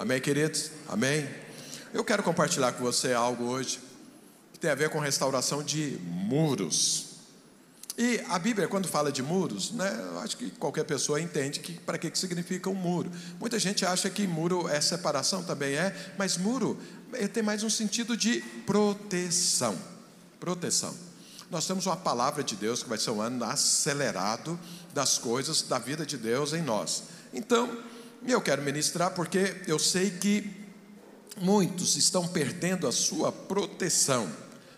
Amém, 0.00 0.18
queridos? 0.18 0.70
Amém? 0.88 1.28
Eu 1.92 2.02
quero 2.02 2.22
compartilhar 2.22 2.72
com 2.72 2.82
você 2.82 3.12
algo 3.12 3.44
hoje 3.44 3.78
que 4.50 4.58
tem 4.58 4.70
a 4.70 4.74
ver 4.74 4.88
com 4.88 4.98
restauração 4.98 5.62
de 5.62 5.98
muros. 6.02 7.16
E 7.98 8.18
a 8.30 8.38
Bíblia, 8.38 8.66
quando 8.66 8.88
fala 8.88 9.12
de 9.12 9.22
muros, 9.22 9.72
né, 9.72 9.94
eu 10.10 10.20
acho 10.20 10.38
que 10.38 10.52
qualquer 10.52 10.84
pessoa 10.84 11.20
entende 11.20 11.60
que 11.60 11.74
para 11.74 11.98
que, 11.98 12.10
que 12.10 12.18
significa 12.18 12.70
um 12.70 12.74
muro. 12.74 13.12
Muita 13.38 13.58
gente 13.58 13.84
acha 13.84 14.08
que 14.08 14.26
muro 14.26 14.66
é 14.70 14.80
separação, 14.80 15.42
também 15.42 15.74
é, 15.74 15.94
mas 16.16 16.38
muro 16.38 16.80
tem 17.34 17.42
mais 17.42 17.62
um 17.62 17.68
sentido 17.68 18.16
de 18.16 18.40
proteção. 18.64 19.76
Proteção. 20.40 20.94
Nós 21.50 21.66
temos 21.66 21.84
uma 21.84 21.96
palavra 21.98 22.42
de 22.42 22.56
Deus 22.56 22.82
que 22.82 22.88
vai 22.88 22.96
ser 22.96 23.10
um 23.10 23.20
ano 23.20 23.44
acelerado 23.44 24.58
das 24.94 25.18
coisas 25.18 25.60
da 25.60 25.78
vida 25.78 26.06
de 26.06 26.16
Deus 26.16 26.54
em 26.54 26.62
nós. 26.62 27.02
Então, 27.34 27.89
eu 28.26 28.40
quero 28.40 28.62
ministrar 28.62 29.12
porque 29.14 29.56
eu 29.66 29.78
sei 29.78 30.10
que 30.10 30.50
muitos 31.40 31.96
estão 31.96 32.26
perdendo 32.28 32.86
a 32.86 32.92
sua 32.92 33.32
proteção 33.32 34.30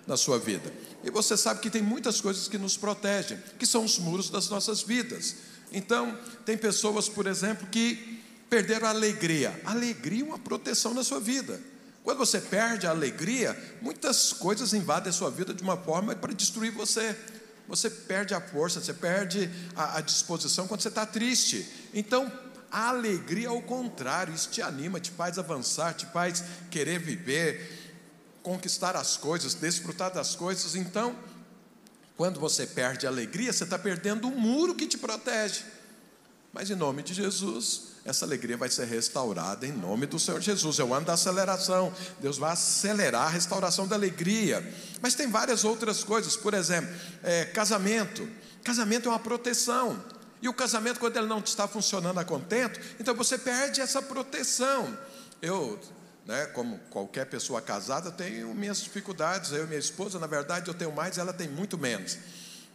na 0.06 0.16
sua 0.16 0.38
vida. 0.38 0.72
E 1.04 1.10
você 1.10 1.36
sabe 1.36 1.60
que 1.60 1.70
tem 1.70 1.82
muitas 1.82 2.20
coisas 2.20 2.46
que 2.46 2.58
nos 2.58 2.76
protegem, 2.76 3.38
que 3.58 3.66
são 3.66 3.84
os 3.84 3.98
muros 3.98 4.30
das 4.30 4.48
nossas 4.48 4.82
vidas. 4.82 5.36
Então, 5.72 6.16
tem 6.44 6.56
pessoas, 6.56 7.08
por 7.08 7.26
exemplo, 7.26 7.66
que 7.66 8.22
perderam 8.48 8.86
a 8.86 8.90
alegria. 8.90 9.60
alegria 9.64 10.22
é 10.22 10.26
uma 10.26 10.38
proteção 10.38 10.94
na 10.94 11.02
sua 11.02 11.18
vida. 11.18 11.60
Quando 12.04 12.18
você 12.18 12.40
perde 12.40 12.86
a 12.86 12.90
alegria, 12.90 13.56
muitas 13.80 14.32
coisas 14.32 14.74
invadem 14.74 15.10
a 15.10 15.12
sua 15.12 15.30
vida 15.30 15.54
de 15.54 15.62
uma 15.62 15.76
forma 15.76 16.14
para 16.14 16.32
destruir 16.32 16.72
você. 16.72 17.16
Você 17.68 17.88
perde 17.88 18.34
a 18.34 18.40
força, 18.40 18.80
você 18.80 18.92
perde 18.92 19.48
a, 19.74 19.98
a 19.98 20.00
disposição 20.00 20.66
quando 20.66 20.82
você 20.82 20.88
está 20.88 21.06
triste. 21.06 21.66
Então, 21.94 22.30
a 22.72 22.88
alegria, 22.88 23.50
ao 23.50 23.60
contrário, 23.60 24.34
isso 24.34 24.48
te 24.48 24.62
anima, 24.62 24.98
te 24.98 25.10
faz 25.10 25.38
avançar, 25.38 25.92
te 25.92 26.06
faz 26.06 26.42
querer 26.70 26.98
viver, 26.98 27.92
conquistar 28.42 28.96
as 28.96 29.18
coisas, 29.18 29.52
desfrutar 29.52 30.10
das 30.10 30.34
coisas. 30.34 30.74
Então, 30.74 31.14
quando 32.16 32.40
você 32.40 32.66
perde 32.66 33.06
a 33.06 33.10
alegria, 33.10 33.52
você 33.52 33.64
está 33.64 33.78
perdendo 33.78 34.26
o 34.26 34.30
muro 34.30 34.74
que 34.74 34.86
te 34.86 34.96
protege. 34.96 35.64
Mas 36.50 36.70
em 36.70 36.74
nome 36.74 37.02
de 37.02 37.12
Jesus, 37.12 37.92
essa 38.04 38.24
alegria 38.24 38.56
vai 38.56 38.70
ser 38.70 38.86
restaurada 38.86 39.66
em 39.66 39.72
nome 39.72 40.06
do 40.06 40.18
Senhor 40.18 40.40
Jesus. 40.40 40.78
É 40.78 40.84
o 40.84 40.94
ano 40.94 41.06
da 41.06 41.12
aceleração. 41.12 41.92
Deus 42.20 42.38
vai 42.38 42.52
acelerar 42.52 43.26
a 43.26 43.30
restauração 43.30 43.86
da 43.86 43.96
alegria. 43.96 44.66
Mas 45.00 45.14
tem 45.14 45.28
várias 45.28 45.62
outras 45.62 46.02
coisas, 46.02 46.36
por 46.36 46.54
exemplo, 46.54 46.90
é, 47.22 47.44
casamento. 47.44 48.28
Casamento 48.64 49.08
é 49.08 49.12
uma 49.12 49.18
proteção. 49.18 50.02
E 50.42 50.48
o 50.48 50.52
casamento, 50.52 50.98
quando 50.98 51.16
ele 51.16 51.28
não 51.28 51.38
está 51.38 51.68
funcionando 51.68 52.18
a 52.18 52.24
contento, 52.24 52.80
então 52.98 53.14
você 53.14 53.38
perde 53.38 53.80
essa 53.80 54.02
proteção. 54.02 54.98
Eu, 55.40 55.78
né, 56.26 56.46
como 56.46 56.78
qualquer 56.90 57.26
pessoa 57.26 57.62
casada, 57.62 58.10
tenho 58.10 58.52
minhas 58.52 58.82
dificuldades. 58.82 59.52
Eu 59.52 59.64
e 59.64 59.66
minha 59.68 59.78
esposa, 59.78 60.18
na 60.18 60.26
verdade, 60.26 60.66
eu 60.68 60.74
tenho 60.74 60.90
mais, 60.90 61.16
ela 61.16 61.32
tem 61.32 61.48
muito 61.48 61.78
menos. 61.78 62.18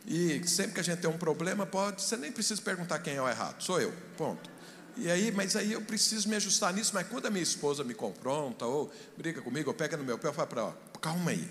E 0.05 0.41
sempre 0.47 0.75
que 0.75 0.79
a 0.79 0.83
gente 0.83 0.99
tem 0.99 1.09
um 1.09 1.17
problema, 1.17 1.65
pode, 1.65 2.01
você 2.01 2.15
nem 2.15 2.31
precisa 2.31 2.61
perguntar 2.61 2.99
quem 2.99 3.15
é 3.15 3.21
o 3.21 3.27
errado, 3.27 3.61
sou 3.61 3.81
eu, 3.81 3.93
ponto. 4.17 4.49
E 4.95 5.11
aí, 5.11 5.31
mas 5.33 5.57
aí 5.57 5.73
eu 5.73 5.81
preciso 5.81 6.29
me 6.29 6.37
ajustar 6.37 6.73
nisso, 6.73 6.91
mas 6.93 7.05
quando 7.07 7.25
a 7.25 7.29
minha 7.29 7.43
esposa 7.43 7.83
me 7.83 7.93
confronta 7.93 8.65
ou 8.65 8.91
briga 9.17 9.41
comigo, 9.41 9.69
ou 9.69 9.75
pega 9.75 9.97
no 9.97 10.05
meu 10.05 10.17
pé, 10.17 10.29
eu 10.29 10.33
falo 10.33 10.47
para 10.47 10.61
ela, 10.61 10.77
calma 11.02 11.31
aí. 11.31 11.47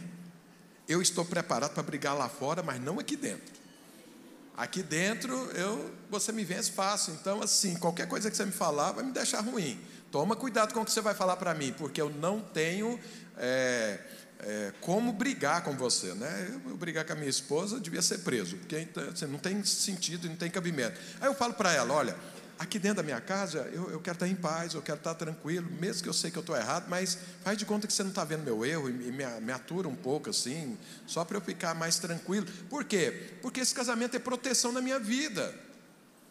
Eu 0.89 1.03
estou 1.03 1.25
preparado 1.25 1.75
para 1.75 1.83
brigar 1.83 2.17
lá 2.17 2.28
fora, 2.28 2.62
mas 2.62 2.80
não 2.80 2.98
aqui 2.98 3.17
dentro. 3.17 3.56
Aqui 4.57 4.83
dentro, 4.83 5.35
eu, 5.53 5.93
você 6.09 6.33
me 6.33 6.45
vence 6.45 6.73
fácil. 6.73 7.12
Então, 7.15 7.43
assim, 7.43 7.77
qualquer 7.77 8.09
coisa 8.09 8.31
que 8.31 8.37
você 8.37 8.45
me 8.47 8.53
falar 8.53 8.93
vai 8.93 9.05
me 9.05 9.13
deixar 9.13 9.41
ruim. 9.41 9.79
Toma 10.11 10.35
cuidado 10.35 10.73
com 10.73 10.81
o 10.81 10.85
que 10.85 10.91
você 10.91 11.03
vai 11.03 11.15
falar 11.15 11.37
para 11.37 11.53
mim, 11.53 11.75
porque 11.77 12.01
eu 12.01 12.09
não 12.09 12.41
tenho 12.41 12.98
é, 13.37 13.98
é, 14.41 14.73
como 14.81 15.13
brigar 15.13 15.63
com 15.63 15.77
você. 15.77 16.15
Né? 16.15 16.48
Eu, 16.65 16.71
eu, 16.71 16.77
brigar 16.77 17.05
com 17.05 17.13
a 17.13 17.17
minha 17.17 17.29
esposa, 17.29 17.77
eu 17.77 17.81
devia 17.81 18.01
ser 18.01 18.19
preso, 18.19 18.57
porque 18.57 18.79
então, 18.79 19.07
assim, 19.08 19.27
não 19.27 19.39
tem 19.39 19.63
sentido, 19.63 20.27
não 20.27 20.36
tem 20.36 20.51
cabimento. 20.51 20.98
Aí 21.20 21.27
eu 21.29 21.35
falo 21.35 21.53
para 21.53 21.73
ela: 21.75 21.92
olha, 21.92 22.17
aqui 22.58 22.78
dentro 22.78 22.98
da 22.98 23.02
minha 23.02 23.20
casa, 23.20 23.68
eu, 23.72 23.90
eu, 23.90 24.00
quero 24.00 24.17
estar 24.17 24.28
em 24.28 24.34
paz, 24.34 24.74
eu 24.74 24.83
quero 24.83 24.98
estar 24.98 25.14
tranquilo, 25.14 25.70
mesmo 25.80 26.02
que 26.02 26.08
eu 26.08 26.12
sei 26.12 26.30
que 26.30 26.39
eu 26.39 26.40
estou 26.40 26.56
errado, 26.56 26.86
mas 26.89 27.18
faz 27.44 27.58
de 27.58 27.67
conta 27.67 27.86
que 27.86 27.92
você 27.92 28.02
não 28.02 28.11
está 28.11 28.24
vendo 28.24 28.44
meu 28.44 28.64
erro 28.64 28.89
e 28.89 28.92
me, 28.92 29.27
me 29.40 29.52
atura 29.52 29.89
um 29.89 29.94
pouco 29.94 30.30
assim, 30.30 30.78
só 31.06 31.24
para 31.24 31.36
eu 31.36 31.40
ficar 31.40 31.74
mais 31.74 31.98
tranquilo. 31.98 32.46
Por 32.70 32.84
quê? 32.84 33.34
Porque 33.42 33.61
esse 33.61 33.74
casamento 33.74 34.17
é 34.17 34.18
proteção 34.18 34.72
na 34.72 34.80
minha 34.80 34.98
vida. 34.98 35.55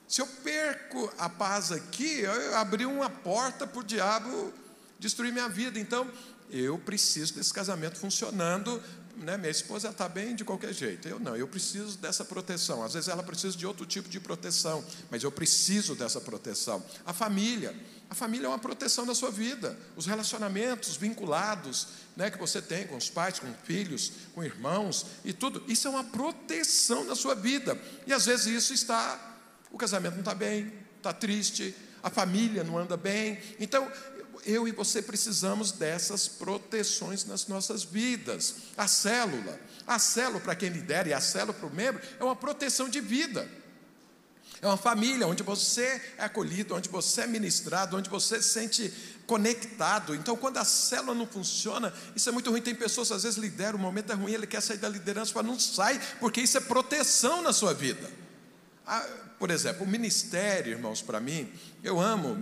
Se 0.08 0.22
eu 0.22 0.28
perco 0.28 1.12
a 1.18 1.30
paz 1.30 1.72
aqui, 1.72 2.22
eu 2.22 2.56
abri 2.58 2.86
uma 2.86 3.10
porta 3.10 3.66
para 3.66 3.80
o 3.80 3.84
diabo 3.84 4.54
destruir 5.00 5.32
minha 5.32 5.50
vida. 5.50 5.80
Então, 5.80 6.10
eu 6.50 6.78
preciso 6.78 7.34
desse 7.34 7.54
casamento 7.54 7.98
funcionando 7.98 8.82
né, 9.18 9.38
minha 9.38 9.52
esposa 9.52 9.90
está 9.90 10.08
bem 10.10 10.36
de 10.36 10.44
qualquer 10.44 10.74
jeito. 10.74 11.08
Eu 11.08 11.20
não, 11.20 11.36
eu 11.36 11.48
preciso 11.48 11.98
dessa 11.98 12.26
proteção. 12.26 12.84
Às 12.84 12.94
vezes 12.94 13.10
ela 13.10 13.24
precisa 13.24 13.56
de 13.56 13.66
outro 13.66 13.86
tipo 13.86 14.10
de 14.10 14.20
proteção, 14.20 14.84
mas 15.10 15.24
eu 15.24 15.32
preciso 15.32 15.96
dessa 15.96 16.20
proteção. 16.20 16.84
A 17.06 17.14
família, 17.14 17.76
a 18.10 18.16
família 18.16 18.48
é 18.48 18.50
uma 18.50 18.60
proteção 18.60 19.06
da 19.06 19.16
sua 19.16 19.32
vida. 19.32 19.78
Os 19.96 20.06
relacionamentos 20.06 20.98
vinculados 20.98 21.88
né, 22.16 22.30
que 22.30 22.38
você 22.38 22.62
tem 22.62 22.88
com 22.88 22.98
os 22.98 23.10
pais, 23.10 23.40
com 23.40 23.52
filhos, 23.64 24.12
com 24.34 24.44
irmãos 24.44 25.06
e 25.24 25.34
tudo, 25.34 25.64
isso 25.68 25.88
é 25.88 25.92
uma 25.92 26.04
proteção 26.04 27.04
na 27.04 27.16
sua 27.16 27.36
vida. 27.36 27.80
E 28.06 28.14
às 28.14 28.26
vezes 28.26 28.46
isso 28.46 28.74
está, 28.74 29.38
o 29.72 29.78
casamento 29.78 30.14
não 30.14 30.22
está 30.22 30.36
bem, 30.36 30.72
está 30.98 31.14
triste, 31.14 31.76
a 32.02 32.10
família 32.10 32.64
não 32.64 32.78
anda 32.78 32.96
bem. 32.96 33.40
Então, 33.60 33.92
eu 34.46 34.68
e 34.68 34.72
você 34.72 35.02
precisamos 35.02 35.72
dessas 35.72 36.28
proteções 36.28 37.26
nas 37.26 37.48
nossas 37.48 37.84
vidas. 37.84 38.56
A 38.78 38.88
célula, 38.88 39.60
a 39.86 40.00
célula 40.00 40.40
para 40.40 40.56
quem 40.56 40.70
lidera 40.70 41.10
e 41.10 41.14
a 41.14 41.22
célula 41.22 41.54
para 41.54 41.68
o 41.68 41.74
membro 41.74 42.02
é 42.20 42.24
uma 42.24 42.36
proteção 42.36 42.88
de 42.88 43.02
vida. 43.02 43.50
É 44.62 44.68
uma 44.68 44.78
família 44.78 45.28
onde 45.28 45.44
você 45.44 46.02
é 46.18 46.24
acolhido, 46.24 46.76
onde 46.76 46.90
você 46.90 47.22
é 47.22 47.28
ministrado, 47.28 47.98
onde 47.98 48.10
você 48.10 48.42
se 48.42 48.50
sente 48.50 48.94
conectado. 49.28 50.16
Então, 50.16 50.38
quando 50.38 50.58
a 50.58 50.66
célula 50.66 51.14
não 51.14 51.28
funciona, 51.28 51.94
isso 52.16 52.30
é 52.30 52.32
muito 52.32 52.50
ruim. 52.50 52.62
Tem 52.62 52.74
pessoas, 52.74 53.12
às 53.12 53.24
vezes, 53.24 53.38
lideram, 53.38 53.78
o 53.78 53.82
momento 53.82 54.12
é 54.12 54.16
ruim, 54.16 54.34
ele 54.34 54.48
quer 54.48 54.62
sair 54.62 54.78
da 54.78 54.88
liderança, 54.88 55.34
mas 55.36 55.46
não 55.46 55.60
sai, 55.60 56.00
porque 56.20 56.42
isso 56.42 56.58
é 56.58 56.62
proteção 56.62 57.42
na 57.42 57.52
sua 57.52 57.74
vida. 57.74 58.10
Ah, 58.88 59.06
por 59.38 59.52
exemplo, 59.52 59.84
o 59.86 59.88
ministério, 59.88 60.72
irmãos, 60.72 61.02
para 61.02 61.20
mim, 61.20 61.52
eu 61.84 62.00
amo 62.00 62.36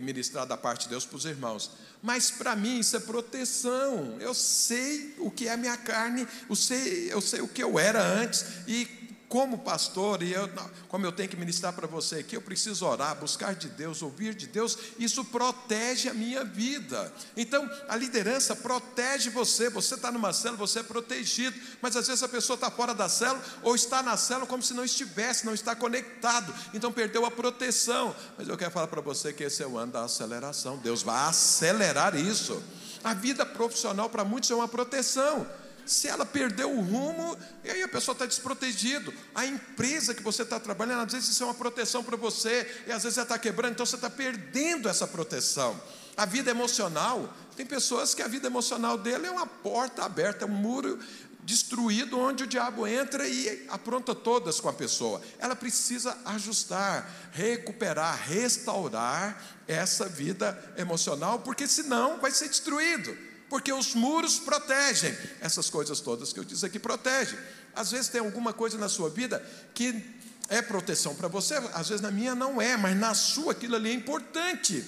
ministrar 0.00 0.46
da 0.46 0.56
parte 0.56 0.84
de 0.84 0.90
Deus 0.90 1.04
para 1.04 1.16
os 1.16 1.24
irmãos, 1.24 1.70
mas 2.02 2.30
para 2.30 2.56
mim 2.56 2.80
isso 2.80 2.96
é 2.96 3.00
proteção. 3.00 4.16
Eu 4.20 4.34
sei 4.34 5.14
o 5.18 5.30
que 5.30 5.48
é 5.48 5.52
a 5.52 5.56
minha 5.56 5.76
carne, 5.76 6.26
eu 6.48 6.56
sei, 6.56 7.12
eu 7.12 7.20
sei 7.20 7.40
o 7.40 7.48
que 7.48 7.62
eu 7.62 7.78
era 7.78 8.02
antes, 8.02 8.44
e 8.66 9.01
como 9.32 9.56
pastor, 9.56 10.22
e 10.22 10.30
eu, 10.30 10.46
como 10.88 11.06
eu 11.06 11.10
tenho 11.10 11.26
que 11.26 11.38
ministrar 11.38 11.72
para 11.72 11.86
você 11.86 12.16
aqui, 12.16 12.36
eu 12.36 12.42
preciso 12.42 12.84
orar, 12.84 13.16
buscar 13.16 13.54
de 13.54 13.66
Deus, 13.66 14.02
ouvir 14.02 14.34
de 14.34 14.46
Deus, 14.46 14.76
isso 14.98 15.24
protege 15.24 16.10
a 16.10 16.12
minha 16.12 16.44
vida. 16.44 17.10
Então, 17.34 17.66
a 17.88 17.96
liderança 17.96 18.54
protege 18.54 19.30
você, 19.30 19.70
você 19.70 19.94
está 19.94 20.12
numa 20.12 20.34
célula, 20.34 20.58
você 20.58 20.80
é 20.80 20.82
protegido, 20.82 21.58
mas 21.80 21.96
às 21.96 22.08
vezes 22.08 22.22
a 22.22 22.28
pessoa 22.28 22.56
está 22.56 22.70
fora 22.70 22.92
da 22.92 23.08
célula, 23.08 23.42
ou 23.62 23.74
está 23.74 24.02
na 24.02 24.18
célula 24.18 24.46
como 24.46 24.62
se 24.62 24.74
não 24.74 24.84
estivesse, 24.84 25.46
não 25.46 25.54
está 25.54 25.74
conectado, 25.74 26.54
então 26.74 26.92
perdeu 26.92 27.24
a 27.24 27.30
proteção. 27.30 28.14
Mas 28.36 28.48
eu 28.48 28.58
quero 28.58 28.70
falar 28.70 28.88
para 28.88 29.00
você 29.00 29.32
que 29.32 29.44
esse 29.44 29.62
é 29.62 29.66
o 29.66 29.78
ano 29.78 29.92
da 29.92 30.04
aceleração, 30.04 30.76
Deus 30.76 31.02
vai 31.02 31.26
acelerar 31.30 32.14
isso. 32.14 32.62
A 33.02 33.14
vida 33.14 33.46
profissional 33.46 34.10
para 34.10 34.26
muitos 34.26 34.50
é 34.50 34.54
uma 34.54 34.68
proteção. 34.68 35.46
Se 35.84 36.08
ela 36.08 36.24
perdeu 36.24 36.70
o 36.70 36.80
rumo, 36.80 37.36
e 37.64 37.70
aí 37.70 37.82
a 37.82 37.88
pessoa 37.88 38.12
está 38.12 38.26
desprotegido. 38.26 39.12
A 39.34 39.44
empresa 39.44 40.14
que 40.14 40.22
você 40.22 40.42
está 40.42 40.58
trabalhando, 40.60 41.04
às 41.06 41.12
vezes 41.12 41.28
isso 41.30 41.42
é 41.42 41.46
uma 41.46 41.54
proteção 41.54 42.02
para 42.04 42.16
você, 42.16 42.84
e 42.86 42.92
às 42.92 43.02
vezes 43.02 43.18
ela 43.18 43.24
está 43.24 43.38
quebrando, 43.38 43.72
então 43.72 43.86
você 43.86 43.96
está 43.96 44.10
perdendo 44.10 44.88
essa 44.88 45.06
proteção. 45.06 45.80
A 46.16 46.26
vida 46.26 46.50
emocional, 46.50 47.34
tem 47.56 47.64
pessoas 47.64 48.14
que 48.14 48.22
a 48.22 48.28
vida 48.28 48.46
emocional 48.46 48.98
dele 48.98 49.26
é 49.26 49.30
uma 49.30 49.46
porta 49.46 50.04
aberta, 50.04 50.46
um 50.46 50.48
muro 50.48 50.98
destruído 51.42 52.18
onde 52.18 52.44
o 52.44 52.46
diabo 52.46 52.86
entra 52.86 53.26
e 53.26 53.66
apronta 53.68 54.14
todas 54.14 54.60
com 54.60 54.68
a 54.68 54.72
pessoa. 54.72 55.20
Ela 55.38 55.56
precisa 55.56 56.16
ajustar, 56.24 57.10
recuperar, 57.32 58.16
restaurar 58.28 59.42
essa 59.66 60.08
vida 60.08 60.74
emocional, 60.76 61.40
porque 61.40 61.66
senão 61.66 62.18
vai 62.20 62.30
ser 62.30 62.48
destruído 62.48 63.31
porque 63.52 63.70
os 63.70 63.94
muros 63.94 64.38
protegem. 64.38 65.14
Essas 65.38 65.68
coisas 65.68 66.00
todas 66.00 66.32
que 66.32 66.40
eu 66.40 66.44
disse 66.44 66.64
aqui 66.64 66.78
protegem. 66.78 67.38
Às 67.76 67.90
vezes 67.90 68.08
tem 68.08 68.22
alguma 68.22 68.50
coisa 68.50 68.78
na 68.78 68.88
sua 68.88 69.10
vida 69.10 69.46
que 69.74 70.02
é 70.48 70.62
proteção 70.62 71.14
para 71.14 71.28
você, 71.28 71.56
às 71.74 71.90
vezes 71.90 72.00
na 72.00 72.10
minha 72.10 72.34
não 72.34 72.62
é, 72.62 72.78
mas 72.78 72.96
na 72.96 73.12
sua 73.12 73.52
aquilo 73.52 73.76
ali 73.76 73.90
é 73.90 73.92
importante. 73.92 74.82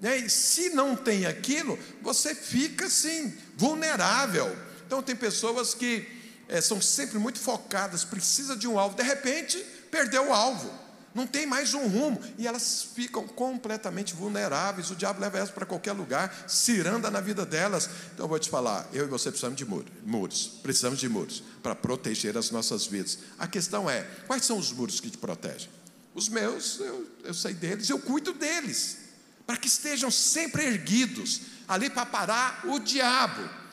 Né? 0.00 0.18
E 0.18 0.30
se 0.30 0.70
não 0.70 0.94
tem 0.94 1.26
aquilo, 1.26 1.76
você 2.00 2.32
fica 2.32 2.86
assim, 2.86 3.36
vulnerável. 3.56 4.56
Então 4.86 5.02
tem 5.02 5.16
pessoas 5.16 5.74
que 5.74 6.06
é, 6.48 6.60
são 6.60 6.80
sempre 6.80 7.18
muito 7.18 7.40
focadas, 7.40 8.04
precisa 8.04 8.56
de 8.56 8.68
um 8.68 8.78
alvo, 8.78 8.94
de 8.94 9.02
repente 9.02 9.58
perdeu 9.90 10.28
o 10.28 10.32
alvo. 10.32 10.72
Não 11.16 11.26
tem 11.26 11.46
mais 11.46 11.72
um 11.72 11.88
rumo, 11.88 12.20
e 12.36 12.46
elas 12.46 12.90
ficam 12.94 13.26
completamente 13.26 14.14
vulneráveis. 14.14 14.90
O 14.90 14.94
diabo 14.94 15.18
leva 15.18 15.38
elas 15.38 15.50
para 15.50 15.64
qualquer 15.64 15.92
lugar, 15.92 16.44
ciranda 16.46 17.10
na 17.10 17.22
vida 17.22 17.46
delas. 17.46 17.88
Então 18.12 18.26
eu 18.26 18.28
vou 18.28 18.38
te 18.38 18.50
falar: 18.50 18.86
eu 18.92 19.06
e 19.06 19.08
você 19.08 19.30
precisamos 19.30 19.56
de 19.56 19.64
muros, 19.64 20.46
precisamos 20.62 20.98
de 20.98 21.08
muros 21.08 21.42
para 21.62 21.74
proteger 21.74 22.36
as 22.36 22.50
nossas 22.50 22.84
vidas. 22.86 23.18
A 23.38 23.46
questão 23.46 23.88
é: 23.88 24.02
quais 24.26 24.44
são 24.44 24.58
os 24.58 24.70
muros 24.70 25.00
que 25.00 25.08
te 25.08 25.16
protegem? 25.16 25.70
Os 26.14 26.28
meus, 26.28 26.80
eu, 26.80 27.06
eu 27.24 27.32
sei 27.32 27.54
deles, 27.54 27.88
eu 27.88 27.98
cuido 27.98 28.34
deles, 28.34 28.98
para 29.46 29.56
que 29.56 29.68
estejam 29.68 30.10
sempre 30.10 30.66
erguidos, 30.66 31.40
ali 31.66 31.88
para 31.88 32.04
parar 32.04 32.60
o 32.66 32.78
diabo. 32.78 33.65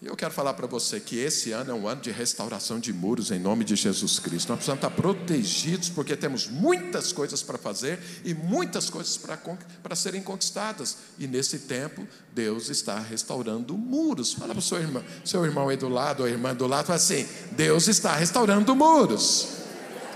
E 0.00 0.06
eu 0.06 0.14
quero 0.14 0.32
falar 0.32 0.54
para 0.54 0.66
você 0.68 1.00
que 1.00 1.18
esse 1.18 1.50
ano 1.50 1.72
é 1.72 1.74
um 1.74 1.88
ano 1.88 2.00
de 2.00 2.12
restauração 2.12 2.78
de 2.78 2.92
muros 2.92 3.32
em 3.32 3.38
nome 3.40 3.64
de 3.64 3.74
Jesus 3.74 4.20
Cristo. 4.20 4.50
Nós 4.50 4.58
precisamos 4.58 4.84
estar 4.84 4.90
protegidos 4.94 5.88
porque 5.88 6.16
temos 6.16 6.46
muitas 6.46 7.12
coisas 7.12 7.42
para 7.42 7.58
fazer 7.58 7.98
e 8.24 8.32
muitas 8.32 8.88
coisas 8.88 9.16
para, 9.16 9.96
serem 9.96 10.22
conquistadas. 10.22 10.98
E 11.18 11.26
nesse 11.26 11.60
tempo, 11.60 12.06
Deus 12.32 12.68
está 12.68 13.00
restaurando 13.00 13.76
muros. 13.76 14.32
Fala 14.34 14.54
para 14.54 14.60
o 14.60 14.62
seu 14.62 14.78
irmão, 14.78 15.02
seu 15.24 15.44
irmão 15.44 15.68
aí 15.68 15.76
do 15.76 15.88
lado, 15.88 16.22
ou 16.22 16.28
irmã 16.28 16.54
do 16.54 16.68
lado, 16.68 16.86
fala 16.86 16.96
assim: 16.96 17.26
Deus 17.50 17.88
está 17.88 18.14
restaurando 18.14 18.76
muros. 18.76 19.48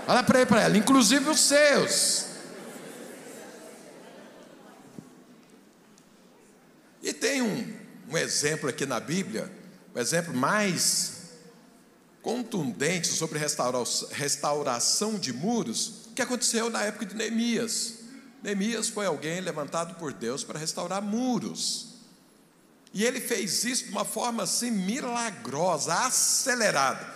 Fala 0.05 0.23
para 0.23 0.39
ele, 0.39 0.47
para 0.47 0.61
ela, 0.61 0.77
inclusive 0.77 1.29
os 1.29 1.41
seus. 1.41 2.25
E 7.01 7.11
tem 7.11 7.41
um, 7.41 7.73
um 8.09 8.17
exemplo 8.17 8.69
aqui 8.69 8.85
na 8.85 9.01
Bíblia 9.01 9.62
o 9.93 9.99
exemplo 9.99 10.33
mais 10.33 11.13
contundente 12.21 13.07
sobre 13.07 13.37
restauração 13.37 15.19
de 15.19 15.33
muros 15.33 16.03
que 16.15 16.21
aconteceu 16.21 16.69
na 16.69 16.83
época 16.83 17.05
de 17.05 17.15
Neemias. 17.15 17.95
Neemias 18.41 18.89
foi 18.89 19.05
alguém 19.05 19.41
levantado 19.41 19.95
por 19.95 20.13
Deus 20.13 20.43
para 20.43 20.59
restaurar 20.59 21.01
muros. 21.01 21.93
E 22.93 23.03
ele 23.03 23.19
fez 23.19 23.63
isso 23.63 23.85
de 23.85 23.91
uma 23.91 24.05
forma 24.05 24.43
assim 24.43 24.71
milagrosa, 24.71 25.93
acelerada. 26.05 27.13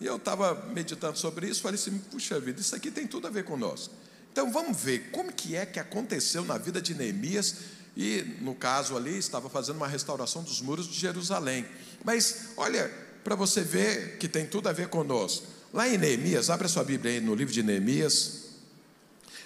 E 0.00 0.06
eu 0.06 0.16
estava 0.16 0.54
meditando 0.72 1.18
sobre 1.18 1.46
isso, 1.46 1.62
falei 1.62 1.78
assim: 1.78 1.98
puxa 2.10 2.40
vida, 2.40 2.60
isso 2.60 2.74
aqui 2.74 2.90
tem 2.90 3.06
tudo 3.06 3.26
a 3.26 3.30
ver 3.30 3.44
conosco. 3.44 3.94
Então 4.32 4.50
vamos 4.50 4.80
ver 4.80 5.10
como 5.10 5.32
que 5.32 5.54
é 5.54 5.66
que 5.66 5.78
aconteceu 5.78 6.44
na 6.44 6.56
vida 6.56 6.80
de 6.80 6.94
Neemias 6.94 7.56
e, 7.96 8.22
no 8.40 8.54
caso 8.54 8.96
ali, 8.96 9.18
estava 9.18 9.50
fazendo 9.50 9.76
uma 9.76 9.88
restauração 9.88 10.42
dos 10.42 10.60
muros 10.60 10.88
de 10.88 10.98
Jerusalém. 10.98 11.66
Mas, 12.04 12.48
olha, 12.56 12.90
para 13.22 13.34
você 13.34 13.60
ver 13.62 14.18
que 14.18 14.28
tem 14.28 14.46
tudo 14.46 14.68
a 14.68 14.72
ver 14.72 14.88
conosco. 14.88 15.46
Lá 15.72 15.88
em 15.88 15.98
Neemias, 15.98 16.50
abre 16.50 16.66
a 16.66 16.68
sua 16.68 16.84
Bíblia 16.84 17.14
aí 17.14 17.20
no 17.20 17.34
livro 17.34 17.52
de 17.52 17.62
Neemias. 17.62 18.50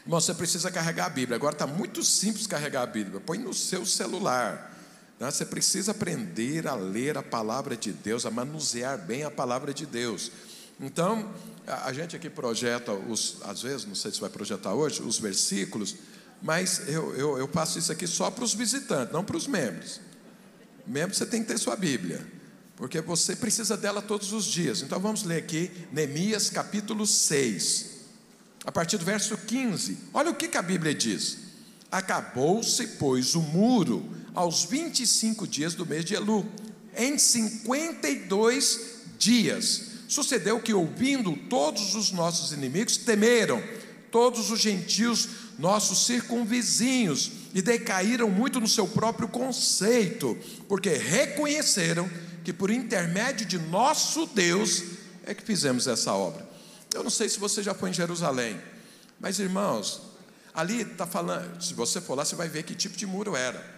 Irmão, 0.04 0.20
você 0.20 0.34
precisa 0.34 0.70
carregar 0.70 1.06
a 1.06 1.10
Bíblia. 1.10 1.36
Agora 1.36 1.54
está 1.54 1.66
muito 1.66 2.02
simples 2.02 2.46
carregar 2.46 2.82
a 2.82 2.86
Bíblia. 2.86 3.20
Põe 3.20 3.38
no 3.38 3.52
seu 3.52 3.84
celular. 3.84 4.74
Né? 5.18 5.30
Você 5.30 5.44
precisa 5.44 5.92
aprender 5.92 6.66
a 6.66 6.74
ler 6.74 7.18
a 7.18 7.22
palavra 7.22 7.76
de 7.76 7.92
Deus, 7.92 8.24
a 8.24 8.30
manusear 8.30 8.98
bem 8.98 9.24
a 9.24 9.30
palavra 9.30 9.74
de 9.74 9.86
Deus. 9.86 10.30
Então, 10.80 11.32
a 11.66 11.92
gente 11.92 12.16
aqui 12.16 12.28
projeta 12.28 12.92
os, 12.92 13.38
às 13.42 13.62
vezes, 13.62 13.86
não 13.86 13.94
sei 13.94 14.10
se 14.10 14.20
vai 14.20 14.30
projetar 14.30 14.74
hoje, 14.74 15.02
os 15.02 15.18
versículos 15.18 15.96
mas 16.44 16.88
eu, 16.88 17.16
eu, 17.16 17.38
eu 17.38 17.48
passo 17.48 17.78
isso 17.78 17.90
aqui 17.90 18.06
só 18.06 18.30
para 18.30 18.44
os 18.44 18.52
visitantes, 18.52 19.14
não 19.14 19.24
para 19.24 19.34
os 19.34 19.46
membros. 19.46 19.98
Membro 20.86 21.16
você 21.16 21.24
tem 21.24 21.40
que 21.40 21.48
ter 21.48 21.58
sua 21.58 21.74
Bíblia, 21.74 22.24
porque 22.76 23.00
você 23.00 23.36
precisa 23.36 23.76
dela 23.76 24.02
todos 24.02 24.32
os 24.32 24.44
dias. 24.44 24.82
Então 24.82 24.98
vamos 24.98 25.22
ler 25.22 25.38
aqui 25.38 25.70
Neemias 25.92 26.50
capítulo 26.50 27.06
6, 27.06 27.86
a 28.64 28.72
partir 28.72 28.98
do 28.98 29.04
verso 29.04 29.36
15. 29.36 29.98
Olha 30.12 30.30
o 30.30 30.34
que, 30.34 30.48
que 30.48 30.58
a 30.58 30.62
Bíblia 30.62 30.94
diz: 30.94 31.38
Acabou-se, 31.90 32.86
pois, 32.98 33.34
o 33.34 33.40
muro 33.40 34.08
aos 34.34 34.64
25 34.64 35.46
dias 35.46 35.74
do 35.74 35.86
mês 35.86 36.04
de 36.04 36.14
Elu, 36.14 36.44
em 36.96 37.16
52 37.16 38.80
dias. 39.18 39.94
Sucedeu 40.08 40.60
que, 40.60 40.74
ouvindo 40.74 41.36
todos 41.48 41.94
os 41.94 42.10
nossos 42.12 42.52
inimigos, 42.52 42.96
temeram, 42.96 43.62
todos 44.10 44.50
os 44.50 44.60
gentios 44.60 45.28
nossos 45.58 46.06
circunvizinhos 46.06 47.30
e 47.54 47.62
decaíram 47.62 48.28
muito 48.28 48.60
no 48.60 48.68
seu 48.68 48.86
próprio 48.86 49.28
conceito, 49.28 50.36
porque 50.68 50.90
reconheceram 50.90 52.10
que 52.44 52.52
por 52.52 52.70
intermédio 52.70 53.46
de 53.46 53.58
nosso 53.58 54.26
Deus 54.26 54.82
é 55.24 55.34
que 55.34 55.42
fizemos 55.42 55.86
essa 55.86 56.12
obra. 56.12 56.46
Eu 56.92 57.02
não 57.02 57.10
sei 57.10 57.28
se 57.28 57.38
você 57.38 57.62
já 57.62 57.74
foi 57.74 57.90
em 57.90 57.92
Jerusalém, 57.94 58.60
mas 59.18 59.38
irmãos, 59.38 60.02
ali 60.52 60.82
está 60.82 61.06
falando, 61.06 61.60
se 61.62 61.72
você 61.72 62.00
for 62.00 62.14
lá, 62.14 62.24
você 62.24 62.36
vai 62.36 62.48
ver 62.48 62.62
que 62.62 62.74
tipo 62.74 62.96
de 62.96 63.06
muro 63.06 63.34
era. 63.34 63.74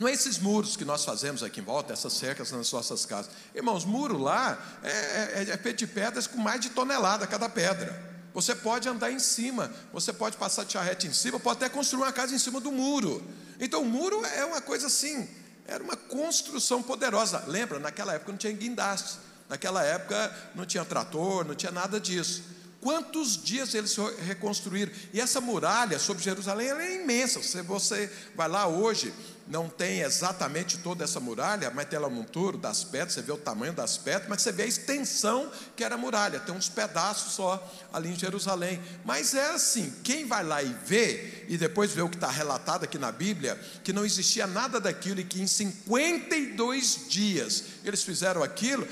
Não 0.00 0.08
é 0.08 0.12
esses 0.12 0.38
muros 0.38 0.76
que 0.76 0.84
nós 0.84 1.04
fazemos 1.04 1.42
aqui 1.42 1.60
em 1.60 1.62
volta, 1.62 1.92
essas 1.92 2.14
cercas 2.14 2.50
nas 2.50 2.72
nossas 2.72 3.04
casas. 3.04 3.30
Irmãos, 3.54 3.84
muro 3.84 4.18
lá 4.18 4.58
é, 4.82 4.88
é, 4.88 5.60
é 5.62 5.72
de 5.72 5.86
pedras 5.86 6.26
com 6.26 6.38
mais 6.38 6.60
de 6.60 6.70
tonelada 6.70 7.26
cada 7.26 7.48
pedra. 7.48 8.10
Você 8.32 8.54
pode 8.54 8.88
andar 8.88 9.12
em 9.12 9.18
cima, 9.18 9.70
você 9.92 10.12
pode 10.12 10.38
passar 10.38 10.64
de 10.64 10.72
charrete 10.72 11.06
em 11.06 11.12
cima, 11.12 11.38
pode 11.38 11.58
até 11.58 11.68
construir 11.68 12.02
uma 12.02 12.12
casa 12.12 12.34
em 12.34 12.38
cima 12.38 12.60
do 12.60 12.72
muro. 12.72 13.22
Então, 13.60 13.82
o 13.82 13.86
muro 13.86 14.24
é 14.24 14.44
uma 14.44 14.60
coisa 14.62 14.86
assim, 14.86 15.28
era 15.72 15.82
uma 15.82 15.96
construção 15.96 16.82
poderosa. 16.82 17.44
Lembra, 17.46 17.78
naquela 17.78 18.14
época 18.14 18.32
não 18.32 18.38
tinha 18.38 18.52
guindaste, 18.52 19.18
naquela 19.48 19.82
época 19.82 20.34
não 20.54 20.66
tinha 20.66 20.84
trator, 20.84 21.44
não 21.44 21.54
tinha 21.54 21.72
nada 21.72 21.98
disso. 21.98 22.42
Quantos 22.82 23.40
dias 23.40 23.74
eles 23.74 23.96
reconstruíram? 24.26 24.92
E 25.12 25.20
essa 25.20 25.40
muralha 25.40 26.00
sobre 26.00 26.20
Jerusalém 26.20 26.68
é 26.68 27.00
imensa. 27.00 27.40
Se 27.40 27.62
você 27.62 28.10
vai 28.34 28.48
lá 28.48 28.66
hoje, 28.66 29.14
não 29.46 29.68
tem 29.68 30.00
exatamente 30.00 30.78
toda 30.78 31.04
essa 31.04 31.20
muralha, 31.20 31.70
mas 31.70 31.86
tem 31.86 31.96
lá 31.96 32.08
um 32.08 32.26
das 32.58 32.82
pedras, 32.82 33.12
você 33.12 33.22
vê 33.22 33.30
o 33.30 33.36
tamanho 33.36 33.72
das 33.72 33.96
pedras, 33.96 34.28
mas 34.28 34.42
você 34.42 34.50
vê 34.50 34.64
a 34.64 34.66
extensão 34.66 35.48
que 35.76 35.84
era 35.84 35.94
a 35.94 35.98
muralha, 35.98 36.40
tem 36.40 36.52
uns 36.52 36.68
pedaços 36.68 37.34
só 37.34 37.72
ali 37.92 38.08
em 38.08 38.18
Jerusalém. 38.18 38.82
Mas 39.04 39.32
é 39.32 39.50
assim: 39.50 39.94
quem 40.02 40.26
vai 40.26 40.42
lá 40.42 40.60
e 40.60 40.74
vê, 40.84 41.31
e 41.48 41.56
depois 41.56 41.92
vê 41.92 42.02
o 42.02 42.08
que 42.08 42.16
está 42.16 42.30
relatado 42.30 42.84
aqui 42.84 42.98
na 42.98 43.12
Bíblia, 43.12 43.58
que 43.82 43.92
não 43.92 44.04
existia 44.04 44.46
nada 44.46 44.80
daquilo 44.80 45.20
e 45.20 45.24
que 45.24 45.40
em 45.40 45.46
52 45.46 47.06
dias 47.08 47.64
eles 47.84 48.02
fizeram 48.02 48.42
aquilo, 48.42 48.86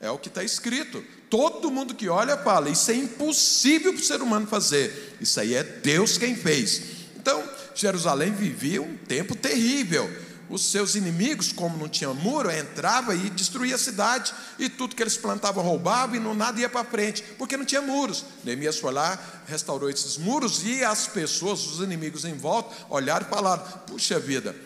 é 0.00 0.10
o 0.10 0.18
que 0.18 0.28
está 0.28 0.42
escrito. 0.42 1.04
Todo 1.28 1.70
mundo 1.70 1.94
que 1.94 2.08
olha 2.08 2.36
fala: 2.36 2.70
Isso 2.70 2.90
é 2.90 2.94
impossível 2.94 3.92
para 3.92 4.00
o 4.00 4.04
ser 4.04 4.22
humano 4.22 4.46
fazer. 4.46 5.16
Isso 5.20 5.38
aí 5.38 5.54
é 5.54 5.62
Deus 5.62 6.18
quem 6.18 6.34
fez. 6.34 6.82
Então, 7.16 7.42
Jerusalém 7.74 8.32
vivia 8.32 8.80
um 8.80 8.96
tempo 8.96 9.36
terrível. 9.36 10.10
Os 10.50 10.62
seus 10.62 10.96
inimigos, 10.96 11.52
como 11.52 11.78
não 11.78 11.88
tinha 11.88 12.12
muro, 12.12 12.50
entrava 12.50 13.14
e 13.14 13.30
destruía 13.30 13.76
a 13.76 13.78
cidade, 13.78 14.34
e 14.58 14.68
tudo 14.68 14.96
que 14.96 15.02
eles 15.02 15.16
plantavam 15.16 15.62
roubavam, 15.62 16.16
e 16.16 16.18
não 16.18 16.34
nada 16.34 16.60
ia 16.60 16.68
para 16.68 16.84
frente, 16.84 17.22
porque 17.38 17.56
não 17.56 17.64
tinha 17.64 17.80
muros. 17.80 18.24
Neemias 18.42 18.78
foi 18.78 18.92
lá, 18.92 19.16
restaurou 19.46 19.88
esses 19.88 20.16
muros, 20.16 20.64
e 20.64 20.84
as 20.84 21.06
pessoas, 21.06 21.64
os 21.64 21.78
inimigos 21.78 22.24
em 22.24 22.34
volta, 22.34 22.74
olharam 22.90 23.24
e 23.24 23.30
falaram: 23.30 23.62
Puxa 23.86 24.18
vida, 24.18 24.56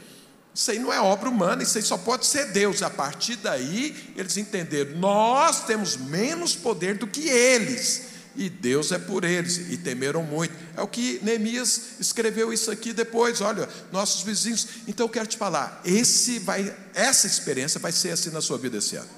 isso 0.55 0.71
aí 0.71 0.79
não 0.79 0.93
é 0.93 1.01
obra 1.01 1.29
humana, 1.29 1.63
isso 1.63 1.77
aí 1.77 1.83
só 1.83 1.99
pode 1.99 2.25
ser 2.25 2.53
Deus. 2.53 2.81
A 2.81 2.89
partir 2.89 3.37
daí, 3.37 4.15
eles 4.17 4.39
entenderam: 4.39 4.97
nós 4.99 5.65
temos 5.67 5.97
menos 5.97 6.57
poder 6.57 6.97
do 6.97 7.07
que 7.07 7.29
eles, 7.29 8.14
e 8.37 8.49
Deus 8.49 8.93
é 8.93 8.99
por 8.99 9.25
eles, 9.25 9.71
e 9.71 9.77
temeram 9.77 10.23
muito. 10.23 10.55
É 10.77 10.83
o 10.83 10.89
que 10.89 11.21
Neemias 11.23 12.01
escreveu 12.01 12.53
isso 12.53 12.71
aqui 12.71 12.93
depois. 12.93 13.41
Olha, 13.41 13.69
nossos 13.93 14.23
vizinhos. 14.23 14.67
Então 14.89 15.07
eu 15.07 15.11
quero 15.11 15.27
te 15.27 15.37
falar: 15.37 15.81
esse 15.85 16.39
vai, 16.39 16.75
essa 16.95 17.27
experiência 17.27 17.79
vai 17.81 17.93
ser 17.93 18.11
assim 18.11 18.31
na 18.31 18.41
sua 18.41 18.59
vida 18.59 18.79
esse 18.79 18.97
ano. 18.97 19.11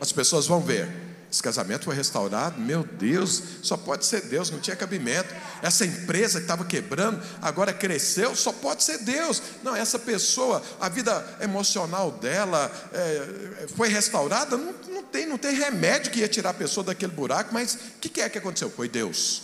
As 0.00 0.12
pessoas 0.12 0.46
vão 0.46 0.60
ver 0.60 1.07
esse 1.30 1.42
casamento 1.42 1.84
foi 1.84 1.94
restaurado, 1.94 2.58
meu 2.58 2.82
Deus, 2.82 3.42
só 3.62 3.76
pode 3.76 4.06
ser 4.06 4.22
Deus, 4.22 4.50
não 4.50 4.60
tinha 4.60 4.74
cabimento. 4.74 5.34
Essa 5.62 5.84
empresa 5.84 6.38
que 6.38 6.44
estava 6.44 6.64
quebrando, 6.64 7.22
agora 7.42 7.72
cresceu, 7.72 8.34
só 8.34 8.50
pode 8.50 8.82
ser 8.82 8.98
Deus. 8.98 9.42
Não, 9.62 9.76
essa 9.76 9.98
pessoa, 9.98 10.62
a 10.80 10.88
vida 10.88 11.38
emocional 11.40 12.10
dela 12.12 12.72
é, 12.94 13.66
foi 13.76 13.88
restaurada, 13.88 14.56
não, 14.56 14.74
não, 14.88 15.02
tem, 15.02 15.26
não 15.26 15.36
tem 15.36 15.54
remédio 15.54 16.10
que 16.10 16.20
ia 16.20 16.28
tirar 16.28 16.50
a 16.50 16.54
pessoa 16.54 16.82
daquele 16.82 17.12
buraco, 17.12 17.52
mas 17.52 17.74
o 17.74 17.78
que, 18.00 18.08
que 18.08 18.20
é 18.22 18.28
que 18.28 18.38
aconteceu? 18.38 18.70
Foi 18.70 18.88
Deus. 18.88 19.42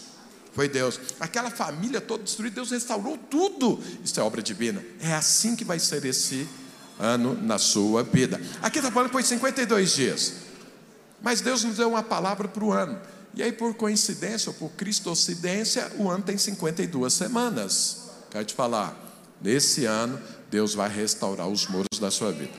Foi 0.54 0.68
Deus. 0.68 0.98
Aquela 1.20 1.50
família 1.50 2.00
toda 2.00 2.22
destruída, 2.22 2.54
Deus 2.54 2.70
restaurou 2.70 3.18
tudo. 3.18 3.82
Isso 4.02 4.18
é 4.18 4.22
obra 4.22 4.40
divina. 4.40 4.82
É 5.00 5.12
assim 5.12 5.54
que 5.54 5.64
vai 5.64 5.78
ser 5.78 6.02
esse 6.06 6.48
ano 6.98 7.34
na 7.42 7.58
sua 7.58 8.02
vida. 8.02 8.40
Aqui 8.62 8.78
está 8.78 8.90
falando 8.90 9.08
que 9.08 9.14
foi 9.14 9.22
52 9.22 9.94
dias. 9.94 10.43
Mas 11.24 11.40
Deus 11.40 11.64
nos 11.64 11.78
deu 11.78 11.88
uma 11.88 12.02
palavra 12.02 12.46
para 12.46 12.62
o 12.62 12.70
ano. 12.70 13.00
E 13.34 13.42
aí, 13.42 13.50
por 13.50 13.74
coincidência 13.74 14.50
ou 14.50 14.54
por 14.54 14.70
cristocidência, 14.72 15.90
o 15.96 16.08
ano 16.10 16.22
tem 16.22 16.36
52 16.36 17.12
semanas. 17.12 18.10
Quero 18.30 18.44
te 18.44 18.54
falar, 18.54 18.94
nesse 19.40 19.86
ano, 19.86 20.20
Deus 20.50 20.74
vai 20.74 20.88
restaurar 20.88 21.48
os 21.48 21.66
muros 21.66 21.98
da 21.98 22.10
sua 22.10 22.30
vida. 22.30 22.52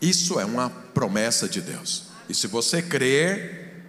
Isso 0.00 0.40
é 0.40 0.44
uma 0.44 0.70
promessa 0.70 1.48
de 1.48 1.60
Deus. 1.60 2.04
E 2.28 2.34
se 2.34 2.46
você 2.46 2.80
crer, 2.80 3.84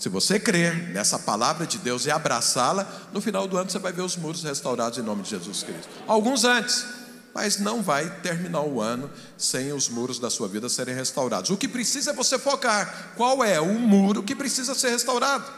Se 0.00 0.08
você 0.08 0.40
crer 0.40 0.88
nessa 0.94 1.18
palavra 1.18 1.66
de 1.66 1.76
Deus 1.76 2.06
e 2.06 2.10
abraçá-la, 2.10 2.90
no 3.12 3.20
final 3.20 3.46
do 3.46 3.58
ano 3.58 3.68
você 3.68 3.78
vai 3.78 3.92
ver 3.92 4.00
os 4.00 4.16
muros 4.16 4.42
restaurados 4.42 4.98
em 4.98 5.02
nome 5.02 5.22
de 5.22 5.28
Jesus 5.28 5.62
Cristo. 5.62 5.90
Alguns 6.06 6.42
antes, 6.42 6.86
mas 7.34 7.58
não 7.58 7.82
vai 7.82 8.20
terminar 8.20 8.62
o 8.62 8.80
ano 8.80 9.10
sem 9.36 9.72
os 9.72 9.88
muros 9.88 10.18
da 10.18 10.28
sua 10.28 10.48
vida 10.48 10.68
serem 10.68 10.94
restaurados. 10.94 11.50
O 11.50 11.56
que 11.56 11.68
precisa 11.68 12.10
é 12.10 12.14
você 12.14 12.38
focar. 12.38 13.12
Qual 13.16 13.44
é 13.44 13.60
o 13.60 13.74
muro 13.74 14.22
que 14.22 14.34
precisa 14.34 14.74
ser 14.74 14.90
restaurado? 14.90 15.50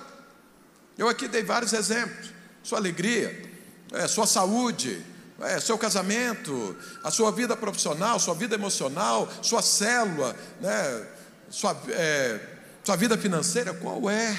Eu 0.99 1.09
aqui 1.09 1.27
dei 1.27 1.43
vários 1.43 1.73
exemplos. 1.73 2.31
Sua 2.63 2.79
alegria, 2.79 3.51
é, 3.93 4.07
sua 4.07 4.27
saúde, 4.27 5.05
é, 5.41 5.59
seu 5.59 5.79
casamento, 5.79 6.77
a 7.03 7.11
sua 7.11 7.33
vida 7.33 7.57
profissional, 7.57 8.21
sua 8.21 8.35
vida 8.35 8.55
emocional, 8.55 9.29
sua 9.41 9.63
célula, 9.63 10.37
né, 10.61 11.07
sua, 11.51 11.77
é, 11.89 12.41
sua 12.85 12.97
vida 12.97 13.17
financeira. 13.17 13.73
Qual 13.73 14.09
é 14.11 14.39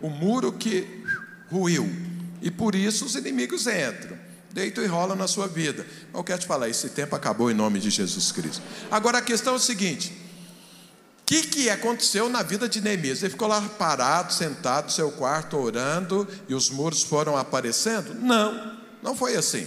o 0.00 0.08
muro 0.08 0.52
que 0.52 1.04
ruiu? 1.50 1.88
E 2.40 2.50
por 2.50 2.74
isso 2.74 3.04
os 3.04 3.14
inimigos 3.14 3.66
entram 3.66 4.19
deito 4.52 4.80
e 4.80 4.86
rola 4.86 5.14
na 5.14 5.28
sua 5.28 5.46
vida. 5.46 5.86
Eu 6.12 6.24
quero 6.24 6.40
te 6.40 6.46
falar, 6.46 6.68
esse 6.68 6.90
tempo 6.90 7.14
acabou 7.14 7.50
em 7.50 7.54
nome 7.54 7.78
de 7.78 7.90
Jesus 7.90 8.32
Cristo. 8.32 8.62
Agora 8.90 9.18
a 9.18 9.22
questão 9.22 9.54
é 9.54 9.56
o 9.56 9.60
seguinte: 9.60 10.12
o 11.20 11.24
que, 11.24 11.42
que 11.42 11.70
aconteceu 11.70 12.28
na 12.28 12.42
vida 12.42 12.68
de 12.68 12.80
Neemias? 12.80 13.22
Ele 13.22 13.30
ficou 13.30 13.48
lá 13.48 13.60
parado, 13.60 14.32
sentado 14.32 14.86
no 14.86 14.90
seu 14.90 15.10
quarto, 15.12 15.56
orando, 15.56 16.26
e 16.48 16.54
os 16.54 16.70
muros 16.70 17.02
foram 17.02 17.36
aparecendo? 17.36 18.14
Não, 18.14 18.78
não 19.02 19.14
foi 19.14 19.36
assim. 19.36 19.66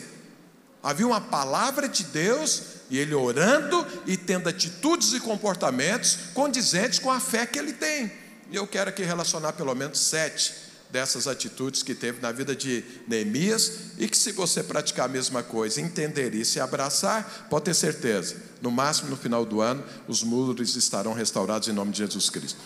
Havia 0.81 1.07
uma 1.07 1.21
palavra 1.21 1.87
de 1.87 2.03
Deus, 2.03 2.63
e 2.89 2.97
ele 2.97 3.15
orando 3.15 3.87
e 4.05 4.17
tendo 4.17 4.49
atitudes 4.49 5.13
e 5.13 5.19
comportamentos 5.19 6.17
condizentes 6.33 6.99
com 6.99 7.09
a 7.09 7.19
fé 7.19 7.45
que 7.45 7.57
ele 7.57 7.71
tem. 7.71 8.11
E 8.51 8.55
eu 8.55 8.67
quero 8.67 8.89
aqui 8.89 9.01
relacionar 9.03 9.53
pelo 9.53 9.73
menos 9.73 9.97
sete 9.99 10.72
dessas 10.93 11.27
atitudes 11.27 11.81
que 11.81 11.95
teve 11.95 12.21
na 12.21 12.31
vida 12.31 12.55
de 12.55 12.83
Neemias 13.07 13.71
e 13.97 14.07
que, 14.07 14.15
se 14.15 14.31
você 14.31 14.61
praticar 14.61 15.07
a 15.07 15.09
mesma 15.09 15.41
coisa, 15.41 15.81
entender 15.81 16.35
isso 16.35 16.59
e 16.59 16.61
abraçar, 16.61 17.47
pode 17.49 17.65
ter 17.65 17.73
certeza, 17.73 18.35
no 18.61 18.69
máximo 18.69 19.09
no 19.09 19.17
final 19.17 19.43
do 19.43 19.59
ano, 19.59 19.83
os 20.07 20.21
muros 20.21 20.75
estarão 20.75 21.11
restaurados 21.11 21.67
em 21.67 21.71
nome 21.71 21.91
de 21.91 21.97
Jesus 21.97 22.29
Cristo. 22.29 22.59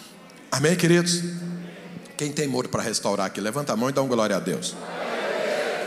Amém, 0.51 0.75
queridos? 0.75 1.21
Quem 2.17 2.33
tem 2.33 2.49
muro 2.49 2.67
para 2.67 2.83
restaurar 2.83 3.27
aqui, 3.27 3.39
levanta 3.39 3.71
a 3.71 3.77
mão 3.77 3.89
e 3.89 3.93
dá 3.93 4.01
um 4.01 4.09
glória 4.09 4.35
a 4.35 4.39
Deus. 4.41 4.75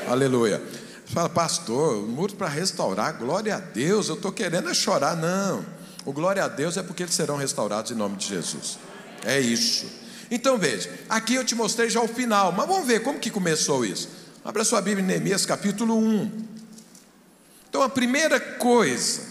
Aleluia. 0.09 0.63
Você 1.05 1.13
fala, 1.13 1.29
pastor, 1.29 2.09
muro 2.09 2.35
para 2.37 2.49
restaurar, 2.49 3.19
glória 3.19 3.57
a 3.57 3.61
Deus, 3.61 4.09
eu 4.09 4.15
estou 4.15 4.33
querendo 4.33 4.71
é 4.71 4.73
chorar. 4.73 5.15
Não, 5.15 5.63
o 6.07 6.13
glória 6.13 6.43
a 6.43 6.49
Deus 6.49 6.79
é 6.79 6.83
porque 6.83 7.03
eles 7.03 7.15
serão 7.15 7.37
restaurados 7.37 7.91
em 7.91 7.95
nome 7.95 8.17
de 8.17 8.29
Jesus. 8.29 8.79
É 9.27 9.39
isso. 9.39 10.00
Então 10.31 10.57
veja, 10.57 10.89
aqui 11.09 11.35
eu 11.35 11.45
te 11.45 11.55
mostrei 11.55 11.91
já 11.91 12.01
o 12.01 12.07
final, 12.07 12.53
mas 12.53 12.67
vamos 12.67 12.87
ver 12.87 13.03
como 13.03 13.19
que 13.19 13.31
começou 13.31 13.85
isso. 13.85 14.09
Abra 14.45 14.63
sua 14.65 14.81
Bíblia 14.81 15.05
em 15.05 15.07
Neemias 15.07 15.45
capítulo 15.45 15.97
1. 15.99 16.31
Então 17.69 17.83
a 17.83 17.89
primeira 17.89 18.39
coisa 18.39 19.23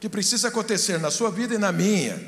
que 0.00 0.08
precisa 0.08 0.48
acontecer 0.48 0.98
na 0.98 1.10
sua 1.10 1.30
vida 1.30 1.54
e 1.54 1.58
na 1.58 1.72
minha, 1.72 2.20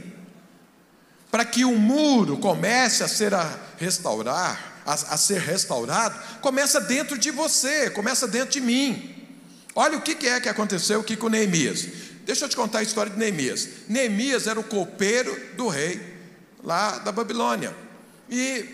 para 1.31 1.45
que 1.45 1.65
o 1.65 1.79
muro 1.79 2.39
comece 2.39 3.03
a 3.03 3.09
ser 3.09 3.33
a 3.33 3.59
restaurar, 3.79 4.83
a, 4.85 4.93
a 4.93 5.17
ser 5.17 5.41
restaurado, 5.41 6.19
começa 6.41 6.81
dentro 6.81 7.19
de 7.19 7.31
você, 7.31 7.91
começa 7.91 8.27
dentro 8.29 8.51
de 8.51 8.61
mim. 8.61 9.15
Olha 9.75 9.97
o 9.97 10.03
que 10.03 10.27
é 10.27 10.41
que 10.41 10.49
aconteceu 10.49 11.01
aqui 11.01 11.17
com 11.17 11.29
Neemias. 11.29 11.87
Deixa 12.25 12.45
eu 12.45 12.49
te 12.49 12.57
contar 12.57 12.81
a 12.81 12.83
história 12.83 13.11
de 13.11 13.19
Neemias. 13.19 13.69
Neemias 13.89 14.47
era 14.47 14.61
o 14.61 14.65
copeiro 14.65 15.35
do 15.57 15.69
rei 15.69 16.01
lá 16.63 16.99
da 16.99 17.13
Babilônia. 17.13 17.88
E 18.31 18.65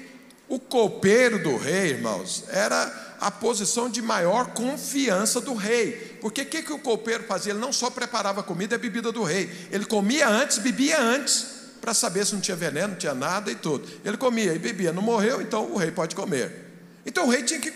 o 0.49 0.59
copeiro 0.59 1.43
do 1.43 1.57
rei, 1.57 1.91
irmãos, 1.91 2.45
era 2.49 3.17
a 3.21 3.31
posição 3.31 3.89
de 3.89 4.03
maior 4.03 4.49
confiança 4.49 5.41
do 5.41 5.55
rei. 5.55 6.19
Porque 6.21 6.43
o 6.43 6.47
que, 6.47 6.63
que 6.63 6.73
o 6.73 6.79
copeiro 6.79 7.25
fazia? 7.25 7.53
Ele 7.53 7.61
não 7.61 7.73
só 7.73 7.91
preparava 7.91 8.43
comida 8.43 8.75
e 8.75 8.79
bebida 8.79 9.11
do 9.11 9.23
rei, 9.23 9.51
ele 9.71 9.85
comia 9.85 10.29
antes, 10.29 10.59
bebia 10.59 11.01
antes, 11.01 11.47
para 11.81 11.95
saber 11.95 12.27
se 12.27 12.35
não 12.35 12.41
tinha 12.41 12.57
veneno, 12.57 12.89
não 12.89 12.97
tinha 12.97 13.15
nada 13.15 13.51
e 13.51 13.55
tudo. 13.55 13.89
Ele 14.05 14.17
comia 14.17 14.55
e 14.55 14.59
bebia, 14.59 14.93
não 14.93 15.03
morreu, 15.03 15.41
então 15.41 15.71
o 15.73 15.77
rei 15.77 15.91
pode 15.91 16.15
comer. 16.15 16.65
Então 17.07 17.27
o 17.27 17.31
rei 17.31 17.43
tinha 17.43 17.61
que, 17.61 17.73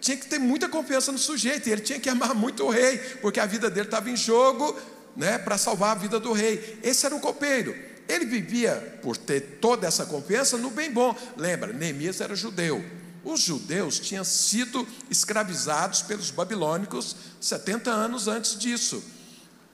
tinha 0.00 0.16
que 0.16 0.26
ter 0.26 0.38
muita 0.38 0.68
confiança 0.68 1.12
no 1.12 1.18
sujeito, 1.18 1.68
e 1.68 1.72
ele 1.72 1.82
tinha 1.82 2.00
que 2.00 2.08
amar 2.08 2.32
muito 2.36 2.64
o 2.64 2.70
rei, 2.70 2.98
porque 3.20 3.40
a 3.40 3.46
vida 3.46 3.70
dele 3.70 3.86
estava 3.86 4.10
em 4.10 4.16
jogo 4.16 4.78
né, 5.16 5.38
para 5.38 5.56
salvar 5.58 5.92
a 5.92 5.94
vida 5.98 6.18
do 6.18 6.32
rei. 6.32 6.78
Esse 6.82 7.06
era 7.06 7.14
o 7.14 7.20
copeiro. 7.20 7.74
Ele 8.08 8.24
vivia, 8.26 8.98
por 9.02 9.16
ter 9.16 9.58
toda 9.60 9.86
essa 9.86 10.06
confiança, 10.06 10.56
no 10.56 10.70
bem 10.70 10.92
bom. 10.92 11.16
Lembra, 11.36 11.72
Neemias 11.72 12.20
era 12.20 12.36
judeu. 12.36 12.84
Os 13.24 13.40
judeus 13.40 13.98
tinham 13.98 14.24
sido 14.24 14.86
escravizados 15.10 16.02
pelos 16.02 16.30
babilônicos 16.30 17.16
70 17.40 17.90
anos 17.90 18.28
antes 18.28 18.58
disso. 18.58 19.02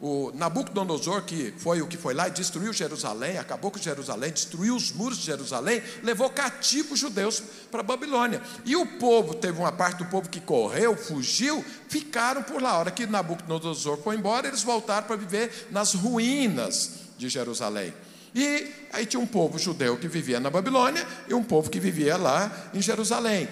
O 0.01 0.33
Nabucodonosor, 0.35 1.23
que 1.25 1.53
foi 1.59 1.83
o 1.83 1.87
que 1.87 1.99
foi 1.99 2.15
lá 2.15 2.27
e 2.27 2.31
destruiu 2.31 2.73
Jerusalém, 2.73 3.37
acabou 3.37 3.71
com 3.71 3.79
Jerusalém, 3.79 4.33
destruiu 4.33 4.75
os 4.75 4.93
muros 4.93 5.19
de 5.19 5.27
Jerusalém, 5.27 5.83
levou 6.03 6.31
cativos 6.31 6.99
judeus 6.99 7.43
para 7.71 7.81
a 7.81 7.83
Babilônia. 7.83 8.41
E 8.65 8.75
o 8.77 8.87
povo, 8.99 9.35
teve 9.35 9.59
uma 9.59 9.73
parte 9.73 9.99
do 9.99 10.07
povo 10.07 10.31
que 10.31 10.41
correu, 10.41 10.97
fugiu, 10.97 11.63
ficaram 11.89 12.43
por 12.43 12.63
lá. 12.63 12.71
A 12.71 12.79
hora 12.79 12.91
que 12.91 13.05
Nabucodonosor 13.05 13.99
foi 13.99 14.17
embora, 14.17 14.49
eles 14.49 14.63
voltaram 14.63 15.07
para 15.07 15.17
viver 15.17 15.69
nas 15.71 15.93
ruínas 15.93 16.93
de 17.19 17.29
Jerusalém. 17.29 17.93
E 18.35 18.73
aí 18.93 19.07
tinha 19.07 19.21
um 19.21 19.27
povo 19.27 19.59
judeu 19.59 19.97
que 19.97 20.09
vivia 20.09 20.39
na 20.39 20.51
Babilônia 20.51 21.07
e 21.29 21.35
um 21.35 21.43
povo 21.43 21.71
que 21.71 21.81
vivia 21.81 22.17
lá 22.17 22.71
em 22.73 22.81
Jerusalém. 22.81 23.49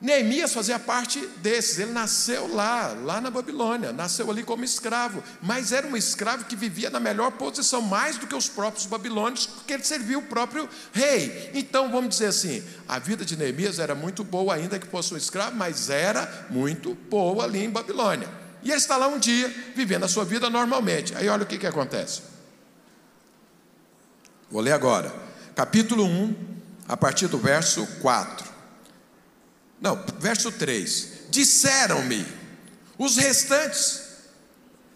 Neemias 0.00 0.54
fazia 0.54 0.78
parte 0.78 1.20
desses, 1.42 1.78
ele 1.78 1.92
nasceu 1.92 2.54
lá, 2.54 2.96
lá 3.04 3.20
na 3.20 3.30
Babilônia, 3.30 3.92
nasceu 3.92 4.30
ali 4.30 4.42
como 4.42 4.64
escravo, 4.64 5.22
mas 5.42 5.72
era 5.72 5.86
um 5.86 5.94
escravo 5.94 6.46
que 6.46 6.56
vivia 6.56 6.88
na 6.88 6.98
melhor 6.98 7.32
posição, 7.32 7.82
mais 7.82 8.16
do 8.16 8.26
que 8.26 8.34
os 8.34 8.48
próprios 8.48 8.86
babilônios, 8.86 9.44
porque 9.44 9.74
ele 9.74 9.84
servia 9.84 10.18
o 10.18 10.22
próprio 10.22 10.66
rei. 10.90 11.50
Então, 11.52 11.90
vamos 11.90 12.10
dizer 12.10 12.28
assim, 12.28 12.64
a 12.88 12.98
vida 12.98 13.26
de 13.26 13.36
Neemias 13.36 13.78
era 13.78 13.94
muito 13.94 14.24
boa, 14.24 14.54
ainda 14.54 14.78
que 14.78 14.86
fosse 14.86 15.12
um 15.12 15.18
escravo, 15.18 15.54
mas 15.54 15.90
era 15.90 16.46
muito 16.48 16.94
boa 16.94 17.44
ali 17.44 17.62
em 17.62 17.70
Babilônia. 17.70 18.28
E 18.62 18.70
ele 18.70 18.78
está 18.78 18.96
lá 18.96 19.06
um 19.06 19.18
dia, 19.18 19.54
vivendo 19.76 20.04
a 20.04 20.08
sua 20.08 20.24
vida 20.24 20.48
normalmente. 20.48 21.14
Aí 21.14 21.28
olha 21.28 21.42
o 21.42 21.46
que, 21.46 21.58
que 21.58 21.66
acontece. 21.66 22.29
Vou 24.50 24.60
ler 24.60 24.72
agora. 24.72 25.14
Capítulo 25.54 26.04
1, 26.04 26.34
a 26.88 26.96
partir 26.96 27.28
do 27.28 27.38
verso 27.38 27.86
4. 28.00 28.48
Não, 29.80 30.02
verso 30.18 30.50
3. 30.50 31.08
Disseram-me, 31.30 32.26
os 32.98 33.16
restantes. 33.16 34.02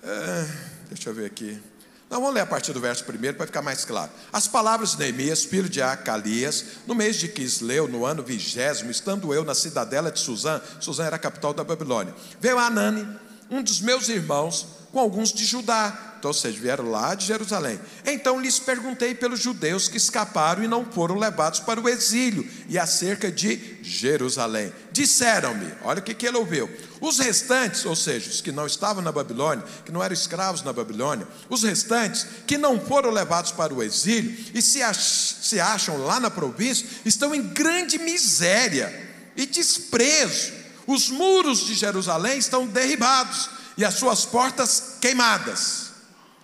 É, 0.03 0.47
deixa 0.89 1.11
eu 1.11 1.15
ver 1.15 1.27
aqui. 1.27 1.63
Não, 2.11 2.21
vamos 2.21 2.35
ler 2.35 2.41
a 2.41 2.47
partir 2.47 2.73
do 2.73 2.81
verso 2.81 3.05
1 3.05 3.35
para 3.35 3.47
ficar 3.47 3.63
mais 3.63 3.85
claro. 3.85 4.11
As 4.33 4.47
palavras 4.47 4.93
de 4.93 4.99
Neemias, 4.99 5.45
filho 5.45 5.69
de 5.69 5.81
Acalias, 5.81 6.65
no 6.87 6.95
mês 6.95 7.17
de 7.17 7.29
Quisleu, 7.29 7.89
no 7.89 8.05
ano 8.05 8.23
vigésimo, 8.23 8.91
estando 8.91 9.33
eu 9.33 9.45
na 9.45 9.55
cidadela 9.55 10.11
de 10.11 10.21
Suzã, 10.21 10.61
Suzã 10.81 11.05
era 11.05 11.17
a 11.17 11.19
capital 11.19 11.55
da 11.55 11.65
Babilônia, 11.65 12.15
veio 12.41 12.59
Anani, 12.59 13.09
um 13.51 13.63
dos 13.63 13.81
meus 13.81 14.09
irmãos, 14.09 14.67
com 14.93 14.99
alguns 14.99 15.33
de 15.33 15.45
Judá, 15.45 16.13
ou 16.28 16.35
seja, 16.35 16.61
vieram 16.61 16.90
lá 16.90 17.14
de 17.14 17.26
Jerusalém. 17.26 17.78
Então 18.04 18.40
lhes 18.40 18.59
perguntei 18.59 19.14
pelos 19.14 19.40
judeus 19.40 19.88
que 19.88 19.97
escaparam 19.97 20.62
e 20.62 20.69
não 20.69 20.85
foram 20.85 21.16
levados 21.16 21.61
para 21.61 21.81
o 21.81 21.88
exílio, 21.88 22.49
e 22.69 22.78
acerca 22.78 23.31
de 23.31 23.78
Jerusalém. 23.83 24.73
Disseram-me, 24.93 25.73
olha 25.83 26.00
o 26.00 26.02
que, 26.02 26.14
que 26.14 26.26
ele 26.26 26.37
ouviu: 26.37 26.71
os 27.00 27.19
restantes, 27.19 27.85
ou 27.85 27.95
seja, 27.95 28.31
os 28.31 28.40
que 28.40 28.52
não 28.52 28.66
estavam 28.66 29.02
na 29.02 29.12
Babilônia, 29.12 29.64
que 29.85 29.93
não 29.93 30.02
eram 30.02 30.14
escravos 30.14 30.62
na 30.62 30.73
Babilônia, 30.73 31.26
os 31.49 31.62
restantes 31.62 32.26
que 32.47 32.57
não 32.57 32.81
foram 32.81 33.11
levados 33.11 33.52
para 33.52 33.75
o 33.75 33.83
exílio 33.83 34.37
e 34.54 34.62
se, 34.62 34.83
ach 34.83 34.99
se 35.43 35.61
acham 35.61 35.99
lá 35.99 36.19
na 36.19 36.31
província, 36.31 36.87
estão 37.04 37.35
em 37.35 37.43
grande 37.43 37.99
miséria 37.99 38.93
e 39.37 39.47
desprezo. 39.47 40.52
Os 40.87 41.09
muros 41.09 41.66
de 41.66 41.75
Jerusalém 41.75 42.38
estão 42.38 42.66
derribados 42.66 43.50
e 43.76 43.85
as 43.85 43.95
suas 43.95 44.25
portas 44.25 44.97
queimadas. 45.00 45.84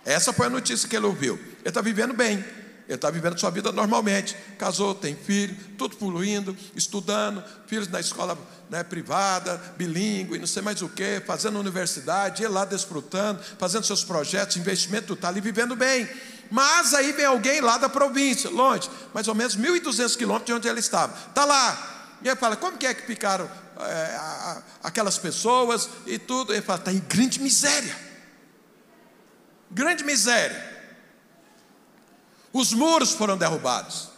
Essa 0.05 0.33
foi 0.33 0.47
a 0.47 0.49
notícia 0.49 0.87
que 0.87 0.95
ele 0.95 1.05
ouviu. 1.05 1.35
Ele 1.35 1.69
está 1.69 1.81
vivendo 1.81 2.13
bem, 2.13 2.43
ele 2.87 2.95
está 2.95 3.09
vivendo 3.09 3.39
sua 3.39 3.49
vida 3.49 3.71
normalmente. 3.71 4.35
Casou, 4.57 4.93
tem 4.95 5.15
filho, 5.15 5.55
tudo 5.77 5.95
fluindo, 5.95 6.55
estudando, 6.75 7.43
filhos 7.67 7.87
na 7.87 7.99
escola 7.99 8.37
né, 8.69 8.83
privada, 8.83 9.61
bilíngue, 9.77 10.39
não 10.39 10.47
sei 10.47 10.61
mais 10.61 10.81
o 10.81 10.89
que, 10.89 11.21
fazendo 11.25 11.59
universidade, 11.59 12.43
ele 12.43 12.53
lá 12.53 12.65
desfrutando, 12.65 13.39
fazendo 13.57 13.85
seus 13.85 14.03
projetos, 14.03 14.57
investimento, 14.57 15.13
está 15.13 15.27
ali 15.27 15.41
vivendo 15.41 15.75
bem. 15.75 16.09
Mas 16.49 16.93
aí 16.93 17.13
vem 17.13 17.25
alguém 17.25 17.61
lá 17.61 17.77
da 17.77 17.87
província, 17.87 18.49
longe, 18.49 18.89
mais 19.13 19.27
ou 19.27 19.35
menos 19.35 19.55
1.200 19.55 20.17
quilômetros 20.17 20.47
de 20.47 20.53
onde 20.53 20.67
ele 20.67 20.79
estava. 20.79 21.15
Está 21.29 21.45
lá. 21.45 22.17
E 22.21 22.27
ele 22.27 22.35
fala: 22.35 22.57
como 22.57 22.77
que 22.77 22.85
é 22.85 22.93
que 22.93 23.05
ficaram 23.05 23.49
é, 23.79 24.61
aquelas 24.83 25.17
pessoas 25.17 25.89
e 26.05 26.19
tudo? 26.19 26.53
Ele 26.53 26.61
fala: 26.61 26.79
está 26.79 26.91
em 26.91 26.99
grande 26.99 27.39
miséria. 27.39 28.10
Grande 29.71 30.03
miséria. 30.03 30.69
Os 32.51 32.73
muros 32.73 33.13
foram 33.13 33.37
derrubados. 33.37 34.09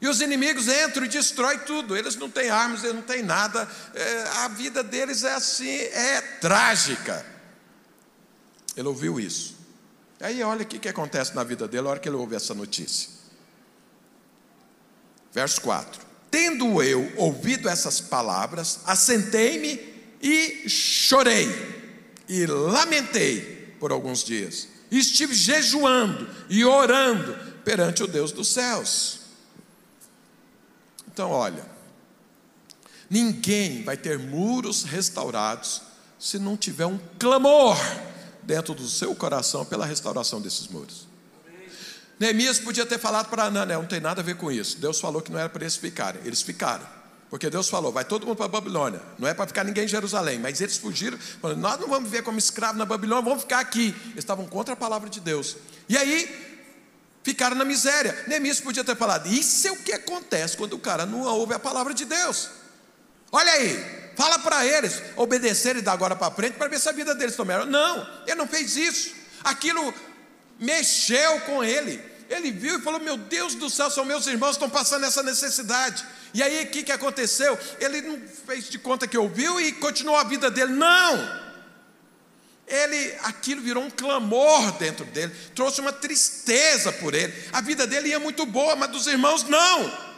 E 0.00 0.06
os 0.06 0.20
inimigos 0.20 0.68
entram 0.68 1.04
e 1.06 1.08
destroem 1.08 1.58
tudo. 1.60 1.96
Eles 1.96 2.14
não 2.14 2.30
têm 2.30 2.50
armas, 2.50 2.84
eles 2.84 2.94
não 2.94 3.02
têm 3.02 3.22
nada. 3.22 3.68
É, 3.94 4.22
a 4.44 4.48
vida 4.48 4.82
deles 4.84 5.24
é 5.24 5.34
assim, 5.34 5.68
é 5.68 6.20
trágica. 6.40 7.24
Ele 8.76 8.86
ouviu 8.86 9.18
isso. 9.18 9.56
Aí 10.20 10.42
olha 10.42 10.62
o 10.62 10.66
que, 10.66 10.78
que 10.78 10.88
acontece 10.88 11.34
na 11.34 11.42
vida 11.42 11.66
dele 11.66 11.84
na 11.84 11.90
hora 11.90 11.98
que 11.98 12.08
ele 12.08 12.16
ouve 12.16 12.36
essa 12.36 12.54
notícia. 12.54 13.08
Verso 15.32 15.60
4: 15.62 16.00
Tendo 16.30 16.82
eu 16.82 17.10
ouvido 17.16 17.68
essas 17.68 18.00
palavras, 18.00 18.80
assentei-me 18.84 19.80
e 20.20 20.68
chorei, 20.68 21.48
e 22.28 22.46
lamentei 22.46 23.57
por 23.78 23.92
alguns 23.92 24.24
dias, 24.24 24.68
e 24.90 24.98
estive 24.98 25.34
jejuando 25.34 26.28
e 26.48 26.64
orando 26.64 27.36
perante 27.64 28.02
o 28.02 28.06
Deus 28.06 28.32
dos 28.32 28.48
céus. 28.48 29.20
Então, 31.06 31.30
olha, 31.30 31.64
ninguém 33.10 33.82
vai 33.82 33.96
ter 33.96 34.18
muros 34.18 34.84
restaurados 34.84 35.82
se 36.18 36.38
não 36.38 36.56
tiver 36.56 36.86
um 36.86 36.98
clamor 37.18 37.76
dentro 38.42 38.74
do 38.74 38.88
seu 38.88 39.14
coração 39.14 39.64
pela 39.64 39.84
restauração 39.84 40.40
desses 40.40 40.68
muros. 40.68 41.06
Neemias 42.18 42.58
podia 42.58 42.84
ter 42.84 42.98
falado 42.98 43.28
para 43.28 43.44
Anã, 43.44 43.64
não 43.64 43.86
tem 43.86 44.00
nada 44.00 44.20
a 44.20 44.24
ver 44.24 44.36
com 44.36 44.50
isso. 44.50 44.78
Deus 44.78 44.98
falou 44.98 45.22
que 45.22 45.30
não 45.30 45.38
era 45.38 45.48
para 45.48 45.62
eles 45.62 45.76
ficarem. 45.76 46.20
Eles 46.24 46.42
ficaram. 46.42 46.97
Porque 47.30 47.50
Deus 47.50 47.68
falou, 47.68 47.92
vai 47.92 48.04
todo 48.04 48.26
mundo 48.26 48.36
para 48.36 48.46
a 48.46 48.48
Babilônia. 48.48 49.02
Não 49.18 49.28
é 49.28 49.34
para 49.34 49.46
ficar 49.46 49.62
ninguém 49.62 49.84
em 49.84 49.88
Jerusalém. 49.88 50.38
Mas 50.38 50.60
eles 50.60 50.78
fugiram, 50.78 51.18
falando, 51.40 51.58
nós 51.58 51.78
não 51.78 51.88
vamos 51.88 52.10
viver 52.10 52.22
como 52.22 52.38
escravos 52.38 52.78
na 52.78 52.86
Babilônia, 52.86 53.22
vamos 53.22 53.42
ficar 53.42 53.60
aqui. 53.60 53.94
Eles 54.06 54.18
estavam 54.18 54.46
contra 54.46 54.72
a 54.72 54.76
palavra 54.76 55.10
de 55.10 55.20
Deus. 55.20 55.56
E 55.88 55.96
aí, 55.96 56.48
ficaram 57.22 57.54
na 57.54 57.64
miséria. 57.64 58.24
Neemias 58.26 58.60
podia 58.60 58.82
ter 58.82 58.96
falado: 58.96 59.26
Isso 59.28 59.68
é 59.68 59.72
o 59.72 59.76
que 59.76 59.92
acontece 59.92 60.56
quando 60.56 60.72
o 60.72 60.78
cara 60.78 61.04
não 61.04 61.20
ouve 61.20 61.52
a 61.52 61.58
palavra 61.58 61.92
de 61.92 62.06
Deus. 62.06 62.48
Olha 63.30 63.52
aí, 63.52 64.12
fala 64.16 64.38
para 64.38 64.64
eles 64.64 65.02
obedecerem 65.14 65.82
da 65.82 65.92
agora 65.92 66.16
para 66.16 66.34
frente 66.34 66.54
para 66.54 66.68
ver 66.68 66.80
se 66.80 66.88
a 66.88 66.92
vida 66.92 67.14
deles 67.14 67.36
tomaram. 67.36 67.66
Não, 67.66 68.08
ele 68.26 68.36
não 68.36 68.48
fez 68.48 68.74
isso. 68.76 69.14
Aquilo 69.44 69.92
mexeu 70.58 71.40
com 71.40 71.62
ele. 71.62 72.02
Ele 72.30 72.50
viu 72.50 72.78
e 72.78 72.82
falou: 72.82 73.00
Meu 73.00 73.18
Deus 73.18 73.54
do 73.54 73.68
céu, 73.68 73.90
são 73.90 74.04
meus 74.06 74.26
irmãos 74.26 74.52
estão 74.52 74.70
passando 74.70 75.04
essa 75.04 75.22
necessidade. 75.22 76.04
E 76.34 76.42
aí 76.42 76.64
o 76.64 76.70
que, 76.70 76.82
que 76.82 76.92
aconteceu? 76.92 77.58
Ele 77.80 78.02
não 78.02 78.20
fez 78.46 78.68
de 78.68 78.78
conta 78.78 79.06
que 79.06 79.16
ouviu 79.16 79.60
e 79.60 79.72
continuou 79.72 80.16
a 80.16 80.24
vida 80.24 80.50
dele. 80.50 80.72
Não! 80.72 81.48
ele, 82.68 83.14
aquilo 83.22 83.62
virou 83.62 83.82
um 83.82 83.90
clamor 83.90 84.72
dentro 84.72 85.04
dele, 85.06 85.34
trouxe 85.54 85.80
uma 85.80 85.92
tristeza 85.92 86.92
por 86.92 87.14
ele. 87.14 87.32
A 87.52 87.60
vida 87.60 87.86
dele 87.86 88.10
ia 88.10 88.20
muito 88.20 88.44
boa, 88.44 88.76
mas 88.76 88.90
dos 88.90 89.06
irmãos 89.06 89.42
não. 89.44 90.08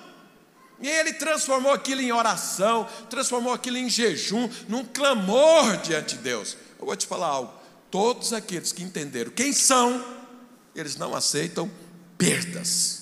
E 0.80 0.88
ele 0.88 1.12
transformou 1.12 1.72
aquilo 1.72 2.00
em 2.00 2.10
oração, 2.10 2.88
transformou 3.08 3.52
aquilo 3.52 3.76
em 3.76 3.88
jejum, 3.88 4.50
num 4.68 4.84
clamor 4.84 5.76
diante 5.78 6.16
de 6.16 6.22
Deus. 6.22 6.56
Eu 6.78 6.86
vou 6.86 6.96
te 6.96 7.06
falar 7.06 7.28
algo: 7.28 7.54
todos 7.90 8.32
aqueles 8.32 8.72
que 8.72 8.82
entenderam 8.82 9.30
quem 9.30 9.52
são, 9.52 10.04
eles 10.74 10.96
não 10.96 11.14
aceitam 11.14 11.70
perdas. 12.18 12.99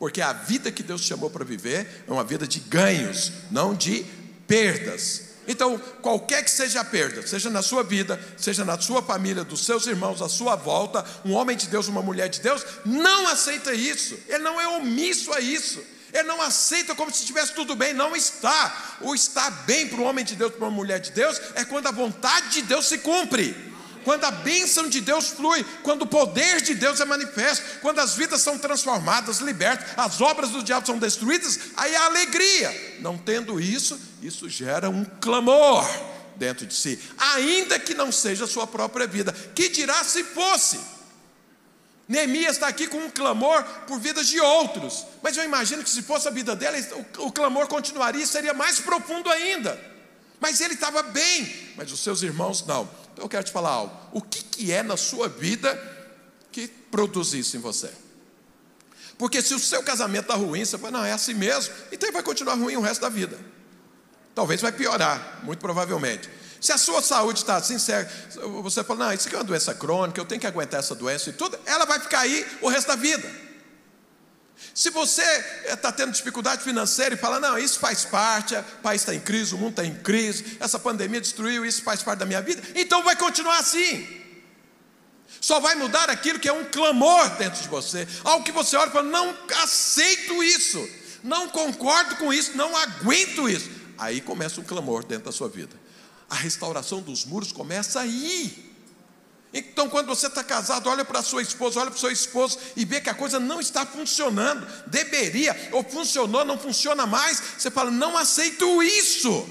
Porque 0.00 0.22
a 0.22 0.32
vida 0.32 0.72
que 0.72 0.82
Deus 0.82 1.02
chamou 1.02 1.28
para 1.28 1.44
viver 1.44 2.04
é 2.08 2.10
uma 2.10 2.24
vida 2.24 2.48
de 2.48 2.58
ganhos, 2.58 3.30
não 3.50 3.74
de 3.74 4.06
perdas. 4.46 5.24
Então, 5.46 5.78
qualquer 6.00 6.42
que 6.42 6.50
seja 6.50 6.80
a 6.80 6.84
perda, 6.84 7.26
seja 7.26 7.50
na 7.50 7.60
sua 7.60 7.82
vida, 7.82 8.18
seja 8.38 8.64
na 8.64 8.80
sua 8.80 9.02
família, 9.02 9.44
dos 9.44 9.66
seus 9.66 9.86
irmãos, 9.86 10.22
à 10.22 10.28
sua 10.28 10.56
volta, 10.56 11.04
um 11.22 11.34
homem 11.34 11.54
de 11.54 11.66
Deus, 11.66 11.86
uma 11.86 12.00
mulher 12.00 12.30
de 12.30 12.40
Deus, 12.40 12.64
não 12.86 13.28
aceita 13.28 13.74
isso, 13.74 14.18
ele 14.26 14.42
não 14.42 14.58
é 14.58 14.66
omisso 14.68 15.34
a 15.34 15.40
isso. 15.40 15.84
Ele 16.12 16.24
não 16.24 16.42
aceita 16.42 16.92
como 16.92 17.12
se 17.12 17.20
estivesse 17.20 17.52
tudo 17.52 17.76
bem, 17.76 17.94
não 17.94 18.16
está. 18.16 18.96
O 19.00 19.14
estar 19.14 19.48
bem 19.64 19.86
para 19.86 20.00
um 20.00 20.04
homem 20.04 20.24
de 20.24 20.34
Deus, 20.34 20.52
para 20.52 20.64
uma 20.64 20.70
mulher 20.70 20.98
de 20.98 21.12
Deus, 21.12 21.40
é 21.54 21.64
quando 21.64 21.86
a 21.86 21.92
vontade 21.92 22.48
de 22.48 22.62
Deus 22.62 22.88
se 22.88 22.98
cumpre 22.98 23.69
quando 24.04 24.24
a 24.24 24.30
bênção 24.30 24.88
de 24.88 25.00
Deus 25.00 25.28
flui, 25.28 25.64
quando 25.82 26.02
o 26.02 26.06
poder 26.06 26.60
de 26.60 26.74
Deus 26.74 27.00
é 27.00 27.04
manifesto, 27.04 27.80
quando 27.80 27.98
as 27.98 28.14
vidas 28.14 28.40
são 28.40 28.58
transformadas, 28.58 29.38
libertas, 29.38 29.86
as 29.96 30.20
obras 30.20 30.50
do 30.50 30.62
diabo 30.62 30.86
são 30.86 30.98
destruídas, 30.98 31.58
aí 31.76 31.94
há 31.94 32.06
alegria. 32.06 32.98
Não 33.00 33.16
tendo 33.16 33.60
isso, 33.60 33.98
isso 34.22 34.48
gera 34.48 34.88
um 34.88 35.04
clamor 35.04 35.84
dentro 36.36 36.66
de 36.66 36.74
si, 36.74 36.98
ainda 37.18 37.78
que 37.78 37.94
não 37.94 38.10
seja 38.10 38.44
a 38.44 38.48
sua 38.48 38.66
própria 38.66 39.06
vida. 39.06 39.32
Que 39.54 39.68
dirá 39.68 40.02
se 40.04 40.24
fosse? 40.24 40.80
Neemias 42.08 42.56
está 42.56 42.66
aqui 42.66 42.88
com 42.88 42.96
um 42.98 43.10
clamor 43.10 43.62
por 43.86 44.00
vidas 44.00 44.26
de 44.26 44.40
outros, 44.40 45.06
mas 45.22 45.36
eu 45.36 45.44
imagino 45.44 45.84
que 45.84 45.90
se 45.90 46.02
fosse 46.02 46.26
a 46.26 46.30
vida 46.32 46.56
dele, 46.56 46.84
o, 47.18 47.26
o 47.26 47.32
clamor 47.32 47.68
continuaria 47.68 48.24
e 48.24 48.26
seria 48.26 48.52
mais 48.52 48.80
profundo 48.80 49.30
ainda. 49.30 49.78
Mas 50.40 50.60
ele 50.60 50.74
estava 50.74 51.02
bem, 51.02 51.72
mas 51.76 51.92
os 51.92 52.00
seus 52.00 52.22
irmãos 52.22 52.64
não. 52.66 52.90
Então 53.20 53.26
eu 53.26 53.28
quero 53.28 53.44
te 53.44 53.52
falar 53.52 53.68
algo. 53.68 53.94
O 54.12 54.22
que, 54.22 54.42
que 54.42 54.72
é 54.72 54.82
na 54.82 54.96
sua 54.96 55.28
vida 55.28 55.78
que 56.50 56.66
produz 56.66 57.34
isso 57.34 57.54
em 57.54 57.60
você? 57.60 57.90
Porque 59.18 59.42
se 59.42 59.52
o 59.52 59.58
seu 59.58 59.82
casamento 59.82 60.22
está 60.22 60.34
ruim, 60.34 60.64
você 60.64 60.78
fala, 60.78 60.92
não, 60.92 61.04
é 61.04 61.12
assim 61.12 61.34
mesmo, 61.34 61.74
então 61.92 62.10
vai 62.10 62.22
continuar 62.22 62.54
ruim 62.54 62.76
o 62.76 62.80
resto 62.80 63.02
da 63.02 63.10
vida. 63.10 63.38
Talvez 64.34 64.62
vai 64.62 64.72
piorar, 64.72 65.40
muito 65.42 65.60
provavelmente. 65.60 66.30
Se 66.62 66.72
a 66.72 66.78
sua 66.78 67.02
saúde 67.02 67.40
está 67.40 67.56
assim, 67.56 67.76
você 68.62 68.82
fala, 68.82 69.04
não, 69.04 69.12
isso 69.12 69.28
aqui 69.28 69.36
é 69.36 69.38
uma 69.38 69.44
doença 69.44 69.74
crônica, 69.74 70.18
eu 70.18 70.24
tenho 70.24 70.40
que 70.40 70.46
aguentar 70.46 70.80
essa 70.80 70.94
doença 70.94 71.28
e 71.28 71.34
tudo, 71.34 71.58
ela 71.66 71.84
vai 71.84 72.00
ficar 72.00 72.20
aí 72.20 72.46
o 72.62 72.70
resto 72.70 72.88
da 72.88 72.96
vida. 72.96 73.30
Se 74.74 74.90
você 74.90 75.22
está 75.66 75.88
eh, 75.88 75.92
tendo 75.92 76.12
dificuldade 76.12 76.62
financeira 76.62 77.14
e 77.14 77.18
fala, 77.18 77.40
não, 77.40 77.58
isso 77.58 77.78
faz 77.78 78.04
parte, 78.04 78.54
o 78.54 78.62
país 78.82 79.02
está 79.02 79.14
em 79.14 79.20
crise, 79.20 79.54
o 79.54 79.58
mundo 79.58 79.70
está 79.70 79.84
em 79.84 79.94
crise, 79.94 80.56
essa 80.60 80.78
pandemia 80.78 81.20
destruiu, 81.20 81.66
isso 81.66 81.82
faz 81.82 82.02
parte 82.02 82.20
da 82.20 82.26
minha 82.26 82.40
vida, 82.40 82.62
então 82.74 83.02
vai 83.02 83.16
continuar 83.16 83.58
assim. 83.58 84.06
Só 85.40 85.58
vai 85.58 85.74
mudar 85.74 86.10
aquilo 86.10 86.38
que 86.38 86.48
é 86.48 86.52
um 86.52 86.64
clamor 86.66 87.28
dentro 87.36 87.62
de 87.62 87.68
você, 87.68 88.06
algo 88.22 88.44
que 88.44 88.52
você 88.52 88.76
olha 88.76 88.88
e 88.88 88.92
fala, 88.92 89.08
não 89.08 89.36
aceito 89.62 90.42
isso, 90.42 90.88
não 91.22 91.48
concordo 91.48 92.16
com 92.16 92.32
isso, 92.32 92.56
não 92.56 92.76
aguento 92.76 93.48
isso. 93.48 93.70
Aí 93.98 94.20
começa 94.20 94.60
um 94.60 94.64
clamor 94.64 95.04
dentro 95.04 95.24
da 95.26 95.32
sua 95.32 95.48
vida. 95.48 95.78
A 96.28 96.34
restauração 96.34 97.02
dos 97.02 97.24
muros 97.24 97.52
começa 97.52 98.00
aí. 98.00 98.69
Então, 99.52 99.88
quando 99.88 100.06
você 100.06 100.28
está 100.28 100.44
casado, 100.44 100.88
olha 100.88 101.04
para 101.04 101.22
sua 101.22 101.42
esposa, 101.42 101.80
olha 101.80 101.90
para 101.90 101.96
o 101.96 102.00
seu 102.00 102.10
esposo 102.10 102.58
e 102.76 102.84
vê 102.84 103.00
que 103.00 103.10
a 103.10 103.14
coisa 103.14 103.40
não 103.40 103.60
está 103.60 103.84
funcionando, 103.84 104.64
deveria, 104.86 105.70
ou 105.72 105.82
funcionou, 105.82 106.44
não 106.44 106.56
funciona 106.56 107.04
mais, 107.04 107.42
você 107.58 107.70
fala, 107.70 107.90
não 107.90 108.16
aceito 108.16 108.80
isso. 108.82 109.48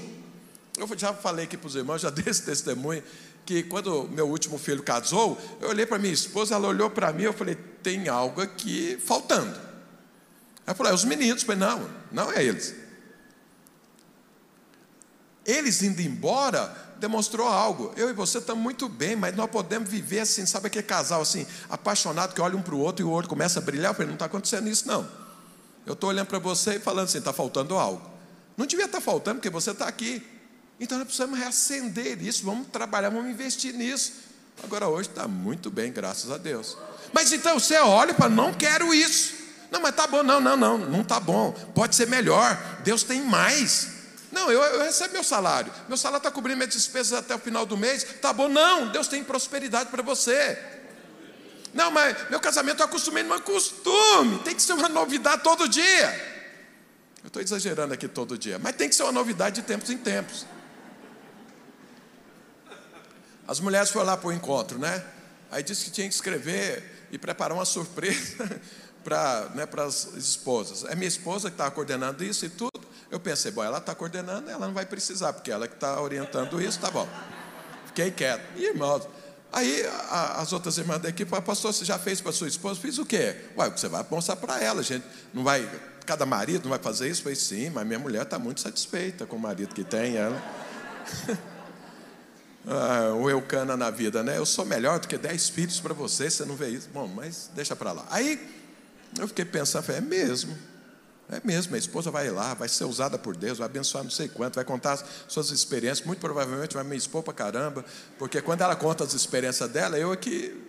Eu 0.78 0.88
já 0.96 1.12
falei 1.12 1.44
aqui 1.44 1.56
para 1.56 1.66
os 1.66 1.74
irmãos, 1.74 2.00
já 2.00 2.08
dei 2.10 2.24
esse 2.26 2.42
testemunho, 2.42 3.02
que 3.44 3.62
quando 3.64 4.08
meu 4.08 4.26
último 4.28 4.56
filho 4.56 4.82
casou, 4.82 5.38
eu 5.60 5.68
olhei 5.68 5.84
para 5.84 5.98
minha 5.98 6.14
esposa, 6.14 6.54
ela 6.54 6.68
olhou 6.68 6.88
para 6.88 7.12
mim, 7.12 7.24
eu 7.24 7.32
falei, 7.34 7.56
tem 7.82 8.08
algo 8.08 8.40
aqui 8.40 8.98
faltando. 9.04 9.58
Ela 10.66 10.74
falou, 10.74 10.92
é 10.92 10.94
os 10.94 11.04
meninos, 11.04 11.42
eu 11.42 11.46
falei, 11.46 11.60
não, 11.60 11.90
não 12.10 12.32
é 12.32 12.42
eles. 12.42 12.74
Eles 15.44 15.82
indo 15.82 16.00
embora, 16.00 16.89
demonstrou 17.00 17.48
algo. 17.48 17.92
Eu 17.96 18.10
e 18.10 18.12
você 18.12 18.38
estamos 18.38 18.62
muito 18.62 18.88
bem, 18.88 19.16
mas 19.16 19.34
nós 19.34 19.50
podemos 19.50 19.88
viver 19.88 20.20
assim, 20.20 20.44
sabe 20.46 20.66
aquele 20.66 20.84
casal 20.84 21.22
assim, 21.22 21.46
apaixonado 21.68 22.34
que 22.34 22.40
olha 22.40 22.56
um 22.56 22.62
para 22.62 22.74
o 22.74 22.78
outro 22.78 23.04
e 23.04 23.08
o 23.08 23.10
outro 23.10 23.28
começa 23.28 23.58
a 23.58 23.62
brilhar? 23.62 23.94
Falei, 23.94 24.08
não 24.08 24.14
está 24.14 24.26
acontecendo 24.26 24.68
isso 24.68 24.86
não. 24.86 25.08
Eu 25.86 25.94
estou 25.94 26.10
olhando 26.10 26.26
para 26.26 26.38
você 26.38 26.76
e 26.76 26.78
falando 26.78 27.06
assim, 27.06 27.18
está 27.18 27.32
faltando 27.32 27.76
algo. 27.76 28.08
Não 28.56 28.66
devia 28.66 28.84
estar 28.84 28.98
tá 28.98 29.04
faltando, 29.04 29.36
porque 29.36 29.50
você 29.50 29.70
está 29.70 29.88
aqui. 29.88 30.22
Então 30.78 30.98
nós 30.98 31.06
precisamos 31.06 31.38
reacender 31.38 32.22
isso, 32.22 32.44
vamos 32.44 32.68
trabalhar, 32.68 33.08
vamos 33.08 33.30
investir 33.30 33.74
nisso. 33.74 34.12
Agora 34.62 34.86
hoje 34.88 35.08
está 35.08 35.26
muito 35.26 35.70
bem, 35.70 35.90
graças 35.90 36.30
a 36.30 36.36
Deus. 36.36 36.76
Mas 37.12 37.32
então 37.32 37.58
você 37.58 37.78
olha 37.78 38.12
para 38.12 38.28
não 38.28 38.52
quero 38.52 38.92
isso. 38.92 39.34
Não, 39.70 39.80
mas 39.80 39.94
tá 39.94 40.06
bom, 40.06 40.22
não, 40.22 40.40
não, 40.40 40.56
não, 40.56 40.78
não 40.78 41.04
tá 41.04 41.18
bom. 41.18 41.52
Pode 41.74 41.94
ser 41.94 42.06
melhor. 42.06 42.58
Deus 42.84 43.02
tem 43.02 43.22
mais. 43.22 43.99
Não, 44.32 44.50
eu, 44.50 44.62
eu 44.62 44.82
recebo 44.82 45.12
meu 45.14 45.24
salário. 45.24 45.72
Meu 45.88 45.96
salário 45.96 46.18
está 46.18 46.30
cobrindo 46.30 46.58
minhas 46.58 46.72
despesas 46.72 47.12
até 47.12 47.34
o 47.34 47.38
final 47.38 47.66
do 47.66 47.76
mês. 47.76 48.04
Tá 48.20 48.32
bom, 48.32 48.48
não. 48.48 48.88
Deus 48.88 49.08
tem 49.08 49.24
prosperidade 49.24 49.90
para 49.90 50.02
você. 50.02 50.58
Não, 51.74 51.90
mas 51.90 52.28
meu 52.30 52.40
casamento 52.40 52.80
eu 52.80 52.86
acostumei 52.86 53.22
num 53.22 53.40
costume. 53.40 54.38
Tem 54.40 54.54
que 54.54 54.62
ser 54.62 54.72
uma 54.72 54.88
novidade 54.88 55.42
todo 55.42 55.68
dia. 55.68 56.30
Eu 57.22 57.28
estou 57.28 57.42
exagerando 57.42 57.92
aqui 57.92 58.08
todo 58.08 58.38
dia, 58.38 58.58
mas 58.58 58.74
tem 58.76 58.88
que 58.88 58.94
ser 58.94 59.02
uma 59.02 59.12
novidade 59.12 59.60
de 59.60 59.62
tempos 59.66 59.90
em 59.90 59.98
tempos. 59.98 60.46
As 63.46 63.60
mulheres 63.60 63.90
foram 63.90 64.06
lá 64.06 64.16
para 64.16 64.28
o 64.28 64.32
encontro, 64.32 64.78
né? 64.78 65.04
Aí 65.50 65.62
disse 65.62 65.84
que 65.84 65.90
tinha 65.90 66.08
que 66.08 66.14
escrever 66.14 67.08
e 67.10 67.18
preparar 67.18 67.56
uma 67.56 67.64
surpresa 67.64 68.60
para 69.04 69.50
né, 69.54 69.68
as 69.84 70.14
esposas. 70.14 70.84
É 70.84 70.94
minha 70.94 71.08
esposa 71.08 71.50
que 71.50 71.54
estava 71.54 71.70
coordenando 71.70 72.24
isso 72.24 72.46
e 72.46 72.48
tudo. 72.48 72.70
Eu 73.10 73.18
pensei, 73.18 73.50
bom, 73.50 73.64
ela 73.64 73.78
está 73.78 73.94
coordenando, 73.94 74.48
ela 74.50 74.66
não 74.66 74.74
vai 74.74 74.86
precisar, 74.86 75.32
porque 75.32 75.50
ela 75.50 75.66
que 75.66 75.74
está 75.74 76.00
orientando 76.00 76.60
isso, 76.60 76.78
tá 76.78 76.90
bom. 76.90 77.08
Fiquei 77.86 78.10
quieto. 78.10 78.56
Irmãos, 78.56 79.08
aí 79.52 79.84
a, 80.08 80.40
as 80.40 80.52
outras 80.52 80.78
irmãs 80.78 81.00
da 81.00 81.08
equipe 81.08 81.30
pastor, 81.42 81.72
você 81.72 81.84
já 81.84 81.98
fez 81.98 82.20
para 82.20 82.32
sua 82.32 82.48
esposa? 82.48 82.80
Fiz 82.80 82.98
o 82.98 83.04
quê? 83.04 83.36
Uai, 83.56 83.70
você 83.70 83.88
vai 83.88 84.06
mostrar 84.08 84.36
para 84.36 84.62
ela, 84.62 84.82
gente. 84.82 85.04
Não 85.34 85.42
vai 85.42 85.68
cada 86.10 86.26
marido 86.26 86.64
não 86.64 86.70
vai 86.70 86.78
fazer 86.80 87.08
isso? 87.08 87.22
Falei, 87.22 87.36
sim, 87.36 87.70
mas 87.70 87.86
minha 87.86 87.98
mulher 87.98 88.22
está 88.22 88.36
muito 88.36 88.60
satisfeita 88.60 89.26
com 89.26 89.36
o 89.36 89.38
marido 89.38 89.72
que 89.72 89.84
tem. 89.84 90.16
Ela. 90.16 90.42
ah, 92.66 93.14
o 93.14 93.30
Eucana 93.30 93.76
na 93.76 93.90
vida, 93.90 94.20
né? 94.20 94.36
Eu 94.36 94.44
sou 94.44 94.64
melhor 94.64 94.98
do 94.98 95.06
que 95.06 95.16
dez 95.16 95.48
filhos 95.48 95.78
para 95.78 95.94
você, 95.94 96.28
você 96.28 96.44
não 96.44 96.56
vê 96.56 96.70
isso. 96.70 96.88
Bom, 96.92 97.06
mas 97.06 97.48
deixa 97.54 97.76
para 97.76 97.92
lá. 97.92 98.04
Aí 98.10 98.40
eu 99.18 99.28
fiquei 99.28 99.44
pensando, 99.44 99.84
falei, 99.84 100.00
é 100.00 100.04
mesmo. 100.04 100.56
É 101.30 101.40
mesmo, 101.44 101.76
a 101.76 101.78
esposa 101.78 102.10
vai 102.10 102.28
lá, 102.28 102.54
vai 102.54 102.68
ser 102.68 102.84
usada 102.84 103.16
por 103.16 103.36
Deus, 103.36 103.58
vai 103.58 103.66
abençoar 103.66 104.02
não 104.02 104.10
sei 104.10 104.28
quanto, 104.28 104.56
vai 104.56 104.64
contar 104.64 104.98
suas 105.28 105.50
experiências, 105.50 106.04
muito 106.04 106.18
provavelmente 106.18 106.74
vai 106.74 106.82
me 106.82 106.96
expor 106.96 107.22
para 107.22 107.32
caramba, 107.32 107.84
porque 108.18 108.42
quando 108.42 108.62
ela 108.62 108.74
conta 108.74 109.04
as 109.04 109.14
experiências 109.14 109.70
dela, 109.70 109.96
eu 109.96 110.12
é 110.12 110.16
que 110.16 110.60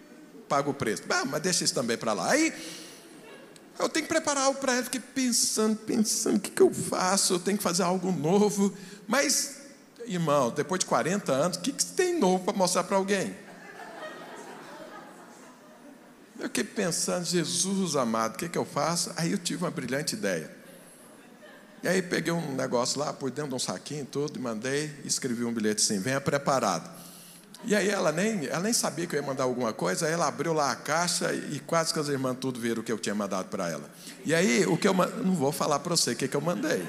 pago 0.47 0.71
o 0.71 0.73
preço. 0.73 1.03
Ah, 1.09 1.25
mas 1.25 1.41
deixa 1.41 1.63
isso 1.63 1.73
também 1.73 1.97
para 1.97 2.13
lá. 2.13 2.29
Aí 2.29 2.53
eu 3.79 3.89
tenho 3.89 4.05
que 4.05 4.13
preparar 4.13 4.43
algo 4.43 4.59
para 4.59 4.73
ela, 4.73 4.83
fiquei 4.83 4.99
pensando, 4.99 5.75
pensando, 5.77 6.37
o 6.37 6.39
que, 6.39 6.51
que 6.51 6.61
eu 6.61 6.71
faço? 6.71 7.33
Eu 7.33 7.39
tenho 7.39 7.57
que 7.57 7.63
fazer 7.63 7.81
algo 7.81 8.11
novo. 8.11 8.71
Mas, 9.07 9.61
irmão, 10.05 10.51
depois 10.51 10.79
de 10.79 10.85
40 10.85 11.31
anos, 11.31 11.57
o 11.57 11.61
que, 11.61 11.71
que 11.71 11.85
tem 11.85 12.19
novo 12.19 12.43
para 12.43 12.53
mostrar 12.53 12.83
para 12.83 12.97
alguém? 12.97 13.35
Eu 16.41 16.47
fiquei 16.47 16.63
pensando, 16.63 17.23
Jesus 17.23 17.95
amado, 17.95 18.33
o 18.33 18.37
que, 18.39 18.49
que 18.49 18.57
eu 18.57 18.65
faço? 18.65 19.11
Aí 19.15 19.31
eu 19.31 19.37
tive 19.37 19.63
uma 19.63 19.69
brilhante 19.69 20.15
ideia. 20.15 20.49
E 21.83 21.87
aí 21.87 22.01
peguei 22.01 22.33
um 22.33 22.55
negócio 22.55 22.99
lá, 22.99 23.13
por 23.13 23.29
dentro 23.29 23.49
de 23.49 23.55
um 23.55 23.59
saquinho 23.59 24.05
todo, 24.05 24.37
e 24.37 24.39
mandei, 24.39 24.91
escrevi 25.05 25.45
um 25.45 25.53
bilhete 25.53 25.83
assim, 25.83 25.99
venha 25.99 26.19
preparado. 26.19 26.89
E 27.63 27.75
aí 27.75 27.89
ela 27.89 28.11
nem, 28.11 28.47
ela 28.47 28.61
nem 28.61 28.73
sabia 28.73 29.05
que 29.05 29.15
eu 29.15 29.21
ia 29.21 29.25
mandar 29.25 29.43
alguma 29.43 29.71
coisa, 29.71 30.07
aí 30.07 30.13
ela 30.13 30.27
abriu 30.27 30.51
lá 30.51 30.71
a 30.71 30.75
caixa 30.75 31.31
e 31.31 31.59
quase 31.59 31.93
que 31.93 31.99
as 31.99 32.07
irmãs 32.07 32.37
tudo 32.41 32.59
viram 32.59 32.81
o 32.81 32.83
que 32.83 32.91
eu 32.91 32.97
tinha 32.97 33.13
mandado 33.13 33.47
para 33.47 33.69
ela. 33.69 33.87
E 34.25 34.33
aí, 34.33 34.65
o 34.65 34.75
que 34.75 34.87
eu 34.87 34.95
não 34.95 35.35
vou 35.35 35.51
falar 35.51 35.77
para 35.77 35.95
você 35.95 36.13
o 36.13 36.15
que, 36.15 36.27
que 36.27 36.35
eu 36.35 36.41
mandei. 36.41 36.83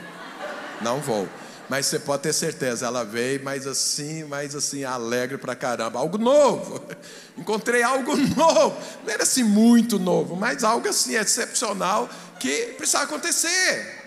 Não 0.81 0.99
vou. 0.99 1.29
Mas 1.73 1.87
você 1.87 1.99
pode 1.99 2.25
ter 2.25 2.35
certeza, 2.35 2.85
ela 2.85 3.03
veio, 3.03 3.43
mas 3.43 3.67
assim, 3.67 4.25
mas 4.25 4.55
assim, 4.55 4.85
alegre 4.85 5.39
para 5.39 5.57
caramba. 5.57 5.99
Algo 5.99 6.19
novo. 6.19 6.85
Encontrei 7.35 7.83
algo 7.83 8.15
novo. 8.15 8.77
Não 9.03 9.11
era 9.11 9.23
assim 9.23 9.43
muito 9.43 9.99
novo, 9.99 10.37
mas 10.37 10.65
algo 10.65 10.87
assim 10.87 11.15
excepcional 11.15 12.11
que 12.39 12.75
precisava 12.77 13.05
acontecer. 13.05 14.05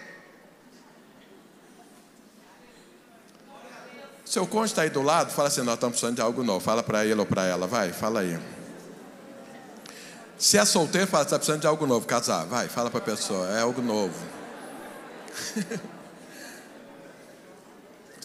Seu 4.23 4.45
cônjuge 4.45 4.73
está 4.73 4.84
aí 4.84 4.91
do 4.91 5.01
lado, 5.01 5.32
fala 5.32 5.47
assim: 5.47 5.62
nós 5.62 5.73
estamos 5.73 5.93
precisando 5.93 6.17
de 6.17 6.21
algo 6.21 6.43
novo. 6.43 6.60
Fala 6.60 6.84
para 6.84 7.04
ele 7.04 7.19
ou 7.19 7.25
para 7.25 7.47
ela, 7.47 7.65
vai, 7.65 7.91
fala 7.91 8.19
aí. 8.19 8.39
Se 10.38 10.60
é 10.60 10.65
solteiro, 10.65 11.08
fala, 11.08 11.23
está 11.23 11.39
precisando 11.39 11.62
de 11.62 11.67
algo 11.67 11.88
novo. 11.88 12.06
Casar, 12.06 12.45
vai, 12.45 12.67
fala 12.67 12.91
para 12.91 12.99
a 12.99 13.04
pessoa, 13.04 13.47
é 13.58 13.62
algo 13.62 13.82
novo. 13.82 14.23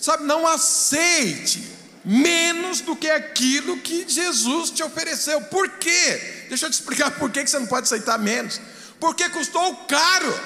Sabe, 0.00 0.24
não 0.24 0.46
aceite 0.46 1.78
menos 2.04 2.80
do 2.80 2.96
que 2.96 3.10
aquilo 3.10 3.78
que 3.78 4.08
Jesus 4.08 4.70
te 4.70 4.82
ofereceu. 4.82 5.40
Por 5.42 5.68
quê? 5.68 6.46
Deixa 6.48 6.66
eu 6.66 6.70
te 6.70 6.74
explicar 6.74 7.10
por 7.12 7.30
que 7.30 7.46
você 7.46 7.58
não 7.58 7.66
pode 7.66 7.84
aceitar 7.84 8.18
menos. 8.18 8.60
Porque 8.98 9.28
custou 9.28 9.76
caro. 9.86 10.40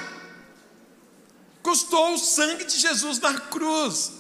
Custou 1.63 2.15
o 2.15 2.19
sangue 2.19 2.65
de 2.65 2.79
Jesus 2.79 3.19
na 3.21 3.35
cruz. 3.41 4.13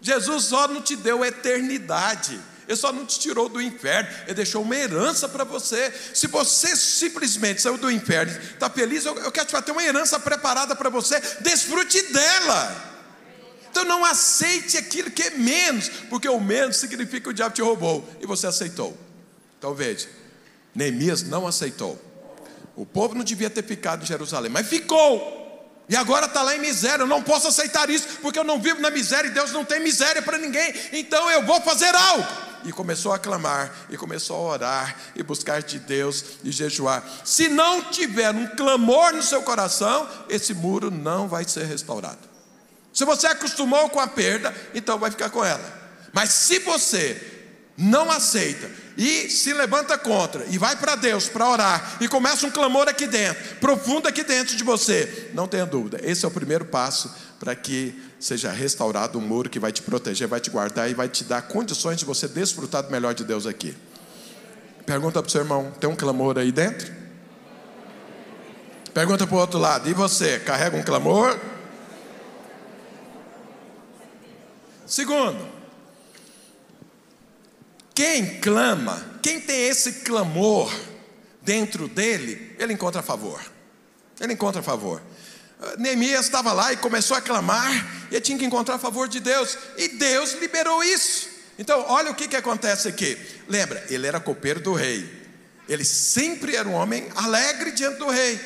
Jesus 0.00 0.44
só 0.44 0.68
não 0.68 0.80
te 0.80 0.94
deu 0.94 1.24
eternidade. 1.24 2.40
Ele 2.68 2.76
só 2.76 2.92
não 2.92 3.06
te 3.06 3.18
tirou 3.20 3.48
do 3.48 3.60
inferno, 3.60 4.10
Ele 4.24 4.34
deixou 4.34 4.62
uma 4.62 4.74
herança 4.74 5.28
para 5.28 5.44
você. 5.44 5.92
Se 6.12 6.26
você 6.26 6.74
simplesmente 6.74 7.62
saiu 7.62 7.78
do 7.78 7.90
inferno, 7.90 8.36
está 8.36 8.68
feliz, 8.68 9.04
eu, 9.04 9.30
quero 9.30 9.46
te 9.46 9.62
ter 9.62 9.70
uma 9.70 9.84
herança 9.84 10.18
preparada 10.18 10.74
para 10.74 10.90
você, 10.90 11.20
desfrute 11.40 12.02
dela. 12.12 12.95
Então 13.76 13.84
não 13.84 14.06
aceite 14.06 14.78
aquilo 14.78 15.10
que 15.10 15.22
é 15.22 15.30
menos, 15.32 15.90
porque 16.08 16.26
o 16.26 16.40
menos 16.40 16.78
significa 16.78 17.24
que 17.24 17.28
o 17.28 17.32
diabo 17.34 17.54
te 17.54 17.60
roubou 17.60 18.08
e 18.22 18.24
você 18.24 18.46
aceitou. 18.46 18.96
Então 19.58 19.74
veja, 19.74 20.08
Neemias 20.74 21.22
não 21.22 21.46
aceitou. 21.46 22.00
O 22.74 22.86
povo 22.86 23.14
não 23.14 23.22
devia 23.22 23.50
ter 23.50 23.62
ficado 23.62 24.02
em 24.02 24.06
Jerusalém, 24.06 24.50
mas 24.50 24.66
ficou. 24.66 25.84
E 25.90 25.94
agora 25.94 26.24
está 26.24 26.40
lá 26.40 26.56
em 26.56 26.58
miséria, 26.58 27.02
eu 27.02 27.06
não 27.06 27.22
posso 27.22 27.48
aceitar 27.48 27.90
isso, 27.90 28.08
porque 28.22 28.38
eu 28.38 28.44
não 28.44 28.58
vivo 28.58 28.80
na 28.80 28.90
miséria 28.90 29.28
e 29.28 29.32
Deus 29.32 29.52
não 29.52 29.62
tem 29.62 29.78
miséria 29.78 30.22
para 30.22 30.38
ninguém, 30.38 30.72
então 30.94 31.30
eu 31.30 31.44
vou 31.44 31.60
fazer 31.60 31.94
algo. 31.94 32.26
E 32.64 32.72
começou 32.72 33.12
a 33.12 33.18
clamar, 33.18 33.70
e 33.90 33.96
começou 33.98 34.36
a 34.36 34.52
orar, 34.54 34.96
e 35.14 35.22
buscar 35.22 35.62
de 35.62 35.78
Deus, 35.78 36.24
e 36.42 36.50
jejuar. 36.50 37.04
Se 37.26 37.46
não 37.50 37.82
tiver 37.90 38.30
um 38.30 38.46
clamor 38.56 39.12
no 39.12 39.22
seu 39.22 39.42
coração, 39.42 40.08
esse 40.30 40.54
muro 40.54 40.90
não 40.90 41.28
vai 41.28 41.44
ser 41.44 41.66
restaurado. 41.66 42.35
Se 42.96 43.04
você 43.04 43.26
acostumou 43.26 43.90
com 43.90 44.00
a 44.00 44.06
perda, 44.06 44.54
então 44.74 44.98
vai 44.98 45.10
ficar 45.10 45.28
com 45.28 45.44
ela. 45.44 45.62
Mas 46.14 46.30
se 46.30 46.60
você 46.60 47.20
não 47.76 48.10
aceita 48.10 48.70
e 48.96 49.28
se 49.28 49.52
levanta 49.52 49.98
contra 49.98 50.46
e 50.48 50.56
vai 50.56 50.74
para 50.76 50.94
Deus 50.94 51.28
para 51.28 51.46
orar 51.46 51.98
e 52.00 52.08
começa 52.08 52.46
um 52.46 52.50
clamor 52.50 52.88
aqui 52.88 53.06
dentro, 53.06 53.56
profundo 53.56 54.08
aqui 54.08 54.24
dentro 54.24 54.56
de 54.56 54.64
você, 54.64 55.30
não 55.34 55.46
tenha 55.46 55.66
dúvida, 55.66 56.00
esse 56.02 56.24
é 56.24 56.28
o 56.28 56.30
primeiro 56.30 56.64
passo 56.64 57.14
para 57.38 57.54
que 57.54 58.02
seja 58.18 58.50
restaurado 58.50 59.18
um 59.18 59.20
muro 59.20 59.50
que 59.50 59.60
vai 59.60 59.72
te 59.72 59.82
proteger, 59.82 60.26
vai 60.26 60.40
te 60.40 60.48
guardar 60.48 60.90
e 60.90 60.94
vai 60.94 61.06
te 61.06 61.22
dar 61.22 61.42
condições 61.42 61.98
de 61.98 62.06
você 62.06 62.26
desfrutar 62.26 62.82
do 62.82 62.90
melhor 62.90 63.12
de 63.12 63.24
Deus 63.24 63.44
aqui. 63.44 63.76
Pergunta 64.86 65.22
para 65.22 65.28
o 65.28 65.30
seu 65.30 65.42
irmão: 65.42 65.70
tem 65.78 65.90
um 65.90 65.96
clamor 65.96 66.38
aí 66.38 66.50
dentro? 66.50 66.90
Pergunta 68.94 69.26
para 69.26 69.36
o 69.36 69.38
outro 69.38 69.58
lado: 69.58 69.86
e 69.86 69.92
você, 69.92 70.38
carrega 70.38 70.74
um 70.78 70.82
clamor? 70.82 71.38
Segundo, 74.86 75.46
quem 77.94 78.40
clama, 78.40 79.18
quem 79.22 79.40
tem 79.40 79.68
esse 79.68 79.92
clamor 80.04 80.72
dentro 81.42 81.88
dele, 81.88 82.54
ele 82.58 82.72
encontra 82.72 83.02
favor. 83.02 83.40
Ele 84.20 84.34
encontra 84.34 84.62
favor. 84.62 85.02
Neemias 85.78 86.26
estava 86.26 86.52
lá 86.52 86.72
e 86.72 86.76
começou 86.76 87.16
a 87.16 87.20
clamar, 87.20 88.08
e 88.10 88.20
tinha 88.20 88.38
que 88.38 88.44
encontrar 88.44 88.78
favor 88.78 89.08
de 89.08 89.20
Deus, 89.20 89.56
e 89.76 89.88
Deus 89.88 90.34
liberou 90.34 90.84
isso. 90.84 91.28
Então, 91.58 91.84
olha 91.88 92.10
o 92.10 92.14
que, 92.14 92.28
que 92.28 92.36
acontece 92.36 92.86
aqui. 92.88 93.18
Lembra, 93.48 93.84
ele 93.88 94.06
era 94.06 94.20
copeiro 94.20 94.60
do 94.60 94.74
rei, 94.74 95.08
ele 95.68 95.84
sempre 95.84 96.54
era 96.54 96.68
um 96.68 96.74
homem 96.74 97.08
alegre 97.14 97.72
diante 97.72 97.98
do 97.98 98.08
rei. 98.08 98.38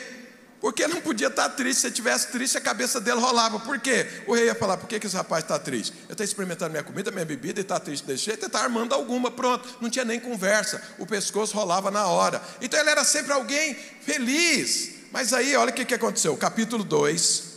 Porque 0.60 0.86
não 0.86 1.00
podia 1.00 1.28
estar 1.28 1.48
triste. 1.50 1.80
Se 1.80 1.86
ele 1.86 1.94
tivesse 1.94 2.28
triste, 2.28 2.58
a 2.58 2.60
cabeça 2.60 3.00
dele 3.00 3.18
rolava. 3.18 3.58
Por 3.58 3.78
quê? 3.78 4.06
O 4.26 4.34
rei 4.34 4.46
ia 4.46 4.54
falar: 4.54 4.76
por 4.76 4.86
que, 4.86 5.00
que 5.00 5.06
esse 5.06 5.16
rapaz 5.16 5.42
está 5.42 5.58
triste? 5.58 5.94
Eu 6.08 6.12
estou 6.12 6.24
experimentando 6.24 6.70
minha 6.70 6.82
comida, 6.82 7.10
minha 7.10 7.24
bebida, 7.24 7.60
e 7.60 7.62
está 7.62 7.80
triste 7.80 8.06
desse 8.06 8.24
jeito, 8.24 8.40
ele 8.40 8.46
está 8.46 8.60
armando 8.60 8.94
alguma, 8.94 9.30
pronto. 9.30 9.66
Não 9.80 9.88
tinha 9.88 10.04
nem 10.04 10.20
conversa. 10.20 10.82
O 10.98 11.06
pescoço 11.06 11.54
rolava 11.56 11.90
na 11.90 12.06
hora. 12.06 12.42
Então 12.60 12.78
ele 12.78 12.90
era 12.90 13.04
sempre 13.04 13.32
alguém 13.32 13.74
feliz. 13.74 15.00
Mas 15.10 15.32
aí, 15.32 15.56
olha 15.56 15.70
o 15.70 15.74
que, 15.74 15.84
que 15.84 15.94
aconteceu. 15.94 16.36
Capítulo 16.36 16.84
2, 16.84 17.49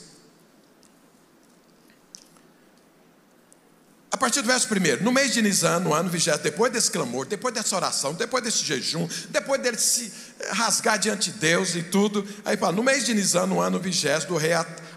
A 4.13 4.17
partir 4.17 4.41
do 4.43 4.47
verso 4.47 4.67
1, 4.71 5.03
no 5.03 5.11
mês 5.11 5.33
de 5.33 5.41
Nisan, 5.41 5.79
no 5.79 5.91
ano 5.91 6.07
vigésimo, 6.07 6.43
depois 6.43 6.71
desse 6.71 6.91
clamor, 6.91 7.25
depois 7.25 7.51
dessa 7.51 7.75
oração, 7.75 8.13
depois 8.13 8.43
desse 8.43 8.63
jejum, 8.63 9.09
depois 9.29 9.59
dele 9.59 9.79
se 9.79 10.13
rasgar 10.51 10.99
diante 10.99 11.31
de 11.31 11.39
Deus 11.39 11.73
e 11.73 11.81
tudo, 11.81 12.23
aí 12.45 12.55
fala, 12.55 12.73
no 12.73 12.83
mês 12.83 13.07
de 13.07 13.13
Nisan, 13.15 13.47
no 13.47 13.59
ano 13.59 13.79
vigésimo, 13.79 14.33
do 14.33 14.37
rei 14.37 14.51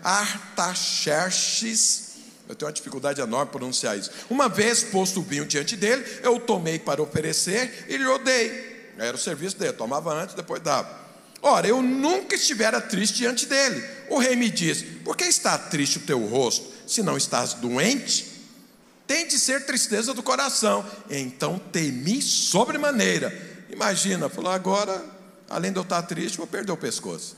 Artaxerxes, 0.04 2.02
eu 2.46 2.54
tenho 2.54 2.68
uma 2.68 2.74
dificuldade 2.74 3.18
enorme 3.18 3.46
para 3.46 3.58
pronunciar 3.58 3.96
isso. 3.96 4.10
Uma 4.28 4.50
vez 4.50 4.84
posto 4.84 5.20
o 5.20 5.22
vinho 5.22 5.46
diante 5.46 5.76
dele, 5.76 6.04
eu 6.22 6.36
o 6.36 6.40
tomei 6.40 6.78
para 6.78 7.00
oferecer 7.00 7.86
e 7.88 7.96
lhe 7.96 8.04
odei. 8.04 8.92
Era 8.98 9.16
o 9.16 9.18
serviço 9.18 9.56
dele, 9.56 9.72
tomava 9.72 10.12
antes, 10.12 10.34
depois 10.34 10.60
dava. 10.60 11.06
Ora, 11.40 11.66
eu 11.66 11.80
nunca 11.80 12.36
estivera 12.36 12.82
triste 12.82 13.14
diante 13.14 13.46
dele. 13.46 13.82
O 14.10 14.18
rei 14.18 14.36
me 14.36 14.50
disse: 14.50 14.84
Por 14.84 15.16
que 15.16 15.24
está 15.24 15.56
triste 15.56 15.96
o 15.96 16.02
teu 16.02 16.22
rosto, 16.26 16.70
se 16.86 17.02
não 17.02 17.16
estás 17.16 17.54
doente? 17.54 18.35
Tem 19.06 19.26
de 19.26 19.38
ser 19.38 19.64
tristeza 19.64 20.12
do 20.12 20.22
coração. 20.22 20.84
Então 21.08 21.58
temi 21.58 22.20
sobremaneira. 22.20 23.66
Imagina, 23.70 24.28
falou: 24.28 24.50
agora, 24.50 25.04
além 25.48 25.72
de 25.72 25.78
eu 25.78 25.82
estar 25.82 26.02
triste, 26.02 26.38
vou 26.38 26.46
perder 26.46 26.72
o 26.72 26.76
pescoço. 26.76 27.36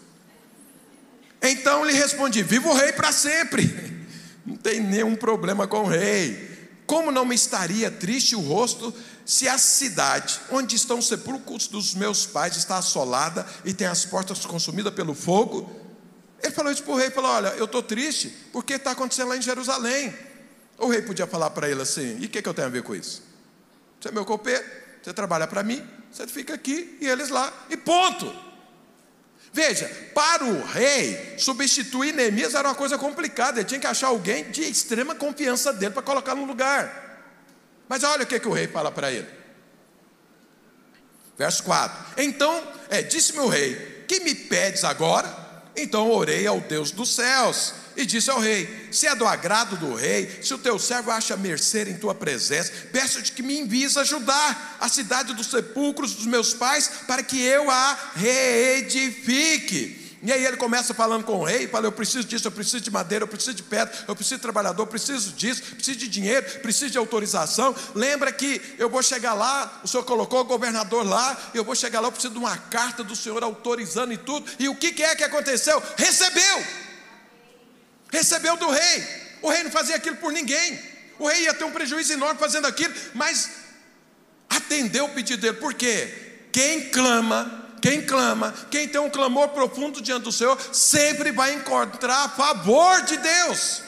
Então 1.43 1.85
lhe 1.85 1.93
respondi: 1.93 2.43
Viva 2.43 2.69
o 2.69 2.75
rei 2.75 2.93
para 2.93 3.13
sempre. 3.13 3.97
Não 4.45 4.57
tem 4.57 4.81
nenhum 4.81 5.15
problema 5.15 5.67
com 5.67 5.85
o 5.85 5.89
rei. 5.89 6.49
Como 6.87 7.13
não 7.13 7.27
me 7.27 7.35
estaria 7.35 7.91
triste 7.91 8.35
o 8.35 8.41
rosto 8.41 8.95
se 9.27 9.47
a 9.47 9.59
cidade 9.59 10.41
onde 10.51 10.75
estão 10.75 11.01
os 11.01 11.07
sepulcros 11.07 11.69
dos 11.69 11.95
meus 11.95 12.25
pais 12.25 12.57
está 12.57 12.79
assolada 12.79 13.47
e 13.63 13.75
tem 13.75 13.87
as 13.87 14.07
portas 14.07 14.47
consumidas 14.47 14.95
pelo 14.95 15.13
fogo? 15.13 15.71
Ele 16.43 16.51
falou 16.51 16.73
isso 16.73 16.83
para 16.83 16.95
o 16.95 16.97
rei: 16.97 17.11
falou, 17.11 17.31
Olha, 17.31 17.49
eu 17.49 17.67
estou 17.67 17.83
triste 17.83 18.35
porque 18.55 18.73
está 18.73 18.93
acontecendo 18.93 19.29
lá 19.29 19.37
em 19.37 19.43
Jerusalém. 19.43 20.15
O 20.79 20.89
rei 20.89 21.03
podia 21.03 21.27
falar 21.27 21.51
para 21.51 21.69
ele 21.69 21.83
assim: 21.83 22.19
e 22.21 22.27
o 22.27 22.29
que, 22.29 22.41
que 22.41 22.49
eu 22.49 22.55
tenho 22.55 22.69
a 22.69 22.71
ver 22.71 22.83
com 22.83 22.95
isso? 22.95 23.23
Você 24.01 24.09
é 24.09 24.13
meu 24.13 24.25
copeiro, 24.25 24.65
você 25.03 25.13
trabalha 25.13 25.47
para 25.47 25.63
mim, 25.63 25.85
você 26.11 26.27
fica 26.27 26.55
aqui 26.55 26.97
e 27.01 27.09
eles 27.09 27.29
lá, 27.29 27.53
e 27.69 27.77
ponto. 27.77 28.49
Veja, 29.53 29.89
para 30.15 30.45
o 30.45 30.65
rei, 30.65 31.35
substituir 31.39 32.13
Neemias 32.13 32.55
era 32.55 32.69
uma 32.69 32.75
coisa 32.75 32.97
complicada, 32.97 33.59
ele 33.59 33.69
tinha 33.69 33.81
que 33.81 33.87
achar 33.87 34.09
alguém 34.09 34.51
de 34.51 34.63
extrema 34.63 35.15
confiança 35.15 35.73
dele 35.73 35.95
para 35.95 36.03
colocar 36.03 36.35
no 36.35 36.45
lugar. 36.45 37.07
Mas 37.89 38.05
olha 38.05 38.23
o 38.23 38.27
que, 38.27 38.39
que 38.39 38.47
o 38.47 38.53
rei 38.53 38.69
fala 38.69 38.93
para 38.93 39.11
ele. 39.11 39.27
Verso 41.37 41.65
4: 41.65 42.23
Então, 42.23 42.63
é, 42.89 43.03
disse-me 43.03 43.41
o 43.41 43.49
rei: 43.49 44.05
Que 44.07 44.21
me 44.21 44.35
pedes 44.35 44.85
agora? 44.85 45.48
Então 45.81 46.11
orei 46.11 46.47
ao 46.47 46.61
Deus 46.61 46.91
dos 46.91 47.15
céus 47.15 47.73
e 47.97 48.05
disse 48.05 48.31
ao 48.31 48.41
rei: 48.41 48.89
Se 48.91 49.07
é 49.07 49.15
do 49.15 49.27
agrado 49.27 49.77
do 49.77 49.95
rei, 49.95 50.41
se 50.43 50.53
o 50.53 50.59
teu 50.59 50.79
servo 50.79 51.11
acha 51.11 51.37
mercê 51.37 51.83
em 51.83 51.97
tua 51.97 52.15
presença, 52.15 52.73
peço-te 52.93 53.33
que 53.33 53.43
me 53.43 53.59
envies 53.59 53.97
ajudar 53.97 54.77
a 54.81 54.89
cidade 54.89 55.35
dos 55.35 55.49
sepulcros 55.49 56.15
dos 56.15 56.27
meus 56.27 56.55
pais, 56.55 56.91
para 57.07 57.23
que 57.23 57.41
eu 57.41 57.71
a 57.71 58.13
reedifique. 58.15 59.98
E 60.21 60.33
aí 60.33 60.45
ele 60.45 60.57
começa 60.57 60.93
falando 60.93 61.25
com 61.25 61.39
o 61.39 61.45
rei, 61.45 61.69
fala: 61.69 61.87
Eu 61.87 61.93
preciso 61.93 62.27
disso, 62.27 62.47
eu 62.47 62.51
preciso 62.51 62.81
de 62.81 62.91
madeira, 62.91 63.23
eu 63.23 63.29
preciso 63.29 63.55
de 63.55 63.63
pedra, 63.63 63.95
eu 64.09 64.17
preciso 64.17 64.37
de 64.37 64.43
trabalhador, 64.43 64.87
preciso 64.87 65.33
disso, 65.33 65.63
preciso 65.77 65.99
de 65.99 66.09
dinheiro, 66.09 66.45
preciso 66.61 66.91
de 66.91 66.99
autorização. 66.99 67.75
Lembra 67.95 68.33
que 68.33 68.61
eu 68.79 68.91
vou 68.91 69.03
chegar 69.03 69.35
lá, 69.35 69.81
o 69.85 69.89
senhor 69.89 70.03
colocou 70.05 70.41
o 70.41 70.45
governador 70.45 71.07
lá, 71.07 71.39
eu 71.55 71.65
vou 71.65 71.75
chegar 71.75 72.01
lá, 72.01 72.09
eu 72.09 72.13
preciso 72.13 72.33
de 72.33 72.39
uma 72.39 72.57
carta 72.57 73.05
do 73.05 73.15
senhor 73.15 73.43
autorizando 73.45 74.13
e 74.13 74.17
tudo. 74.17 74.51
E 74.59 74.69
o 74.69 74.75
que, 74.75 74.93
que 74.93 75.03
é 75.03 75.15
que 75.15 75.25
aconteceu? 75.25 75.81
Recebeu! 75.97 76.65
Recebeu 78.11 78.57
do 78.57 78.69
rei. 78.71 79.07
O 79.43 79.51
rei 79.51 79.63
não 79.63 79.71
fazia 79.71 79.97
aquilo 79.97 80.17
por 80.17 80.33
ninguém. 80.33 80.81
O 81.19 81.29
rei 81.29 81.43
ia 81.43 81.55
ter 81.55 81.65
um 81.65 81.71
prejuízo 81.71 82.13
enorme 82.13 82.41
fazendo 82.41 82.67
aquilo, 82.67 82.95
mas 83.15 83.51
atendeu 84.49 85.05
o 85.05 85.11
pedido 85.11 85.41
dele. 85.41 85.57
Por 85.59 85.75
quê? 85.75 86.47
Quem 86.53 86.89
clama, 86.91 87.68
quem 87.81 88.03
clama, 88.03 88.55
quem 88.71 88.89
tem 88.89 89.01
um 89.01 89.11
clamor 89.11 89.49
profundo 89.49 90.01
diante 90.01 90.25
do 90.25 90.33
Senhor, 90.33 90.59
sempre 90.73 91.33
vai 91.33 91.55
encontrar 91.55 92.29
favor 92.31 93.03
de 93.03 93.17
Deus. 93.17 93.83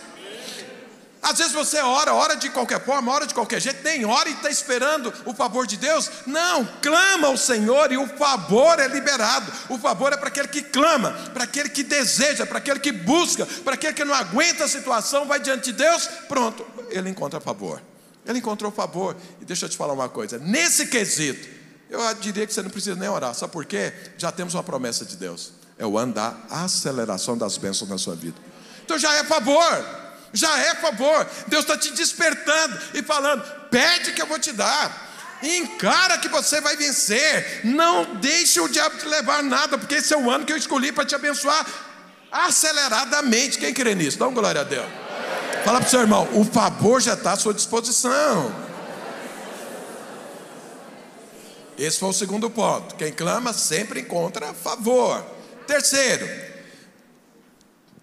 Às 1.23 1.37
vezes 1.37 1.53
você 1.53 1.79
ora, 1.81 2.15
ora 2.15 2.35
de 2.35 2.49
qualquer 2.49 2.83
forma, 2.83 3.13
ora 3.13 3.27
de 3.27 3.35
qualquer 3.35 3.61
jeito, 3.61 3.85
nem 3.85 4.07
ora 4.07 4.29
e 4.29 4.33
está 4.33 4.49
esperando 4.49 5.13
o 5.27 5.35
favor 5.35 5.67
de 5.67 5.77
Deus. 5.77 6.11
Não, 6.27 6.67
clama 6.81 7.29
ao 7.29 7.37
Senhor 7.37 7.93
e 7.93 7.99
o 7.99 8.07
favor 8.07 8.79
é 8.79 8.89
liberado. 8.89 9.53
O 9.69 9.79
favor 9.79 10.13
é 10.13 10.17
para 10.17 10.29
aquele 10.29 10.49
que 10.49 10.63
clama, 10.63 11.13
para 11.35 11.45
aquele 11.45 11.69
que 11.69 11.83
deseja, 11.83 12.47
para 12.47 12.59
aquele 12.59 12.81
que 12.81 12.91
busca, 12.91 13.45
para 13.65 13.75
aquele 13.75 13.93
que 13.93 14.05
não 14.05 14.15
aguenta 14.15 14.65
a 14.65 14.69
situação, 14.69 15.27
vai 15.27 15.39
diante 15.39 15.65
de 15.65 15.73
Deus, 15.75 16.09
pronto, 16.27 16.67
ele 16.89 17.11
encontra 17.11 17.39
favor. 17.39 17.83
Ele 18.27 18.39
encontrou 18.39 18.71
favor. 18.71 19.17
E 19.41 19.45
deixa 19.45 19.67
eu 19.67 19.69
te 19.69 19.77
falar 19.77 19.93
uma 19.93 20.09
coisa: 20.09 20.39
nesse 20.39 20.87
quesito, 20.87 21.60
eu 21.91 22.15
diria 22.15 22.47
que 22.47 22.55
você 22.55 22.63
não 22.63 22.71
precisa 22.71 22.97
nem 22.97 23.09
orar, 23.09 23.35
sabe 23.35 23.53
por 23.53 23.65
quê? 23.65 23.93
Já 24.17 24.31
temos 24.31 24.55
uma 24.55 24.63
promessa 24.63 25.05
de 25.05 25.17
Deus: 25.17 25.53
é 25.77 25.85
o 25.85 25.99
andar, 25.99 26.47
a 26.49 26.65
aceleração 26.65 27.37
das 27.37 27.59
bênçãos 27.59 27.91
na 27.91 27.99
sua 27.99 28.15
vida. 28.15 28.37
Então 28.85 28.99
já 28.99 29.13
é 29.15 29.25
favor 29.25 30.01
já 30.33 30.59
é 30.59 30.75
favor. 30.77 31.27
Deus 31.49 31.65
está 31.65 31.77
te 31.77 31.91
despertando 31.93 32.79
e 32.95 33.03
falando: 33.03 33.43
pede 33.71 34.13
que 34.13 34.23
eu 34.23 34.27
vou 34.27 34.39
te 34.39 34.53
dar. 34.53 35.09
Encara 35.43 36.19
que 36.19 36.29
você 36.29 36.61
vai 36.61 36.77
vencer. 36.77 37.63
Não 37.65 38.17
deixe 38.17 38.61
o 38.61 38.69
diabo 38.69 38.97
te 38.99 39.07
levar 39.07 39.43
nada, 39.43 39.79
porque 39.79 39.97
esse 39.97 40.13
é 40.13 40.17
o 40.17 40.31
ano 40.31 40.45
que 40.45 40.53
eu 40.53 40.57
escolhi 40.57 40.93
para 40.93 41.05
te 41.05 41.15
abençoar 41.15 41.67
aceleradamente. 42.31 43.59
Quem 43.59 43.73
crê 43.73 43.95
nisso? 43.95 44.19
Dá 44.19 44.29
uma 44.29 44.35
glória 44.35 44.61
a 44.61 44.65
Deus. 44.65 44.87
Fala 45.65 45.81
para 45.81 45.87
o 45.87 45.91
seu 45.91 46.01
irmão: 46.01 46.29
o 46.35 46.45
favor 46.45 47.01
já 47.01 47.15
está 47.15 47.33
à 47.33 47.37
sua 47.37 47.55
disposição. 47.55 48.70
Esse 51.81 51.99
foi 51.99 52.11
o 52.11 52.13
segundo 52.13 52.51
ponto. 52.51 52.95
Quem 52.95 53.11
clama 53.11 53.55
sempre 53.55 54.01
encontra 54.01 54.53
favor. 54.53 55.25
Terceiro, 55.67 56.29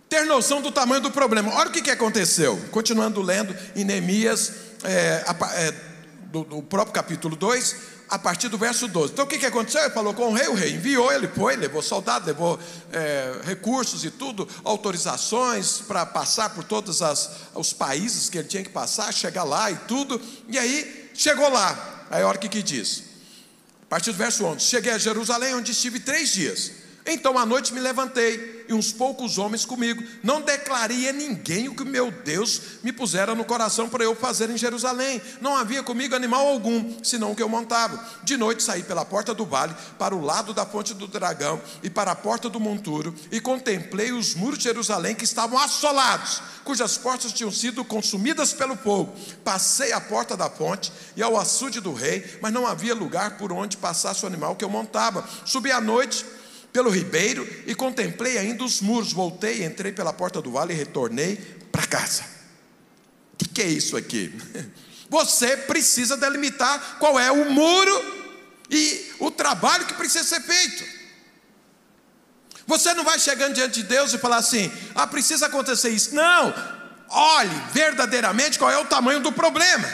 ter 0.10 0.26
noção 0.26 0.64
do 0.64 0.72
tamanho 0.72 1.00
do 1.00 1.12
problema. 1.12 1.54
Olha 1.54 1.70
o 1.70 1.72
que, 1.72 1.84
que 1.84 1.92
aconteceu. 1.92 2.60
Continuando 2.72 3.22
lendo 3.22 3.56
em 3.76 3.84
Neemias, 3.84 4.52
é, 4.84 5.24
é, 5.54 5.74
do, 6.24 6.44
do, 6.44 6.64
próprio 6.64 6.92
capítulo 6.92 7.36
2, 7.36 7.76
a 8.10 8.18
partir 8.18 8.48
do 8.48 8.58
verso 8.58 8.88
12. 8.88 9.14
Então 9.14 9.26
o 9.26 9.28
que, 9.28 9.38
que 9.38 9.46
aconteceu? 9.46 9.82
Ele 9.82 9.94
falou 9.94 10.12
com 10.12 10.30
o 10.30 10.34
rei, 10.34 10.48
o 10.48 10.56
rei 10.56 10.74
enviou, 10.74 11.14
ele 11.14 11.28
foi, 11.28 11.56
levou 11.56 11.84
soldados, 11.84 12.28
levou 12.28 12.58
é, 12.92 13.42
recursos 13.44 14.04
e 14.04 14.10
tudo, 14.10 14.48
autorizações 14.64 15.82
para 15.88 16.04
passar 16.04 16.50
por 16.50 16.64
todos 16.64 17.04
as, 17.04 17.30
os 17.54 17.74
países 17.74 18.28
que 18.28 18.40
ele 18.40 18.48
tinha 18.48 18.64
que 18.64 18.70
passar, 18.70 19.14
chegar 19.14 19.44
lá 19.44 19.70
e 19.70 19.76
tudo. 19.76 20.20
E 20.48 20.58
aí 20.58 21.12
chegou 21.14 21.48
lá. 21.48 22.08
Aí 22.10 22.24
olha 22.24 22.38
o 22.38 22.40
que, 22.40 22.50
que 22.50 22.64
diz. 22.64 23.07
A 23.88 23.90
partir 23.90 24.12
do 24.12 24.18
verso 24.18 24.44
11: 24.44 24.66
Cheguei 24.66 24.92
a 24.92 24.98
Jerusalém, 24.98 25.56
onde 25.56 25.72
estive 25.72 26.00
três 26.02 26.34
dias. 26.34 26.72
Então 27.08 27.38
à 27.38 27.46
noite 27.46 27.74
me 27.74 27.80
levantei 27.80 28.66
e 28.68 28.74
uns 28.74 28.92
poucos 28.92 29.38
homens 29.38 29.64
comigo. 29.64 30.04
Não 30.22 30.42
declarei 30.42 31.08
a 31.08 31.14
ninguém 31.14 31.70
o 31.70 31.76
que 31.76 31.86
meu 31.86 32.12
Deus 32.12 32.62
me 32.84 32.92
pusera 32.92 33.34
no 33.34 33.46
coração 33.46 33.88
para 33.88 34.04
eu 34.04 34.14
fazer 34.14 34.50
em 34.50 34.58
Jerusalém. 34.58 35.22
Não 35.40 35.56
havia 35.56 35.82
comigo 35.82 36.16
animal 36.16 36.46
algum, 36.46 37.02
senão 37.02 37.32
o 37.32 37.36
que 37.36 37.42
eu 37.42 37.48
montava. 37.48 38.06
De 38.24 38.36
noite 38.36 38.62
saí 38.62 38.84
pela 38.84 39.06
porta 39.06 39.34
do 39.34 39.46
vale, 39.46 39.74
para 39.98 40.14
o 40.14 40.22
lado 40.22 40.54
da 40.54 40.66
fonte 40.66 40.94
do 40.94 41.08
dragão 41.08 41.62
e 41.82 41.90
para 41.90 42.12
a 42.12 42.16
porta 42.16 42.50
do 42.50 42.60
monturo, 42.60 43.16
e 43.32 43.40
contemplei 43.40 44.12
os 44.12 44.36
muros 44.36 44.58
de 44.58 44.66
Jerusalém 44.66 45.16
que 45.16 45.24
estavam 45.24 45.58
assolados, 45.58 46.42
cujas 46.66 46.98
portas 46.98 47.32
tinham 47.32 47.52
sido 47.52 47.86
consumidas 47.86 48.52
pelo 48.52 48.76
fogo. 48.76 49.16
Passei 49.46 49.94
a 49.94 50.02
porta 50.02 50.36
da 50.36 50.50
fonte 50.50 50.92
e 51.16 51.24
ao 51.24 51.38
açude 51.38 51.80
do 51.80 51.94
rei, 51.94 52.38
mas 52.42 52.52
não 52.52 52.68
havia 52.68 52.94
lugar 52.94 53.38
por 53.38 53.54
onde 53.54 53.78
passasse 53.78 54.26
o 54.26 54.28
animal 54.28 54.58
que 54.58 54.66
eu 54.66 54.70
montava. 54.70 55.28
Subi 55.46 55.72
à 55.72 55.80
noite 55.80 56.26
pelo 56.78 56.92
ribeiro 56.92 57.50
e 57.66 57.74
contemplei 57.74 58.38
ainda 58.38 58.64
os 58.64 58.82
muros. 58.82 59.12
Voltei, 59.12 59.66
entrei 59.66 59.92
pela 59.92 60.14
porta 60.14 60.40
do 60.44 60.52
vale 60.52 60.74
e 60.74 60.78
retornei 60.78 61.36
para 61.72 61.88
casa. 61.88 62.22
O 63.34 63.38
que, 63.38 63.50
que 63.50 63.62
é 63.64 63.66
isso 63.66 63.98
aqui? 63.98 64.32
Você 65.10 65.58
precisa 65.58 66.16
delimitar 66.16 66.98
qual 67.00 67.20
é 67.20 67.32
o 67.32 67.50
muro 67.50 68.30
e 68.70 69.12
o 69.18 69.32
trabalho 69.32 69.88
que 69.88 69.96
precisa 69.96 70.24
ser 70.24 70.42
feito. 70.42 70.84
Você 72.68 72.94
não 72.94 73.04
vai 73.04 73.18
chegando 73.18 73.56
diante 73.56 73.82
de 73.82 73.84
Deus 73.88 74.14
e 74.14 74.20
falar 74.20 74.38
assim: 74.38 74.72
ah, 74.94 75.08
precisa 75.08 75.48
acontecer 75.48 75.90
isso. 75.90 76.14
Não, 76.14 76.54
olhe 77.10 77.64
verdadeiramente 77.74 78.60
qual 78.60 78.70
é 78.70 78.78
o 78.78 78.86
tamanho 78.86 79.20
do 79.20 79.32
problema. 79.32 79.88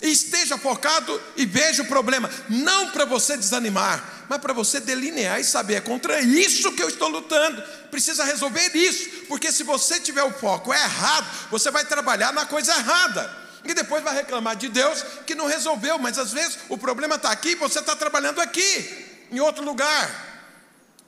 esteja 0.00 0.56
focado 0.56 1.20
e 1.36 1.44
veja 1.44 1.82
o 1.82 1.86
problema, 1.86 2.30
não 2.48 2.88
para 2.88 3.04
você 3.04 3.36
desanimar, 3.36 4.15
mas 4.28 4.40
para 4.40 4.52
você 4.52 4.80
delinear 4.80 5.40
e 5.40 5.44
saber, 5.44 5.74
é 5.74 5.80
contra 5.80 6.20
isso 6.20 6.72
que 6.72 6.82
eu 6.82 6.88
estou 6.88 7.08
lutando. 7.08 7.62
Precisa 7.90 8.24
resolver 8.24 8.70
isso, 8.74 9.08
porque 9.28 9.52
se 9.52 9.62
você 9.62 10.00
tiver 10.00 10.22
o 10.22 10.32
foco 10.32 10.72
errado, 10.72 11.26
você 11.50 11.70
vai 11.70 11.84
trabalhar 11.84 12.32
na 12.32 12.46
coisa 12.46 12.72
errada. 12.72 13.46
E 13.64 13.74
depois 13.74 14.02
vai 14.02 14.14
reclamar 14.14 14.56
de 14.56 14.68
Deus 14.68 15.04
que 15.26 15.34
não 15.34 15.46
resolveu, 15.46 15.98
mas 15.98 16.18
às 16.18 16.32
vezes 16.32 16.58
o 16.68 16.78
problema 16.78 17.16
está 17.16 17.30
aqui 17.30 17.54
você 17.54 17.80
está 17.80 17.96
trabalhando 17.96 18.40
aqui, 18.40 19.26
em 19.30 19.40
outro 19.40 19.64
lugar. 19.64 20.26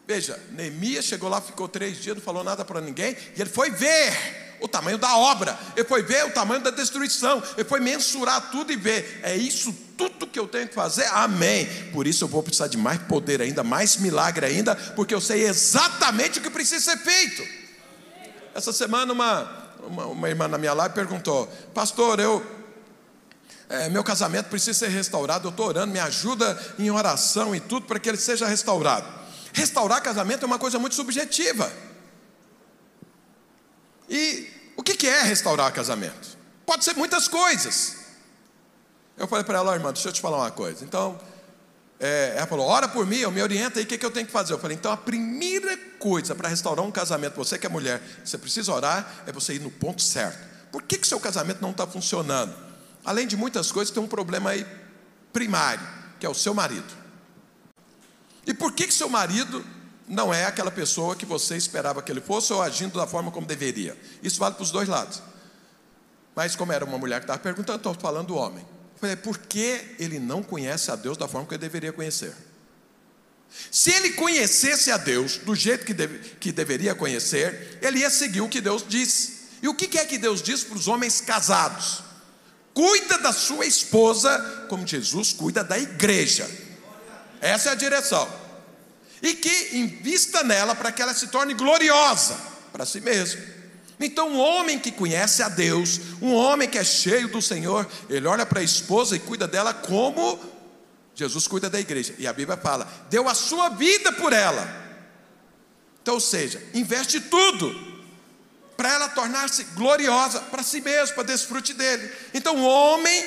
Veja, 0.06 0.40
Neemias 0.52 1.04
chegou 1.04 1.28
lá, 1.28 1.40
ficou 1.40 1.68
três 1.68 1.98
dias, 1.98 2.16
não 2.16 2.22
falou 2.22 2.42
nada 2.42 2.64
para 2.64 2.80
ninguém, 2.80 3.16
e 3.36 3.40
ele 3.40 3.50
foi 3.50 3.70
ver 3.70 4.47
o 4.60 4.68
tamanho 4.68 4.98
da 4.98 5.16
obra, 5.16 5.58
ele 5.76 5.86
foi 5.86 6.02
ver 6.02 6.26
o 6.26 6.30
tamanho 6.30 6.60
da 6.60 6.70
destruição, 6.70 7.42
ele 7.56 7.68
foi 7.68 7.80
mensurar 7.80 8.50
tudo 8.50 8.72
e 8.72 8.76
ver, 8.76 9.20
é 9.22 9.36
isso 9.36 9.72
tudo 9.96 10.26
que 10.26 10.38
eu 10.38 10.46
tenho 10.46 10.68
que 10.68 10.74
fazer? 10.74 11.06
Amém. 11.12 11.66
Por 11.92 12.06
isso 12.06 12.24
eu 12.24 12.28
vou 12.28 12.42
precisar 12.42 12.68
de 12.68 12.76
mais 12.76 13.00
poder 13.02 13.40
ainda, 13.42 13.64
mais 13.64 13.96
milagre 13.96 14.46
ainda, 14.46 14.76
porque 14.94 15.14
eu 15.14 15.20
sei 15.20 15.46
exatamente 15.46 16.38
o 16.38 16.42
que 16.42 16.50
precisa 16.50 16.92
ser 16.92 16.98
feito. 16.98 17.42
Essa 18.54 18.72
semana 18.72 19.12
uma, 19.12 19.70
uma, 19.86 20.06
uma 20.06 20.28
irmã 20.28 20.48
na 20.48 20.58
minha 20.58 20.72
live 20.72 20.94
perguntou, 20.94 21.46
pastor, 21.74 22.20
eu 22.20 22.58
é, 23.68 23.88
meu 23.90 24.02
casamento 24.02 24.46
precisa 24.46 24.78
ser 24.78 24.88
restaurado, 24.88 25.46
eu 25.46 25.50
estou 25.50 25.66
orando, 25.66 25.92
me 25.92 25.98
ajuda 25.98 26.58
em 26.78 26.90
oração 26.90 27.54
e 27.54 27.60
tudo 27.60 27.86
para 27.86 27.98
que 27.98 28.08
ele 28.08 28.16
seja 28.16 28.46
restaurado. 28.46 29.06
Restaurar 29.52 30.02
casamento 30.02 30.44
é 30.44 30.46
uma 30.46 30.58
coisa 30.58 30.78
muito 30.78 30.94
subjetiva. 30.94 31.70
E 34.08 34.48
o 34.76 34.82
que 34.82 35.06
é 35.06 35.22
restaurar 35.22 35.72
casamento? 35.72 36.36
Pode 36.64 36.84
ser 36.84 36.94
muitas 36.94 37.28
coisas. 37.28 37.96
Eu 39.16 39.26
falei 39.26 39.44
para 39.44 39.58
ela, 39.58 39.74
irmã, 39.74 39.92
deixa 39.92 40.08
eu 40.08 40.12
te 40.12 40.20
falar 40.20 40.38
uma 40.38 40.50
coisa. 40.50 40.84
Então, 40.84 41.18
é, 42.00 42.34
ela 42.36 42.46
falou, 42.46 42.66
ora 42.66 42.86
por 42.86 43.04
mim, 43.04 43.16
eu 43.16 43.30
me 43.30 43.42
orienta 43.42 43.80
aí, 43.80 43.84
o 43.84 43.88
que, 43.88 43.98
que 43.98 44.06
eu 44.06 44.10
tenho 44.10 44.26
que 44.26 44.32
fazer? 44.32 44.52
Eu 44.52 44.58
falei, 44.58 44.76
então 44.76 44.92
a 44.92 44.96
primeira 44.96 45.76
coisa 45.98 46.34
para 46.34 46.48
restaurar 46.48 46.84
um 46.84 46.92
casamento, 46.92 47.34
você 47.34 47.58
que 47.58 47.66
é 47.66 47.68
mulher, 47.68 48.00
você 48.24 48.38
precisa 48.38 48.72
orar, 48.72 49.24
é 49.26 49.32
você 49.32 49.54
ir 49.54 49.60
no 49.60 49.70
ponto 49.70 50.00
certo. 50.00 50.38
Por 50.70 50.82
que, 50.82 50.98
que 50.98 51.06
seu 51.06 51.18
casamento 51.18 51.60
não 51.60 51.72
está 51.72 51.86
funcionando? 51.86 52.54
Além 53.04 53.26
de 53.26 53.36
muitas 53.36 53.72
coisas, 53.72 53.92
tem 53.92 54.02
um 54.02 54.06
problema 54.06 54.50
aí 54.50 54.66
primário, 55.32 55.86
que 56.20 56.26
é 56.26 56.28
o 56.28 56.34
seu 56.34 56.54
marido. 56.54 56.96
E 58.46 58.54
por 58.54 58.72
que, 58.72 58.86
que 58.86 58.94
seu 58.94 59.08
marido 59.08 59.64
não 60.08 60.32
é 60.32 60.46
aquela 60.46 60.70
pessoa 60.70 61.14
que 61.14 61.26
você 61.26 61.56
esperava 61.56 62.02
que 62.02 62.10
ele 62.10 62.20
fosse 62.20 62.52
ou 62.52 62.62
agindo 62.62 62.98
da 62.98 63.06
forma 63.06 63.30
como 63.30 63.46
deveria. 63.46 63.96
Isso 64.22 64.38
vale 64.38 64.54
para 64.54 64.62
os 64.62 64.70
dois 64.70 64.88
lados. 64.88 65.22
Mas 66.34 66.56
como 66.56 66.72
era 66.72 66.84
uma 66.84 66.98
mulher 66.98 67.20
que 67.20 67.24
estava 67.24 67.38
perguntando, 67.38 67.78
estou 67.78 67.94
falando 67.94 68.28
do 68.28 68.36
homem. 68.36 68.64
Eu 68.94 69.00
falei, 69.00 69.16
por 69.16 69.38
que 69.38 69.96
ele 69.98 70.18
não 70.18 70.42
conhece 70.42 70.90
a 70.90 70.96
Deus 70.96 71.16
da 71.16 71.28
forma 71.28 71.46
que 71.46 71.54
ele 71.54 71.60
deveria 71.60 71.92
conhecer? 71.92 72.34
Se 73.70 73.90
ele 73.90 74.12
conhecesse 74.12 74.90
a 74.90 74.96
Deus 74.96 75.38
do 75.38 75.54
jeito 75.54 75.84
que, 75.84 75.94
deve, 75.94 76.18
que 76.36 76.52
deveria 76.52 76.94
conhecer, 76.94 77.78
ele 77.82 78.00
ia 78.00 78.10
seguir 78.10 78.40
o 78.40 78.48
que 78.48 78.60
Deus 78.60 78.84
disse. 78.86 79.38
E 79.62 79.68
o 79.68 79.74
que 79.74 79.98
é 79.98 80.04
que 80.04 80.18
Deus 80.18 80.42
diz 80.42 80.62
para 80.62 80.76
os 80.76 80.88
homens 80.88 81.20
casados? 81.20 82.02
Cuida 82.72 83.18
da 83.18 83.32
sua 83.32 83.66
esposa 83.66 84.66
como 84.68 84.86
Jesus 84.86 85.32
cuida 85.32 85.64
da 85.64 85.78
igreja. 85.78 86.48
Essa 87.40 87.70
é 87.70 87.72
a 87.72 87.74
direção. 87.74 88.28
E 89.22 89.34
que 89.34 89.76
invista 89.76 90.42
nela 90.42 90.74
para 90.74 90.92
que 90.92 91.02
ela 91.02 91.14
se 91.14 91.28
torne 91.28 91.54
gloriosa 91.54 92.36
para 92.72 92.86
si 92.86 93.00
mesmo. 93.00 93.40
Então, 94.00 94.30
um 94.30 94.38
homem 94.38 94.78
que 94.78 94.92
conhece 94.92 95.42
a 95.42 95.48
Deus, 95.48 96.00
um 96.22 96.32
homem 96.32 96.68
que 96.68 96.78
é 96.78 96.84
cheio 96.84 97.28
do 97.28 97.42
Senhor, 97.42 97.86
ele 98.08 98.26
olha 98.28 98.46
para 98.46 98.60
a 98.60 98.62
esposa 98.62 99.16
e 99.16 99.18
cuida 99.18 99.48
dela 99.48 99.74
como 99.74 100.38
Jesus 101.14 101.48
cuida 101.48 101.68
da 101.68 101.80
igreja. 101.80 102.14
E 102.16 102.26
a 102.26 102.32
Bíblia 102.32 102.56
fala: 102.56 102.86
deu 103.10 103.28
a 103.28 103.34
sua 103.34 103.70
vida 103.70 104.12
por 104.12 104.32
ela. 104.32 104.86
Então, 106.00 106.14
ou 106.14 106.20
seja, 106.20 106.62
investe 106.72 107.20
tudo 107.20 107.88
para 108.76 108.94
ela 108.94 109.08
tornar-se 109.08 109.64
gloriosa 109.74 110.38
para 110.42 110.62
si 110.62 110.80
mesmo, 110.80 111.16
para 111.16 111.24
desfrute 111.24 111.74
dele. 111.74 112.12
Então, 112.32 112.56
o 112.56 112.64
homem 112.64 113.24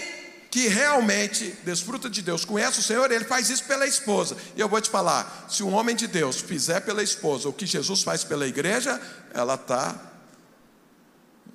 que 0.51 0.67
realmente 0.67 1.57
desfruta 1.63 2.09
de 2.09 2.21
Deus, 2.21 2.43
conhece 2.43 2.79
o 2.79 2.83
Senhor, 2.83 3.09
ele 3.09 3.23
faz 3.23 3.49
isso 3.49 3.63
pela 3.63 3.87
esposa. 3.87 4.35
E 4.53 4.59
eu 4.59 4.67
vou 4.67 4.81
te 4.81 4.89
falar: 4.89 5.45
se 5.49 5.63
um 5.63 5.73
homem 5.73 5.95
de 5.95 6.07
Deus 6.07 6.41
fizer 6.41 6.81
pela 6.81 7.01
esposa 7.01 7.47
o 7.47 7.53
que 7.53 7.65
Jesus 7.65 8.03
faz 8.03 8.25
pela 8.25 8.45
igreja, 8.45 9.01
ela 9.33 9.55
está, 9.55 9.95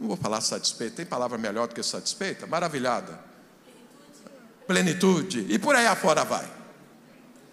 não 0.01 0.09
vou 0.09 0.17
falar 0.17 0.41
satisfeita, 0.41 0.97
tem 0.97 1.05
palavra 1.05 1.37
melhor 1.37 1.69
do 1.69 1.75
que 1.75 1.83
satisfeita? 1.83 2.47
Maravilhada. 2.47 3.21
Plenitude. 4.67 5.47
E 5.51 5.59
por 5.59 5.77
aí 5.77 5.87
afora 5.87 6.25
vai. 6.25 6.51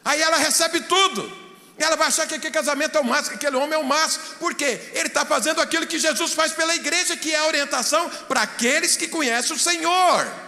Aí 0.06 0.22
ela 0.22 0.38
recebe 0.38 0.80
tudo. 0.80 1.44
Ela 1.78 1.98
vai 1.98 2.08
achar 2.08 2.26
que 2.26 2.36
aquele 2.36 2.54
casamento 2.54 2.98
é 2.98 3.02
o 3.02 3.04
máximo, 3.04 3.32
que 3.32 3.46
aquele 3.46 3.62
homem 3.62 3.74
é 3.74 3.78
o 3.78 3.86
máximo. 3.86 4.24
Por 4.40 4.54
quê? 4.54 4.80
Ele 4.94 5.08
está 5.08 5.26
fazendo 5.26 5.60
aquilo 5.60 5.86
que 5.86 6.00
Jesus 6.00 6.34
faz 6.34 6.54
pela 6.54 6.74
igreja, 6.74 7.18
que 7.18 7.34
é 7.34 7.40
a 7.40 7.48
orientação 7.48 8.10
para 8.28 8.44
aqueles 8.44 8.96
que 8.96 9.10
conhecem 9.10 9.56
o 9.56 9.60
Senhor. 9.60 10.43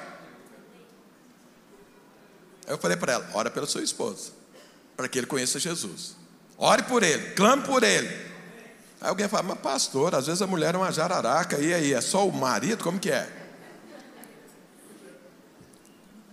Aí 2.68 2.74
eu 2.74 2.78
falei 2.78 2.98
para 2.98 3.14
ela: 3.14 3.30
ora 3.34 3.50
pelo 3.50 3.68
seu 3.68 3.84
esposo, 3.84 4.34
para 4.96 5.08
que 5.08 5.18
ele 5.18 5.28
conheça 5.28 5.60
Jesus. 5.60 6.16
Ore 6.58 6.84
por 6.84 7.04
ele, 7.04 7.32
clame 7.32 7.64
por 7.64 7.84
ele. 7.84 8.08
Aí 9.02 9.10
alguém 9.10 9.28
fala, 9.28 9.44
mas 9.44 9.60
pastor, 9.60 10.16
às 10.16 10.26
vezes 10.26 10.42
a 10.42 10.48
mulher 10.48 10.74
é 10.74 10.78
uma 10.78 10.92
jararaca, 10.92 11.60
e 11.60 11.74
aí, 11.74 11.94
é 11.94 12.02
só 12.02 12.28
o 12.28 12.32
marido? 12.32 12.84
Como 12.84 12.98
que 12.98 13.12
é? 13.12 13.30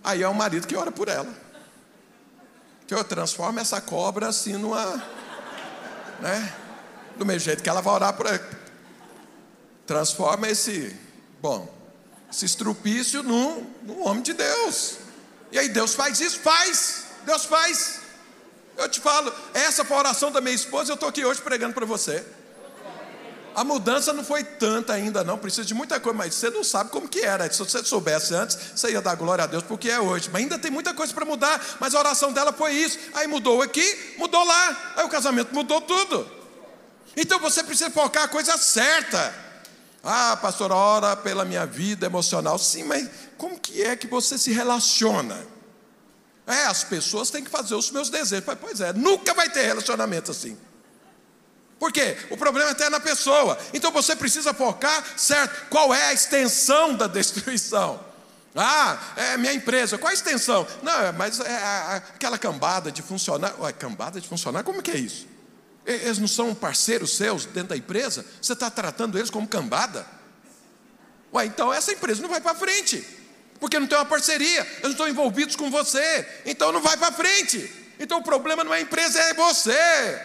Aí 0.05 0.23
é 0.23 0.29
o 0.29 0.35
marido 0.35 0.67
que 0.67 0.77
ora 0.77 0.93
por 0.93 1.09
ela 1.09 1.43
que 2.93 2.99
eu 2.99 3.05
transformo 3.05 3.59
essa 3.59 3.81
cobra 3.81 4.29
assim 4.29 4.59
numa. 4.59 5.03
Né? 6.21 6.55
Do 7.17 7.25
mesmo 7.25 7.41
jeito 7.41 7.63
que 7.63 7.69
ela 7.69 7.81
vai 7.81 7.95
orar 7.95 8.13
por. 8.13 8.27
Transforma 9.87 10.47
esse. 10.49 10.95
Bom, 11.41 11.73
esse 12.31 12.45
estrupício 12.45 13.23
num, 13.23 13.67
num 13.83 14.07
homem 14.07 14.23
de 14.23 14.35
Deus. 14.35 14.99
E 15.53 15.59
aí 15.59 15.69
Deus 15.69 15.95
faz 15.95 16.21
isso? 16.21 16.41
Faz. 16.41 17.05
Deus 17.25 17.45
faz. 17.45 18.01
Eu 18.77 18.89
te 18.89 19.01
falo, 19.01 19.33
essa 19.53 19.85
foi 19.85 19.97
a 19.97 20.01
oração 20.01 20.33
da 20.33 20.41
minha 20.41 20.55
esposa, 20.55 20.91
eu 20.91 20.95
estou 20.95 21.09
aqui 21.09 21.25
hoje 21.25 21.41
pregando 21.41 21.75
para 21.75 21.85
você. 21.85 22.25
A 23.55 23.63
mudança 23.63 24.15
não 24.15 24.25
foi 24.25 24.43
tanta 24.43 24.95
ainda, 24.95 25.23
não. 25.23 25.37
Precisa 25.37 25.67
de 25.67 25.75
muita 25.75 26.01
coisa, 26.01 26.17
mas 26.17 26.35
você 26.35 26.49
não 26.49 26.65
sabe 26.65 26.91
como 26.91 27.07
que 27.07 27.21
era. 27.21 27.51
Se 27.53 27.59
você 27.59 27.85
soubesse 27.85 28.35
antes, 28.35 28.57
você 28.75 28.93
ia 28.93 29.03
dar 29.03 29.15
glória 29.15 29.45
a 29.45 29.47
Deus 29.47 29.63
porque 29.63 29.91
é 29.91 30.01
hoje. 30.01 30.31
Mas 30.33 30.43
ainda 30.43 30.59
tem 30.59 30.71
muita 30.71 30.95
coisa 30.95 31.13
para 31.13 31.27
mudar. 31.27 31.61
Mas 31.79 31.95
a 31.95 31.99
oração 31.99 32.33
dela 32.33 32.51
foi 32.51 32.73
isso. 32.73 32.99
Aí 33.13 33.27
mudou 33.27 33.61
aqui, 33.61 34.15
mudou 34.17 34.43
lá. 34.43 34.95
Aí 34.97 35.05
o 35.05 35.09
casamento 35.11 35.55
mudou 35.55 35.83
tudo. 35.83 36.27
Então 37.15 37.39
você 37.39 37.63
precisa 37.63 37.91
focar 37.91 38.25
a 38.25 38.29
coisa 38.29 38.57
certa. 38.57 39.35
Ah, 40.03 40.37
pastor, 40.41 40.73
ora 40.73 41.15
pela 41.15 41.45
minha 41.45 41.67
vida 41.67 42.07
emocional. 42.07 42.59
Sim, 42.59 42.85
mas 42.85 43.07
como 43.43 43.59
que 43.59 43.83
é 43.83 43.97
que 43.97 44.07
você 44.07 44.39
se 44.39 44.53
relaciona? 44.53 45.45
É, 46.47 46.67
as 46.67 46.85
pessoas 46.85 47.29
têm 47.29 47.43
que 47.43 47.51
fazer 47.51 47.75
os 47.75 47.91
meus 47.91 48.09
desejos. 48.09 48.45
Pois 48.61 48.81
é, 48.81 48.93
nunca 48.93 49.35
vai 49.35 49.51
ter 49.51 49.63
relacionamento 49.63 50.31
assim. 50.31 50.57
Por 51.77 51.91
quê? 51.91 52.17
O 52.31 52.37
problema 52.37 52.71
está 52.71 52.89
na 52.89 53.01
pessoa. 53.01 53.59
Então 53.75 53.91
você 53.91 54.15
precisa 54.15 54.55
focar, 54.55 55.19
certo? 55.19 55.69
Qual 55.69 55.93
é 55.93 56.07
a 56.07 56.13
extensão 56.13 56.95
da 56.95 57.09
destruição? 57.09 57.99
Ah, 58.55 58.97
é 59.17 59.37
minha 59.37 59.53
empresa. 59.53 59.99
Qual 59.99 60.13
a 60.13 60.15
extensão? 60.15 60.65
Não, 60.81 61.01
é, 61.01 61.11
mas 61.11 61.41
é 61.41 61.57
aquela 61.97 62.39
cambada 62.39 62.93
de 62.93 63.03
funcionário. 63.03 63.61
Ué, 63.61 63.73
cambada 63.73 64.21
de 64.21 64.29
funcionário, 64.29 64.65
como 64.65 64.81
que 64.81 64.93
é 64.93 64.99
isso? 64.99 65.27
Eles 65.85 66.19
não 66.19 66.29
são 66.29 66.55
parceiros 66.55 67.17
seus 67.17 67.45
dentro 67.45 67.71
da 67.71 67.77
empresa? 67.77 68.25
Você 68.41 68.53
está 68.53 68.71
tratando 68.71 69.19
eles 69.19 69.31
como 69.31 69.49
cambada? 69.49 70.07
Ué, 71.35 71.45
então 71.45 71.75
essa 71.75 71.91
empresa 71.91 72.23
não 72.23 72.29
vai 72.29 72.41
para 72.41 72.55
frente. 72.55 73.22
Porque 73.63 73.79
não 73.79 73.87
tem 73.87 73.97
uma 73.97 74.05
parceria, 74.05 74.63
eles 74.63 74.83
não 74.83 74.91
estão 74.91 75.09
envolvidos 75.09 75.55
com 75.55 75.71
você. 75.71 76.27
Então 76.45 76.73
não 76.73 76.83
vai 76.83 76.97
para 76.97 77.13
frente. 77.13 77.73
Então 77.97 78.19
o 78.19 78.23
problema 78.25 78.65
não 78.65 78.75
é 78.75 78.79
a 78.79 78.81
empresa, 78.81 79.21
é 79.21 79.35
você. 79.35 80.21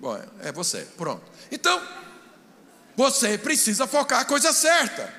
Bom, 0.00 0.18
é 0.40 0.50
você, 0.50 0.86
pronto. 0.96 1.22
Então, 1.52 1.82
você 2.96 3.36
precisa 3.36 3.86
focar 3.86 4.20
a 4.20 4.24
coisa 4.24 4.54
certa. 4.54 5.12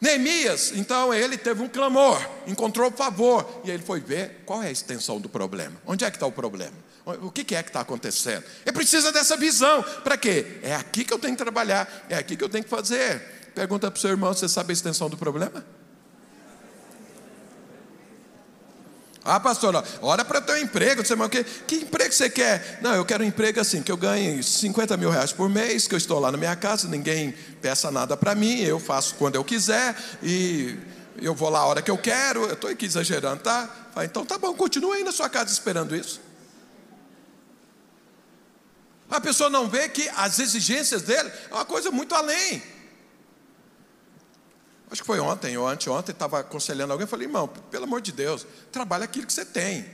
Neemias, 0.00 0.72
então 0.74 1.14
ele 1.14 1.38
teve 1.38 1.62
um 1.62 1.68
clamor, 1.68 2.20
encontrou 2.44 2.90
favor, 2.90 3.62
e 3.62 3.70
ele 3.70 3.84
foi 3.84 4.00
ver 4.00 4.42
qual 4.44 4.60
é 4.64 4.66
a 4.66 4.72
extensão 4.72 5.20
do 5.20 5.28
problema. 5.28 5.80
Onde 5.86 6.04
é 6.04 6.10
que 6.10 6.16
está 6.16 6.26
o 6.26 6.32
problema? 6.32 6.74
O 7.22 7.30
que 7.30 7.54
é 7.54 7.62
que 7.62 7.70
está 7.70 7.82
acontecendo? 7.82 8.42
Ele 8.64 8.74
precisa 8.74 9.12
dessa 9.12 9.36
visão. 9.36 9.80
Para 10.02 10.16
quê? 10.16 10.58
É 10.64 10.74
aqui 10.74 11.04
que 11.04 11.14
eu 11.14 11.20
tenho 11.20 11.36
que 11.36 11.42
trabalhar, 11.44 12.04
é 12.08 12.16
aqui 12.16 12.36
que 12.36 12.42
eu 12.42 12.48
tenho 12.48 12.64
que 12.64 12.70
fazer. 12.70 13.20
Pergunta 13.54 13.88
para 13.92 13.96
o 13.96 14.00
seu 14.00 14.10
irmão: 14.10 14.34
você 14.34 14.48
sabe 14.48 14.72
a 14.72 14.74
extensão 14.74 15.08
do 15.08 15.16
problema? 15.16 15.64
Ah, 19.26 19.40
pastor, 19.40 19.84
ora 20.00 20.24
para 20.24 20.40
teu 20.40 20.56
emprego. 20.56 21.04
Você, 21.04 21.16
mas 21.16 21.28
que, 21.28 21.74
emprego 21.74 22.12
você 22.12 22.30
quer? 22.30 22.78
Não, 22.80 22.94
eu 22.94 23.04
quero 23.04 23.24
um 23.24 23.26
emprego 23.26 23.60
assim, 23.60 23.82
que 23.82 23.90
eu 23.90 23.96
ganhe 23.96 24.42
50 24.42 24.96
mil 24.96 25.10
reais 25.10 25.32
por 25.32 25.48
mês, 25.48 25.88
que 25.88 25.94
eu 25.94 25.98
estou 25.98 26.20
lá 26.20 26.30
na 26.30 26.38
minha 26.38 26.54
casa, 26.54 26.86
ninguém 26.86 27.34
peça 27.60 27.90
nada 27.90 28.16
para 28.16 28.34
mim, 28.34 28.60
eu 28.60 28.78
faço 28.78 29.16
quando 29.16 29.34
eu 29.34 29.44
quiser, 29.44 29.96
e 30.22 30.78
eu 31.20 31.34
vou 31.34 31.50
lá 31.50 31.60
a 31.60 31.66
hora 31.66 31.82
que 31.82 31.90
eu 31.90 31.98
quero, 31.98 32.44
eu 32.44 32.54
estou 32.54 32.70
aqui 32.70 32.86
exagerando, 32.86 33.42
tá? 33.42 33.68
então 34.04 34.24
tá 34.24 34.38
bom, 34.38 34.54
continua 34.54 34.94
aí 34.94 35.02
na 35.02 35.12
sua 35.12 35.28
casa 35.28 35.50
esperando 35.52 35.96
isso. 35.96 36.20
A 39.10 39.20
pessoa 39.20 39.48
não 39.48 39.68
vê 39.68 39.88
que 39.88 40.08
as 40.16 40.38
exigências 40.38 41.02
dele 41.02 41.30
é 41.50 41.54
uma 41.54 41.64
coisa 41.64 41.90
muito 41.90 42.14
além. 42.14 42.62
Acho 44.90 45.02
que 45.02 45.06
foi 45.06 45.18
ontem 45.18 45.56
ou 45.58 45.66
anteontem, 45.66 46.12
estava 46.12 46.40
aconselhando 46.40 46.92
alguém, 46.92 47.06
falei, 47.06 47.26
irmão, 47.26 47.48
pelo 47.48 47.84
amor 47.84 48.00
de 48.00 48.12
Deus, 48.12 48.46
trabalha 48.70 49.04
aquilo 49.04 49.26
que 49.26 49.32
você 49.32 49.44
tem. 49.44 49.84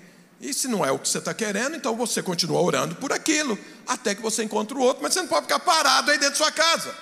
E 0.40 0.52
se 0.52 0.68
não 0.68 0.84
é 0.84 0.90
o 0.90 0.98
que 0.98 1.08
você 1.08 1.18
está 1.18 1.32
querendo, 1.32 1.76
então 1.76 1.96
você 1.96 2.22
continua 2.22 2.60
orando 2.60 2.96
por 2.96 3.12
aquilo, 3.12 3.58
até 3.86 4.14
que 4.14 4.20
você 4.20 4.42
encontre 4.42 4.76
o 4.76 4.80
outro, 4.80 5.02
mas 5.02 5.14
você 5.14 5.20
não 5.20 5.28
pode 5.28 5.42
ficar 5.42 5.60
parado 5.60 6.10
aí 6.10 6.18
dentro 6.18 6.32
da 6.32 6.44
sua 6.44 6.52
casa. 6.52 6.94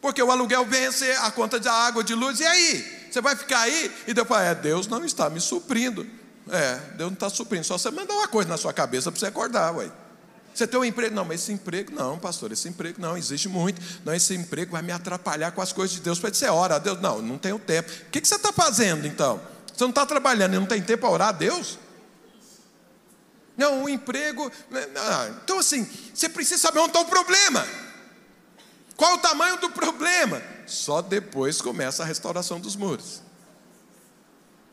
Porque 0.00 0.22
o 0.22 0.30
aluguel 0.30 0.64
vence, 0.64 1.08
a 1.12 1.30
conta 1.30 1.60
de 1.60 1.68
água, 1.68 2.02
de 2.02 2.14
luz, 2.14 2.40
e 2.40 2.44
aí? 2.44 3.08
Você 3.10 3.20
vai 3.20 3.36
ficar 3.36 3.60
aí 3.60 3.94
e 4.06 4.14
depois, 4.14 4.40
é, 4.40 4.54
Deus 4.54 4.88
não 4.88 5.04
está 5.04 5.30
me 5.30 5.40
suprindo. 5.40 6.04
É, 6.50 6.74
Deus 6.96 7.10
não 7.10 7.14
está 7.14 7.30
suprindo, 7.30 7.64
só 7.64 7.78
você 7.78 7.90
mandar 7.90 8.14
uma 8.14 8.26
coisa 8.26 8.48
na 8.48 8.56
sua 8.56 8.72
cabeça 8.72 9.12
para 9.12 9.20
você 9.20 9.26
acordar, 9.26 9.76
ué. 9.76 9.92
Você 10.54 10.66
tem 10.66 10.78
um 10.78 10.84
emprego? 10.84 11.14
Não, 11.14 11.24
mas 11.24 11.42
esse 11.42 11.52
emprego 11.52 11.92
não, 11.92 12.18
pastor, 12.18 12.52
esse 12.52 12.68
emprego 12.68 13.00
não, 13.00 13.16
existe 13.16 13.48
muito. 13.48 13.80
Não, 14.04 14.14
esse 14.14 14.34
emprego 14.34 14.72
vai 14.72 14.82
me 14.82 14.92
atrapalhar 14.92 15.50
com 15.52 15.62
as 15.62 15.72
coisas 15.72 15.94
de 15.96 16.02
Deus. 16.02 16.18
Para 16.18 16.30
dizer, 16.30 16.50
ora 16.50 16.76
a 16.76 16.78
Deus. 16.78 17.00
Não, 17.00 17.22
não 17.22 17.38
tenho 17.38 17.58
tempo. 17.58 17.90
O 17.90 18.10
que, 18.10 18.24
você 18.24 18.34
está 18.34 18.52
fazendo 18.52 19.06
então? 19.06 19.40
Você 19.74 19.82
não 19.84 19.90
está 19.90 20.04
trabalhando 20.04 20.54
e 20.54 20.58
não 20.58 20.66
tem 20.66 20.82
tempo 20.82 21.00
para 21.00 21.10
orar 21.10 21.28
a 21.28 21.32
Deus? 21.32 21.78
Não, 23.56 23.84
o 23.84 23.88
emprego. 23.88 24.50
Né, 24.70 24.86
então, 25.42 25.58
assim, 25.58 25.88
você 26.14 26.28
precisa 26.28 26.60
saber 26.60 26.80
onde 26.80 26.90
está 26.90 27.00
o 27.00 27.06
problema. 27.06 27.66
Qual 28.94 29.14
o 29.14 29.18
tamanho 29.18 29.56
do 29.56 29.70
problema? 29.70 30.42
Só 30.66 31.00
depois 31.00 31.62
começa 31.62 32.02
a 32.02 32.06
restauração 32.06 32.60
dos 32.60 32.76
muros. 32.76 33.22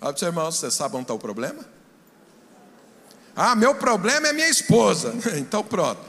Olha 0.02 0.12
para 0.12 0.16
o 0.16 0.20
seu 0.20 0.28
irmão, 0.28 0.52
você 0.52 0.70
sabe 0.70 0.96
onde 0.96 1.04
está 1.04 1.14
o 1.14 1.20
problema? 1.20 1.79
Ah, 3.42 3.56
meu 3.56 3.74
problema 3.74 4.28
é 4.28 4.34
minha 4.34 4.50
esposa. 4.50 5.14
Então 5.40 5.64
pronto. 5.64 6.02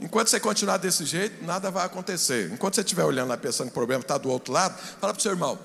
Enquanto 0.00 0.28
você 0.28 0.40
continuar 0.40 0.78
desse 0.78 1.04
jeito, 1.04 1.44
nada 1.44 1.70
vai 1.70 1.86
acontecer. 1.86 2.50
Enquanto 2.52 2.74
você 2.74 2.80
estiver 2.80 3.04
olhando 3.04 3.28
lá 3.28 3.36
pensando 3.36 3.68
que 3.68 3.70
o 3.70 3.74
problema 3.74 4.00
está 4.02 4.18
do 4.18 4.28
outro 4.28 4.52
lado, 4.52 4.76
fala 5.00 5.14
para 5.14 5.20
o 5.20 5.22
seu 5.22 5.30
irmão. 5.30 5.56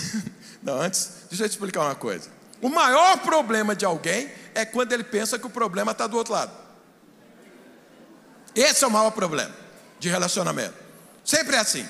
Não, 0.64 0.80
antes, 0.80 1.10
deixa 1.28 1.44
eu 1.44 1.48
te 1.48 1.52
explicar 1.52 1.82
uma 1.82 1.94
coisa. 1.94 2.30
O 2.62 2.70
maior 2.70 3.18
problema 3.18 3.76
de 3.76 3.84
alguém 3.84 4.32
é 4.54 4.64
quando 4.64 4.94
ele 4.94 5.04
pensa 5.04 5.38
que 5.38 5.46
o 5.46 5.50
problema 5.50 5.92
está 5.92 6.06
do 6.06 6.16
outro 6.16 6.32
lado. 6.32 6.52
Esse 8.54 8.82
é 8.82 8.86
o 8.86 8.90
maior 8.90 9.10
problema 9.10 9.54
de 10.00 10.08
relacionamento. 10.08 10.74
Sempre 11.22 11.56
é 11.56 11.58
assim. 11.58 11.86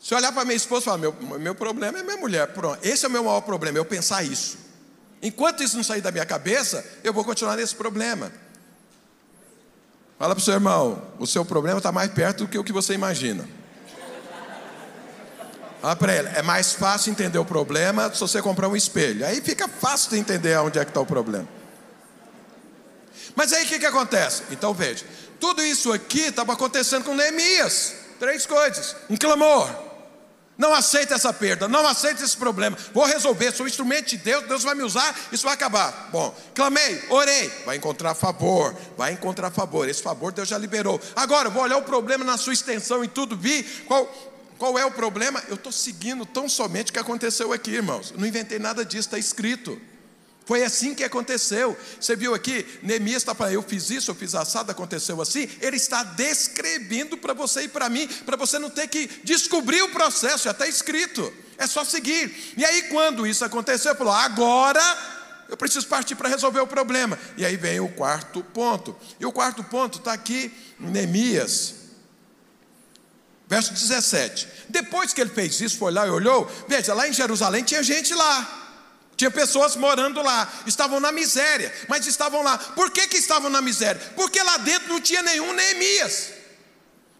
Se 0.00 0.14
olhar 0.14 0.32
para 0.32 0.46
minha 0.46 0.56
esposa 0.56 0.80
e 0.80 0.84
falar, 0.86 0.98
meu, 0.98 1.12
meu 1.38 1.54
problema 1.54 1.98
é 1.98 2.02
minha 2.02 2.16
mulher. 2.16 2.46
Pronto, 2.54 2.78
esse 2.82 3.04
é 3.04 3.08
o 3.08 3.12
meu 3.12 3.24
maior 3.24 3.42
problema, 3.42 3.76
eu 3.76 3.84
pensar 3.84 4.22
isso. 4.22 4.71
Enquanto 5.22 5.62
isso 5.62 5.76
não 5.76 5.84
sair 5.84 6.00
da 6.00 6.10
minha 6.10 6.26
cabeça, 6.26 6.84
eu 7.04 7.12
vou 7.12 7.24
continuar 7.24 7.56
nesse 7.56 7.76
problema. 7.76 8.32
Fala 10.18 10.34
para 10.34 10.42
o 10.42 10.44
seu 10.44 10.54
irmão, 10.54 11.02
o 11.18 11.26
seu 11.26 11.44
problema 11.44 11.78
está 11.78 11.92
mais 11.92 12.10
perto 12.10 12.44
do 12.44 12.48
que 12.48 12.58
o 12.58 12.64
que 12.64 12.72
você 12.72 12.92
imagina. 12.92 13.48
Fala 15.80 15.96
para 15.96 16.14
ele, 16.14 16.28
é 16.28 16.42
mais 16.42 16.72
fácil 16.72 17.10
entender 17.10 17.38
o 17.38 17.44
problema 17.44 18.12
se 18.12 18.20
você 18.20 18.42
comprar 18.42 18.68
um 18.68 18.76
espelho. 18.76 19.24
Aí 19.24 19.40
fica 19.40 19.68
fácil 19.68 20.10
de 20.10 20.18
entender 20.18 20.56
onde 20.58 20.78
é 20.78 20.84
que 20.84 20.90
está 20.90 21.00
o 21.00 21.06
problema. 21.06 21.48
Mas 23.34 23.52
aí 23.52 23.64
o 23.64 23.68
que, 23.68 23.78
que 23.78 23.86
acontece? 23.86 24.42
Então 24.50 24.74
veja, 24.74 25.04
tudo 25.40 25.62
isso 25.62 25.92
aqui 25.92 26.20
estava 26.20 26.52
acontecendo 26.52 27.04
com 27.04 27.14
Neemias. 27.14 27.94
Três 28.20 28.46
coisas: 28.46 28.94
um 29.10 29.16
clamor, 29.16 29.68
não 30.56 30.74
aceita 30.74 31.14
essa 31.14 31.32
perda, 31.32 31.66
não 31.66 31.86
aceita 31.86 32.22
esse 32.22 32.36
problema. 32.36 32.76
Vou 32.92 33.04
resolver, 33.04 33.52
sou 33.52 33.66
instrumento 33.66 34.10
de 34.10 34.18
Deus, 34.18 34.44
Deus 34.44 34.62
vai 34.62 34.74
me 34.74 34.82
usar, 34.82 35.18
isso 35.32 35.44
vai 35.44 35.54
acabar. 35.54 36.10
Bom, 36.12 36.34
clamei, 36.54 37.02
orei, 37.08 37.48
vai 37.64 37.76
encontrar 37.76 38.14
favor, 38.14 38.76
vai 38.96 39.12
encontrar 39.12 39.50
favor. 39.50 39.88
Esse 39.88 40.02
favor 40.02 40.32
Deus 40.32 40.48
já 40.48 40.58
liberou. 40.58 41.00
Agora, 41.16 41.48
vou 41.48 41.62
olhar 41.62 41.78
o 41.78 41.82
problema 41.82 42.24
na 42.24 42.36
sua 42.36 42.52
extensão 42.52 43.02
e 43.02 43.08
tudo, 43.08 43.36
vi 43.36 43.62
qual, 43.86 44.06
qual 44.58 44.78
é 44.78 44.84
o 44.84 44.90
problema. 44.90 45.42
Eu 45.48 45.54
estou 45.54 45.72
seguindo 45.72 46.26
tão 46.26 46.48
somente 46.48 46.90
o 46.90 46.92
que 46.92 46.98
aconteceu 46.98 47.52
aqui, 47.52 47.70
irmãos. 47.72 48.12
Não 48.16 48.26
inventei 48.26 48.58
nada 48.58 48.84
disso, 48.84 49.08
está 49.08 49.18
escrito. 49.18 49.80
Foi 50.44 50.62
assim 50.64 50.94
que 50.94 51.04
aconteceu. 51.04 51.76
Você 52.00 52.16
viu 52.16 52.34
aqui, 52.34 52.66
Neemias 52.82 53.22
está 53.22 53.34
falando, 53.34 53.54
eu 53.54 53.62
fiz 53.62 53.90
isso, 53.90 54.10
eu 54.10 54.14
fiz 54.14 54.34
assado, 54.34 54.70
aconteceu 54.70 55.20
assim. 55.20 55.48
Ele 55.60 55.76
está 55.76 56.02
descrevendo 56.02 57.16
para 57.16 57.32
você 57.32 57.62
e 57.62 57.68
para 57.68 57.88
mim, 57.88 58.08
para 58.26 58.36
você 58.36 58.58
não 58.58 58.70
ter 58.70 58.88
que 58.88 59.08
descobrir 59.22 59.82
o 59.82 59.90
processo, 59.90 60.44
já 60.44 60.50
está 60.50 60.66
escrito. 60.66 61.32
É 61.56 61.66
só 61.66 61.84
seguir. 61.84 62.54
E 62.56 62.64
aí, 62.64 62.82
quando 62.84 63.26
isso 63.26 63.44
aconteceu, 63.44 63.94
falou: 63.94 64.12
agora 64.12 64.82
eu 65.48 65.56
preciso 65.56 65.86
partir 65.86 66.14
para 66.16 66.28
resolver 66.28 66.60
o 66.60 66.66
problema. 66.66 67.18
E 67.36 67.44
aí 67.44 67.56
vem 67.56 67.78
o 67.78 67.88
quarto 67.88 68.42
ponto. 68.42 68.96
E 69.20 69.26
o 69.26 69.30
quarto 69.30 69.62
ponto 69.62 69.98
está 69.98 70.12
aqui 70.12 70.52
em 70.80 70.86
Neemias. 70.86 71.74
Verso 73.46 73.74
17. 73.74 74.48
Depois 74.70 75.12
que 75.12 75.20
ele 75.20 75.30
fez 75.30 75.60
isso, 75.60 75.76
foi 75.76 75.92
lá 75.92 76.06
e 76.06 76.10
olhou, 76.10 76.50
veja, 76.66 76.94
lá 76.94 77.06
em 77.06 77.12
Jerusalém 77.12 77.62
tinha 77.62 77.82
gente 77.82 78.14
lá. 78.14 78.61
Tinha 79.16 79.30
pessoas 79.30 79.76
morando 79.76 80.22
lá, 80.22 80.50
estavam 80.66 80.98
na 80.98 81.12
miséria, 81.12 81.72
mas 81.88 82.06
estavam 82.06 82.42
lá. 82.42 82.58
Por 82.58 82.90
que, 82.90 83.06
que 83.06 83.16
estavam 83.16 83.50
na 83.50 83.60
miséria? 83.60 84.00
Porque 84.16 84.42
lá 84.42 84.56
dentro 84.58 84.88
não 84.88 85.00
tinha 85.00 85.22
nenhum 85.22 85.52
Neemias, 85.52 86.30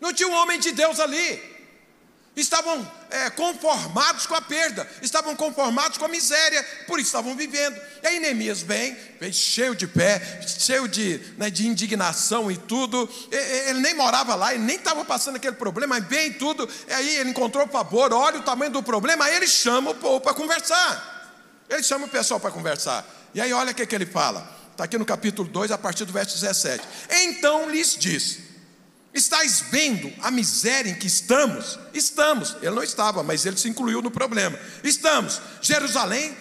não 0.01 0.13
tinha 0.13 0.29
um 0.29 0.35
homem 0.35 0.59
de 0.59 0.73
Deus 0.73 0.99
ali. 0.99 1.53
Estavam 2.35 2.91
é, 3.11 3.29
conformados 3.29 4.25
com 4.25 4.35
a 4.35 4.41
perda, 4.41 4.89
estavam 5.03 5.37
conformados 5.37 5.99
com 5.99 6.07
a 6.07 6.09
miséria, 6.09 6.63
por 6.87 6.99
isso 6.99 7.09
estavam 7.09 7.37
vivendo. 7.37 7.79
E 8.03 8.07
aí 8.07 8.19
Neemias 8.21 8.63
vem, 8.63 8.97
vem 9.21 9.31
cheio 9.31 9.75
de 9.75 9.87
pé, 9.87 10.41
cheio 10.47 10.89
de, 10.89 11.21
né, 11.37 11.51
de 11.51 11.67
indignação 11.67 12.51
e 12.51 12.57
tudo. 12.57 13.07
Ele 13.31 13.81
nem 13.81 13.93
morava 13.93 14.35
lá, 14.35 14.55
ele 14.55 14.65
nem 14.65 14.77
estava 14.77 15.05
passando 15.05 15.37
aquele 15.37 15.57
problema, 15.57 15.97
mas 15.97 16.09
vem 16.09 16.33
tudo. 16.33 16.67
E 16.89 16.93
aí 16.95 17.17
ele 17.19 17.31
encontrou 17.31 17.69
favor, 17.69 18.15
olha 18.15 18.39
o 18.39 18.43
tamanho 18.43 18.73
do 18.73 18.83
problema, 18.83 19.27
aí 19.27 19.37
ele 19.37 19.47
chama 19.47 19.91
o 19.91 19.95
povo 19.95 20.23
para 20.23 20.33
conversar. 20.33 21.12
Ele 21.73 21.83
chama 21.83 22.07
o 22.07 22.09
pessoal 22.09 22.39
para 22.39 22.51
conversar. 22.51 23.05
E 23.35 23.41
aí 23.41 23.53
olha 23.53 23.73
o 23.73 23.75
que, 23.75 23.87
que 23.87 23.95
ele 23.95 24.07
fala. 24.07 24.47
Está 24.71 24.85
aqui 24.85 24.99
no 24.99 25.05
capítulo 25.05 25.49
2, 25.49 25.71
a 25.71 25.79
partir 25.79 26.05
do 26.05 26.13
verso 26.13 26.39
17. 26.39 26.87
Então 27.23 27.71
lhes 27.71 27.97
disse: 27.97 28.45
Estais 29.15 29.65
vendo 29.71 30.13
a 30.21 30.31
miséria 30.31 30.91
em 30.91 30.95
que 30.95 31.07
estamos? 31.07 31.79
Estamos. 31.95 32.57
Ele 32.61 32.75
não 32.75 32.83
estava, 32.83 33.23
mas 33.23 33.47
ele 33.47 33.57
se 33.57 33.69
incluiu 33.69 34.03
no 34.03 34.11
problema. 34.11 34.59
Estamos. 34.85 35.41
Jerusalém 35.61 36.37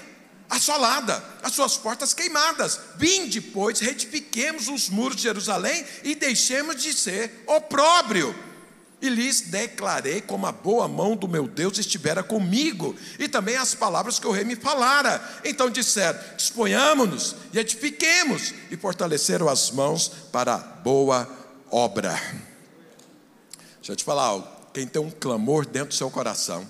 assolada, 0.49 1.23
as 1.41 1.53
suas 1.53 1.77
portas 1.77 2.13
queimadas. 2.13 2.77
Vinde, 2.97 3.39
pois, 3.39 3.79
retifiquemos 3.79 4.67
os 4.67 4.89
muros 4.89 5.15
de 5.15 5.23
Jerusalém 5.23 5.86
e 6.03 6.13
deixemos 6.13 6.75
de 6.75 6.93
ser 6.93 7.43
opróbrio 7.47 8.36
e 9.02 9.10
lhes 9.10 9.41
declarei 9.41 10.22
como 10.22 10.45
a 10.45 10.52
boa 10.52 10.88
mão 10.88 11.16
do 11.16 11.28
meu 11.28 11.47
Deus 11.47 11.80
estivera 11.80 12.22
comigo, 12.22 12.95
e 13.18 13.28
também 13.28 13.58
as 13.58 13.74
palavras 13.74 14.20
que 14.20 14.28
o 14.28 14.32
rei 14.32 14.43
me 14.43 14.56
falara. 14.56 15.22
Então 15.43 15.70
disseram: 15.70 16.20
disponhamos-nos 16.38 17.36
e 17.52 17.60
edifiquemos, 17.60 18.54
e 18.70 18.78
fortaleceram 18.78 19.49
as 19.49 19.72
mãos 19.72 20.10
para 20.32 20.54
a 20.54 20.58
boa 20.58 21.28
obra. 21.72 22.12
Deixa 23.78 23.93
eu 23.93 23.95
te 23.95 24.04
falar 24.04 24.26
algo: 24.26 24.47
quem 24.72 24.86
tem 24.86 25.02
um 25.02 25.10
clamor 25.10 25.66
dentro 25.66 25.89
do 25.89 25.95
seu 25.95 26.12
coração, 26.12 26.68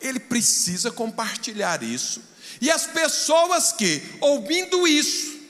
ele 0.00 0.20
precisa 0.20 0.92
compartilhar 0.92 1.82
isso, 1.82 2.22
e 2.60 2.70
as 2.70 2.86
pessoas 2.86 3.72
que, 3.72 4.00
ouvindo 4.20 4.86
isso, 4.86 5.40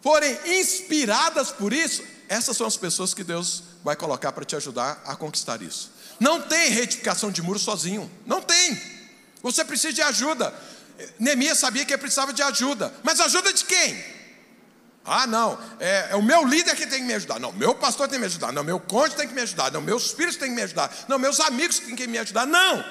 forem 0.00 0.36
inspiradas 0.60 1.50
por 1.50 1.72
isso, 1.72 2.02
essas 2.28 2.56
são 2.56 2.66
as 2.66 2.76
pessoas 2.76 3.14
que 3.14 3.24
Deus 3.24 3.62
vai 3.84 3.96
colocar 3.96 4.32
para 4.32 4.44
te 4.44 4.56
ajudar 4.56 5.02
a 5.04 5.16
conquistar 5.16 5.60
isso. 5.62 5.90
Não 6.18 6.40
tem 6.40 6.70
retificação 6.70 7.30
de 7.30 7.42
muro 7.42 7.58
sozinho. 7.58 8.10
Não 8.26 8.40
tem. 8.40 8.80
Você 9.42 9.64
precisa 9.64 9.92
de 9.92 10.02
ajuda. 10.02 10.54
Neemias 11.18 11.58
sabia 11.58 11.84
que 11.84 11.92
ele 11.92 12.00
precisava 12.00 12.32
de 12.32 12.42
ajuda. 12.42 12.92
Mas 13.02 13.20
ajuda 13.20 13.52
de 13.52 13.64
quem? 13.64 14.22
Ah, 15.04 15.26
não, 15.26 15.58
é, 15.80 16.10
é, 16.10 16.16
o 16.16 16.22
meu 16.22 16.46
líder 16.46 16.76
que 16.76 16.86
tem 16.86 17.00
que 17.00 17.06
me 17.06 17.14
ajudar. 17.14 17.40
Não, 17.40 17.52
meu 17.52 17.74
pastor 17.74 18.06
tem 18.06 18.18
que 18.18 18.20
me 18.20 18.26
ajudar. 18.26 18.52
Não, 18.52 18.62
meu 18.62 18.78
cônjuge 18.78 19.16
tem 19.16 19.26
que 19.26 19.34
me 19.34 19.40
ajudar. 19.40 19.72
Não, 19.72 19.80
meus 19.80 20.12
filhos 20.12 20.36
têm 20.36 20.50
que 20.50 20.54
me 20.54 20.62
ajudar. 20.62 20.94
Não, 21.08 21.18
meus 21.18 21.40
amigos 21.40 21.80
têm 21.80 21.96
que 21.96 22.06
me 22.06 22.18
ajudar. 22.18 22.46
Não, 22.46 22.84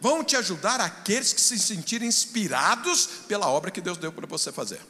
vão 0.00 0.24
te 0.24 0.36
ajudar 0.36 0.80
aqueles 0.80 1.34
que 1.34 1.40
se 1.40 1.58
sentirem 1.58 2.08
inspirados 2.08 3.06
pela 3.28 3.46
obra 3.46 3.70
que 3.70 3.82
Deus 3.82 3.98
deu 3.98 4.10
para 4.10 4.26
você 4.26 4.50
fazer. 4.50 4.80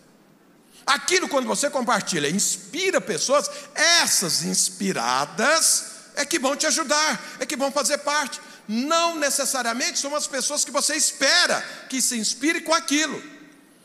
Aquilo, 0.91 1.28
quando 1.28 1.47
você 1.47 1.70
compartilha, 1.70 2.28
inspira 2.28 3.01
pessoas, 3.01 3.49
essas 3.74 4.43
inspiradas 4.43 5.84
é 6.16 6.24
que 6.26 6.36
vão 6.36 6.57
te 6.57 6.66
ajudar, 6.66 7.36
é 7.38 7.47
que 7.47 7.57
vão 7.57 7.70
fazer 7.70 7.99
parte. 7.99 8.41
Não 8.66 9.16
necessariamente 9.16 10.01
são 10.01 10.16
as 10.16 10.26
pessoas 10.26 10.64
que 10.64 10.72
você 10.72 10.97
espera 10.97 11.64
que 11.88 12.03
se 12.03 12.18
inspire 12.18 12.62
com 12.62 12.74
aquilo. 12.74 13.22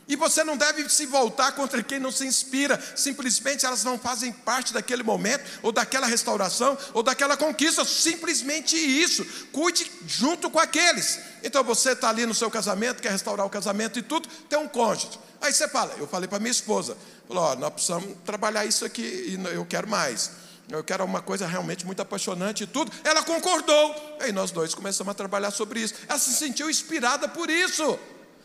E 0.08 0.16
você 0.16 0.44
não 0.44 0.56
deve 0.56 0.88
se 0.90 1.06
voltar 1.06 1.54
contra 1.54 1.82
quem 1.82 2.00
não 2.00 2.12
se 2.12 2.26
inspira, 2.26 2.82
simplesmente 2.96 3.66
elas 3.66 3.84
não 3.84 3.98
fazem 3.98 4.32
parte 4.32 4.72
daquele 4.72 5.02
momento, 5.02 5.44
ou 5.64 5.72
daquela 5.72 6.06
restauração, 6.06 6.78
ou 6.94 7.02
daquela 7.02 7.36
conquista, 7.36 7.84
simplesmente 7.84 8.76
isso. 8.76 9.26
Cuide 9.52 9.92
junto 10.08 10.50
com 10.50 10.60
aqueles. 10.60 11.20
Então 11.44 11.64
você 11.64 11.92
está 11.92 12.10
ali 12.10 12.26
no 12.26 12.36
seu 12.36 12.52
casamento, 12.52 13.02
quer 13.02 13.12
restaurar 13.12 13.46
o 13.46 13.50
casamento 13.50 13.98
e 13.98 14.04
tudo, 14.04 14.30
tem 14.48 14.60
um 14.60 14.68
cônjuge. 14.68 15.20
Aí 15.42 15.52
você 15.52 15.68
fala, 15.68 15.94
eu 15.98 16.08
falei 16.08 16.28
para 16.28 16.40
minha 16.40 16.52
esposa, 16.52 16.96
falou, 17.28 17.44
ó, 17.44 17.56
nós 17.56 17.74
precisamos 17.74 18.16
trabalhar 18.24 18.66
isso 18.66 18.86
aqui 18.86 19.02
e 19.02 19.56
eu 19.56 19.66
quero 19.66 19.88
mais. 19.88 20.46
Eu 20.70 20.84
quero 20.84 21.04
uma 21.04 21.22
coisa 21.22 21.46
realmente 21.46 21.86
muito 21.86 22.02
apaixonante 22.02 22.64
e 22.64 22.68
tudo. 22.68 22.92
Ela 23.04 23.22
concordou. 23.22 24.18
Aí 24.20 24.32
nós 24.32 24.50
dois 24.50 24.74
começamos 24.74 25.12
a 25.12 25.14
trabalhar 25.14 25.52
sobre 25.52 25.80
isso. 25.80 25.94
Ela 26.08 26.18
se 26.18 26.34
sentiu 26.34 26.70
inspirada 26.70 27.28
por 27.28 27.50
isso. 27.50 28.00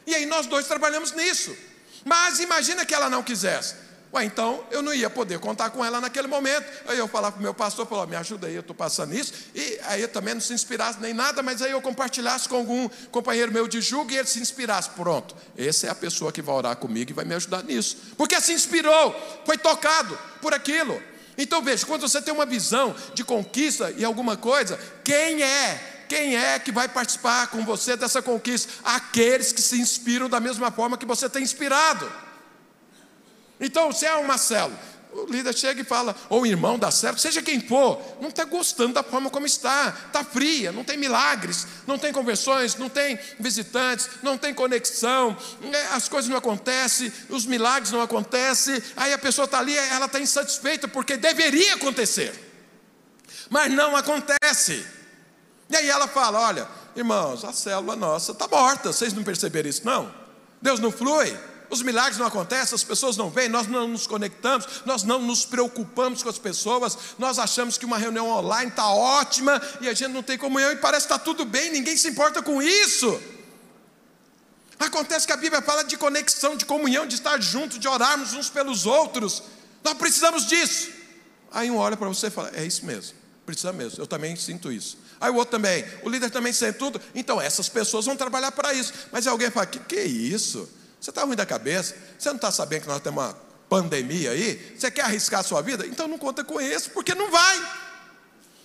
E 0.06 0.14
aí 0.14 0.26
nós 0.26 0.46
dois 0.46 0.66
trabalhamos 0.66 1.12
nisso. 1.12 1.56
Mas 2.04 2.40
imagina 2.40 2.84
que 2.84 2.94
ela 2.94 3.10
não 3.10 3.22
quisesse. 3.22 3.74
Ué, 4.12 4.24
então 4.24 4.64
eu 4.72 4.82
não 4.82 4.92
ia 4.92 5.08
poder 5.08 5.38
contar 5.38 5.70
com 5.70 5.84
ela 5.84 6.00
naquele 6.00 6.26
momento. 6.26 6.66
Aí 6.88 6.98
eu 6.98 7.06
falava 7.06 7.32
para 7.32 7.38
o 7.38 7.42
meu 7.42 7.54
pastor, 7.54 7.86
falou, 7.86 8.06
me 8.08 8.16
ajuda 8.16 8.48
aí, 8.48 8.54
eu 8.54 8.60
estou 8.60 8.74
passando 8.74 9.14
isso. 9.14 9.32
E 9.54 9.78
aí 9.84 10.02
eu 10.02 10.08
também 10.08 10.34
não 10.34 10.40
se 10.40 10.52
inspirasse 10.52 10.98
nem 11.00 11.14
nada, 11.14 11.42
mas 11.42 11.62
aí 11.62 11.70
eu 11.70 11.80
compartilhasse 11.80 12.48
com 12.48 12.56
algum 12.56 12.88
companheiro 13.12 13.52
meu 13.52 13.68
de 13.68 13.80
julgo 13.80 14.10
e 14.10 14.16
ele 14.16 14.26
se 14.26 14.40
inspirasse. 14.40 14.90
Pronto, 14.90 15.36
essa 15.56 15.86
é 15.86 15.90
a 15.90 15.94
pessoa 15.94 16.32
que 16.32 16.42
vai 16.42 16.54
orar 16.56 16.76
comigo 16.76 17.10
e 17.12 17.14
vai 17.14 17.24
me 17.24 17.34
ajudar 17.34 17.62
nisso. 17.62 17.96
Porque 18.16 18.40
se 18.40 18.52
inspirou, 18.52 19.14
foi 19.46 19.56
tocado 19.56 20.18
por 20.42 20.52
aquilo. 20.52 21.00
Então 21.38 21.62
veja, 21.62 21.86
quando 21.86 22.02
você 22.02 22.20
tem 22.20 22.34
uma 22.34 22.44
visão 22.44 22.94
de 23.14 23.22
conquista 23.22 23.94
e 23.96 24.04
alguma 24.04 24.36
coisa, 24.36 24.78
quem 25.04 25.40
é 25.40 25.99
quem 26.10 26.36
é 26.36 26.58
que 26.58 26.72
vai 26.72 26.88
participar 26.88 27.46
com 27.46 27.64
você 27.64 27.96
dessa 27.96 28.20
conquista? 28.20 28.72
Aqueles 28.82 29.52
que 29.52 29.62
se 29.62 29.80
inspiram 29.80 30.28
da 30.28 30.40
mesma 30.40 30.68
forma 30.72 30.98
que 30.98 31.06
você 31.06 31.28
tem 31.30 31.40
inspirado. 31.40 32.10
Então, 33.60 33.92
se 33.92 34.06
é 34.06 34.16
uma 34.16 34.36
célula, 34.36 34.76
o 35.12 35.26
líder 35.26 35.56
chega 35.56 35.82
e 35.82 35.84
fala, 35.84 36.16
ou 36.28 36.42
o 36.42 36.46
irmão 36.46 36.76
da 36.76 36.90
célula, 36.90 37.16
seja 37.20 37.40
quem 37.40 37.60
for, 37.60 38.02
não 38.20 38.28
está 38.28 38.44
gostando 38.44 38.94
da 38.94 39.04
forma 39.04 39.30
como 39.30 39.46
está, 39.46 39.96
está 40.08 40.24
fria, 40.24 40.72
não 40.72 40.82
tem 40.82 40.98
milagres, 40.98 41.64
não 41.86 41.96
tem 41.96 42.12
conversões, 42.12 42.74
não 42.74 42.88
tem 42.88 43.16
visitantes, 43.38 44.10
não 44.20 44.36
tem 44.36 44.52
conexão, 44.52 45.36
né, 45.60 45.90
as 45.92 46.08
coisas 46.08 46.28
não 46.28 46.38
acontecem, 46.38 47.12
os 47.28 47.46
milagres 47.46 47.92
não 47.92 48.02
acontecem, 48.02 48.82
aí 48.96 49.12
a 49.12 49.18
pessoa 49.18 49.44
está 49.44 49.60
ali, 49.60 49.76
ela 49.76 50.06
está 50.06 50.18
insatisfeita 50.18 50.88
porque 50.88 51.16
deveria 51.16 51.74
acontecer, 51.74 52.32
mas 53.48 53.72
não 53.72 53.94
acontece. 53.94 54.98
E 55.70 55.76
aí 55.76 55.88
ela 55.88 56.08
fala: 56.08 56.40
olha, 56.40 56.68
irmãos, 56.96 57.44
a 57.44 57.52
célula 57.52 57.96
nossa 57.96 58.32
está 58.32 58.46
morta, 58.48 58.92
vocês 58.92 59.12
não 59.12 59.22
perceberam 59.22 59.68
isso, 59.68 59.86
não? 59.86 60.12
Deus 60.60 60.80
não 60.80 60.90
flui 60.90 61.38
os 61.70 61.82
milagres 61.82 62.18
não 62.18 62.26
acontecem, 62.26 62.74
as 62.74 62.82
pessoas 62.82 63.16
não 63.16 63.30
vêm, 63.30 63.48
nós 63.48 63.68
não 63.68 63.86
nos 63.86 64.06
conectamos, 64.06 64.66
nós 64.84 65.04
não 65.04 65.20
nos 65.20 65.46
preocupamos 65.46 66.22
com 66.22 66.28
as 66.28 66.38
pessoas, 66.38 66.98
nós 67.18 67.38
achamos 67.38 67.78
que 67.78 67.86
uma 67.86 67.96
reunião 67.96 68.28
online 68.28 68.70
está 68.70 68.88
ótima 68.88 69.62
e 69.80 69.88
a 69.88 69.94
gente 69.94 70.12
não 70.12 70.22
tem 70.22 70.36
comunhão 70.36 70.72
e 70.72 70.76
parece 70.76 71.06
que 71.06 71.12
está 71.12 71.24
tudo 71.24 71.44
bem, 71.44 71.70
ninguém 71.70 71.96
se 71.96 72.08
importa 72.08 72.42
com 72.42 72.60
isso. 72.60 73.20
Acontece 74.78 75.26
que 75.26 75.32
a 75.32 75.36
Bíblia 75.36 75.62
fala 75.62 75.84
de 75.84 75.96
conexão, 75.96 76.56
de 76.56 76.64
comunhão, 76.64 77.06
de 77.06 77.14
estar 77.14 77.40
juntos, 77.40 77.78
de 77.78 77.86
orarmos 77.86 78.32
uns 78.32 78.50
pelos 78.50 78.86
outros. 78.86 79.42
Nós 79.84 79.94
precisamos 79.94 80.46
disso. 80.46 80.90
Aí 81.52 81.70
um 81.70 81.76
olha 81.76 81.96
para 81.96 82.08
você 82.08 82.28
e 82.28 82.30
fala: 82.30 82.50
É 82.54 82.64
isso 82.64 82.86
mesmo, 82.86 83.14
precisa 83.44 83.72
mesmo. 83.72 84.02
Eu 84.02 84.06
também 84.06 84.34
sinto 84.36 84.72
isso. 84.72 84.96
Aí 85.20 85.30
o 85.30 85.34
outro 85.34 85.52
também, 85.52 85.84
o 86.02 86.08
líder 86.08 86.30
também 86.30 86.52
sente 86.52 86.78
tudo. 86.78 87.00
Então 87.14 87.40
essas 87.40 87.68
pessoas 87.68 88.06
vão 88.06 88.16
trabalhar 88.16 88.50
para 88.52 88.72
isso. 88.72 88.92
Mas 89.12 89.26
alguém 89.26 89.50
fala: 89.50 89.66
Que 89.66 89.78
que 89.78 89.96
é 89.96 90.04
isso? 90.04 90.68
Você 90.98 91.10
está 91.10 91.24
ruim 91.24 91.36
da 91.36 91.44
cabeça? 91.44 91.94
Você 92.18 92.28
não 92.30 92.36
está 92.36 92.50
sabendo 92.50 92.82
que 92.82 92.88
nós 92.88 93.02
temos 93.02 93.22
uma 93.22 93.36
pandemia 93.68 94.30
aí? 94.30 94.74
Você 94.78 94.90
quer 94.90 95.02
arriscar 95.02 95.40
a 95.40 95.42
sua 95.42 95.60
vida? 95.60 95.86
Então 95.86 96.08
não 96.08 96.18
conta 96.18 96.42
com 96.42 96.60
isso, 96.60 96.90
porque 96.90 97.14
não 97.14 97.30
vai. 97.30 97.70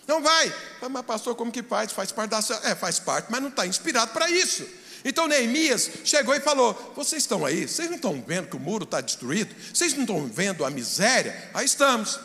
Não 0.08 0.22
vai. 0.22 0.54
Mas 0.90 1.06
pastor, 1.06 1.36
como 1.36 1.52
que 1.52 1.62
faz? 1.62 1.92
Faz 1.92 2.12
parte 2.12 2.30
da. 2.30 2.40
É, 2.64 2.74
faz 2.74 3.00
parte, 3.00 3.28
mas 3.30 3.42
não 3.42 3.50
está 3.50 3.68
inspirado 3.68 4.12
para 4.12 4.30
isso. 4.30 4.66
Então 5.04 5.28
Neemias 5.28 5.90
chegou 6.06 6.34
e 6.34 6.40
falou: 6.40 6.94
Vocês 6.96 7.24
estão 7.24 7.46
aí? 7.46 7.68
Vocês 7.68 7.90
não 7.90 7.98
estão 7.98 8.24
vendo 8.26 8.48
que 8.48 8.56
o 8.56 8.60
muro 8.60 8.86
está 8.86 9.02
destruído? 9.02 9.54
Vocês 9.74 9.94
não 9.94 10.02
estão 10.02 10.26
vendo 10.26 10.64
a 10.64 10.70
miséria? 10.70 11.50
Aí 11.54 11.66
estamos. 11.66 12.20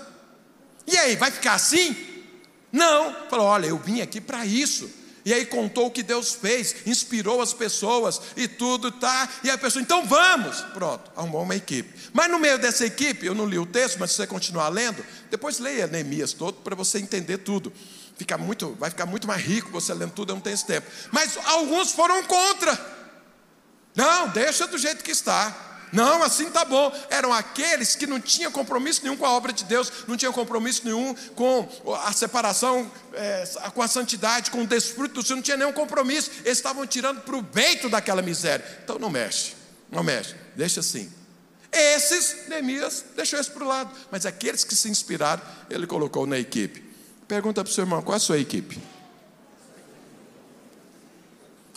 E 0.86 0.96
aí, 0.96 1.16
vai 1.16 1.30
ficar 1.30 1.54
assim? 1.54 2.19
Não. 2.72 3.14
Falou: 3.28 3.46
Olha, 3.46 3.66
eu 3.66 3.78
vim 3.78 4.00
aqui 4.00 4.20
para 4.20 4.44
isso. 4.44 4.90
E 5.22 5.34
aí 5.34 5.44
contou 5.44 5.88
o 5.88 5.90
que 5.90 6.02
Deus 6.02 6.32
fez, 6.32 6.76
inspirou 6.86 7.42
as 7.42 7.52
pessoas 7.52 8.20
e 8.36 8.48
tudo, 8.48 8.90
tá? 8.90 9.28
E 9.44 9.50
a 9.50 9.58
pessoa, 9.58 9.82
então 9.82 10.06
vamos! 10.06 10.62
Pronto, 10.72 11.10
arrumou 11.14 11.42
uma 11.42 11.54
equipe. 11.54 11.92
Mas 12.10 12.30
no 12.30 12.38
meio 12.38 12.58
dessa 12.58 12.86
equipe, 12.86 13.26
eu 13.26 13.34
não 13.34 13.44
li 13.44 13.58
o 13.58 13.66
texto, 13.66 13.98
mas 13.98 14.12
se 14.12 14.16
você 14.16 14.26
continuar 14.26 14.68
lendo, 14.68 15.04
depois 15.30 15.58
leia 15.58 15.86
Neemias 15.86 16.32
todo 16.32 16.62
para 16.62 16.74
você 16.74 16.98
entender 16.98 17.38
tudo 17.38 17.70
fica 18.20 18.36
muito, 18.36 18.76
vai 18.78 18.90
ficar 18.90 19.06
muito 19.06 19.26
mais 19.26 19.42
rico 19.42 19.70
você 19.70 19.94
lendo 19.94 20.12
tudo, 20.12 20.32
eu 20.32 20.34
não 20.34 20.42
tenho 20.42 20.52
esse 20.52 20.66
tempo. 20.66 20.86
Mas 21.10 21.38
alguns 21.46 21.92
foram 21.92 22.22
contra. 22.24 22.78
Não, 23.96 24.28
deixa 24.28 24.66
do 24.66 24.76
jeito 24.76 25.02
que 25.02 25.10
está. 25.10 25.69
Não, 25.92 26.22
assim 26.22 26.50
tá 26.50 26.64
bom. 26.64 26.92
Eram 27.08 27.32
aqueles 27.32 27.96
que 27.96 28.06
não 28.06 28.20
tinham 28.20 28.50
compromisso 28.52 29.02
nenhum 29.02 29.16
com 29.16 29.26
a 29.26 29.30
obra 29.30 29.52
de 29.52 29.64
Deus, 29.64 29.92
não 30.06 30.16
tinham 30.16 30.32
compromisso 30.32 30.82
nenhum 30.84 31.14
com 31.34 31.68
a 32.04 32.12
separação, 32.12 32.90
é, 33.14 33.44
com 33.74 33.82
a 33.82 33.88
santidade, 33.88 34.50
com 34.50 34.62
o 34.62 34.66
desfruto 34.66 35.14
do 35.14 35.22
Senhor, 35.22 35.36
não 35.36 35.42
tinha 35.42 35.56
nenhum 35.56 35.72
compromisso. 35.72 36.30
Eles 36.44 36.58
estavam 36.58 36.86
tirando 36.86 37.20
proveito 37.22 37.88
daquela 37.88 38.22
miséria. 38.22 38.64
Então 38.84 38.98
não 38.98 39.10
mexe, 39.10 39.54
não 39.90 40.02
mexe, 40.02 40.34
deixa 40.56 40.80
assim. 40.80 41.10
Esses, 41.72 42.48
Neemias, 42.48 43.04
deixou 43.14 43.40
isso 43.40 43.52
para 43.52 43.64
o 43.64 43.68
lado. 43.68 43.90
Mas 44.10 44.26
aqueles 44.26 44.64
que 44.64 44.74
se 44.74 44.88
inspiraram, 44.88 45.42
ele 45.68 45.86
colocou 45.86 46.26
na 46.26 46.38
equipe. 46.38 46.82
Pergunta 47.28 47.62
para 47.62 47.70
o 47.70 47.72
seu 47.72 47.84
irmão: 47.84 48.02
qual 48.02 48.14
é 48.14 48.16
a 48.16 48.20
sua 48.20 48.38
equipe? 48.38 48.80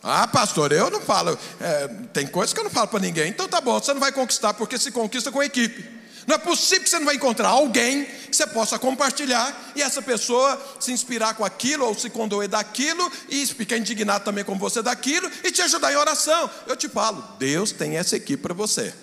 Ah, 0.04 0.28
pastor, 0.28 0.74
eu 0.74 0.90
não 0.90 1.00
falo. 1.00 1.40
É, 1.62 1.88
tem 2.12 2.28
coisas 2.28 2.54
que 2.54 2.60
eu 2.60 2.66
não 2.66 2.72
falo 2.72 2.90
para 2.90 3.00
ninguém. 3.00 3.30
Então 3.30 3.48
tá 3.48 3.62
bom, 3.62 3.80
você 3.80 3.94
não 3.94 4.02
vai 4.02 4.12
conquistar, 4.12 4.54
porque 4.54 4.78
se 4.78 4.92
conquista 4.92 5.32
com 5.32 5.42
equipe. 5.42 6.04
Não 6.28 6.36
é 6.36 6.38
possível 6.38 6.84
que 6.84 6.90
você 6.90 7.00
não 7.00 7.06
vai 7.06 7.16
encontrar 7.16 7.50
alguém 7.50 8.06
que 8.06 8.36
você 8.36 8.48
possa 8.48 8.80
compartilhar 8.80 9.74
e 9.76 9.82
essa 9.82 10.02
pessoa 10.02 10.62
se 10.80 10.92
inspirar 10.92 11.36
com 11.36 11.44
aquilo 11.44 11.86
ou 11.86 11.94
se 11.94 12.10
condoer 12.10 12.48
daquilo 12.48 13.12
e 13.30 13.46
ficar 13.46 13.78
indignado 13.78 14.24
também 14.24 14.44
com 14.44 14.58
você 14.58 14.82
daquilo 14.82 15.30
e 15.44 15.52
te 15.52 15.62
ajudar 15.62 15.92
em 15.92 15.98
oração. 15.98 16.50
Eu 16.66 16.76
te 16.76 16.88
falo, 16.88 17.24
Deus 17.38 17.72
tem 17.72 17.98
essa 17.98 18.16
equipe 18.16 18.42
para 18.42 18.54
você. 18.54 18.94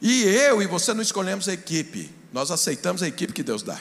E 0.00 0.24
eu 0.24 0.62
e 0.62 0.66
você 0.66 0.94
não 0.94 1.02
escolhemos 1.02 1.48
a 1.48 1.54
equipe, 1.54 2.10
nós 2.32 2.50
aceitamos 2.50 3.02
a 3.02 3.08
equipe 3.08 3.32
que 3.32 3.42
Deus 3.42 3.62
dá. 3.62 3.80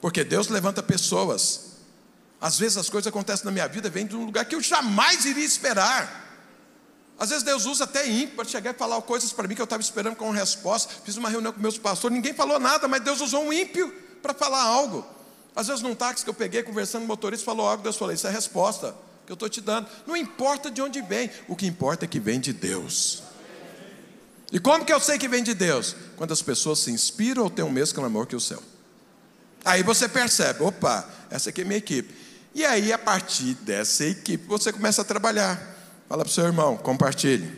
Porque 0.00 0.22
Deus 0.22 0.48
levanta 0.48 0.82
pessoas. 0.82 1.67
Às 2.40 2.58
vezes 2.58 2.76
as 2.76 2.88
coisas 2.88 3.08
acontecem 3.08 3.44
na 3.44 3.50
minha 3.50 3.66
vida, 3.66 3.90
vêm 3.90 4.06
de 4.06 4.16
um 4.16 4.24
lugar 4.24 4.44
que 4.44 4.54
eu 4.54 4.60
jamais 4.60 5.24
iria 5.24 5.44
esperar. 5.44 6.26
Às 7.18 7.30
vezes 7.30 7.42
Deus 7.42 7.66
usa 7.66 7.84
até 7.84 8.08
ímpio 8.08 8.36
para 8.36 8.44
chegar 8.44 8.72
e 8.72 8.78
falar 8.78 9.00
coisas 9.02 9.32
para 9.32 9.48
mim 9.48 9.54
que 9.56 9.60
eu 9.60 9.64
estava 9.64 9.82
esperando 9.82 10.14
com 10.14 10.30
resposta. 10.30 10.94
Fiz 11.04 11.16
uma 11.16 11.28
reunião 11.28 11.52
com 11.52 11.60
meus 11.60 11.76
pastores, 11.76 12.14
ninguém 12.14 12.32
falou 12.32 12.60
nada, 12.60 12.86
mas 12.86 13.02
Deus 13.02 13.20
usou 13.20 13.44
um 13.44 13.52
ímpio 13.52 13.92
para 14.22 14.32
falar 14.32 14.62
algo. 14.62 15.04
Às 15.54 15.66
vezes 15.66 15.82
num 15.82 15.94
táxi 15.94 16.22
que 16.22 16.30
eu 16.30 16.34
peguei, 16.34 16.62
conversando 16.62 17.00
com 17.00 17.06
o 17.06 17.08
motorista, 17.08 17.44
falou 17.44 17.66
algo, 17.66 17.82
Deus 17.82 17.96
falou, 17.96 18.14
isso 18.14 18.26
é 18.28 18.30
a 18.30 18.32
resposta 18.32 18.94
que 19.26 19.32
eu 19.32 19.34
estou 19.34 19.48
te 19.48 19.60
dando. 19.60 19.88
Não 20.06 20.16
importa 20.16 20.70
de 20.70 20.80
onde 20.80 21.02
vem, 21.02 21.28
o 21.48 21.56
que 21.56 21.66
importa 21.66 22.04
é 22.04 22.08
que 22.08 22.20
vem 22.20 22.38
de 22.38 22.52
Deus. 22.52 23.24
E 24.52 24.60
como 24.60 24.84
que 24.84 24.92
eu 24.92 25.00
sei 25.00 25.18
que 25.18 25.28
vem 25.28 25.42
de 25.42 25.54
Deus? 25.54 25.96
Quando 26.16 26.32
as 26.32 26.40
pessoas 26.40 26.78
se 26.78 26.92
inspiram 26.92 27.42
ou 27.42 27.50
têm 27.50 27.64
o 27.64 27.70
mesmo 27.70 27.96
clamor 27.96 28.26
que 28.26 28.36
o 28.36 28.40
céu. 28.40 28.62
Aí 29.64 29.82
você 29.82 30.08
percebe, 30.08 30.62
opa, 30.62 31.06
essa 31.30 31.50
aqui 31.50 31.62
é 31.62 31.64
minha 31.64 31.78
equipe. 31.78 32.14
E 32.58 32.66
aí, 32.66 32.92
a 32.92 32.98
partir 32.98 33.54
dessa 33.54 34.04
equipe, 34.04 34.44
você 34.48 34.72
começa 34.72 35.02
a 35.02 35.04
trabalhar. 35.04 35.56
Fala 36.08 36.24
para 36.24 36.30
o 36.30 36.34
seu 36.34 36.44
irmão, 36.44 36.76
compartilhe. 36.76 37.56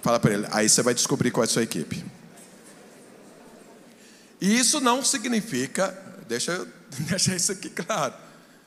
Fala 0.00 0.20
para 0.20 0.32
ele, 0.32 0.46
aí 0.52 0.68
você 0.68 0.80
vai 0.80 0.94
descobrir 0.94 1.32
qual 1.32 1.42
é 1.42 1.46
a 1.46 1.50
sua 1.50 1.64
equipe. 1.64 2.04
E 4.40 4.56
isso 4.56 4.80
não 4.80 5.04
significa, 5.04 5.90
deixa 6.28 6.52
eu 6.52 6.68
deixar 7.10 7.34
isso 7.34 7.50
aqui 7.50 7.68
claro, 7.68 8.14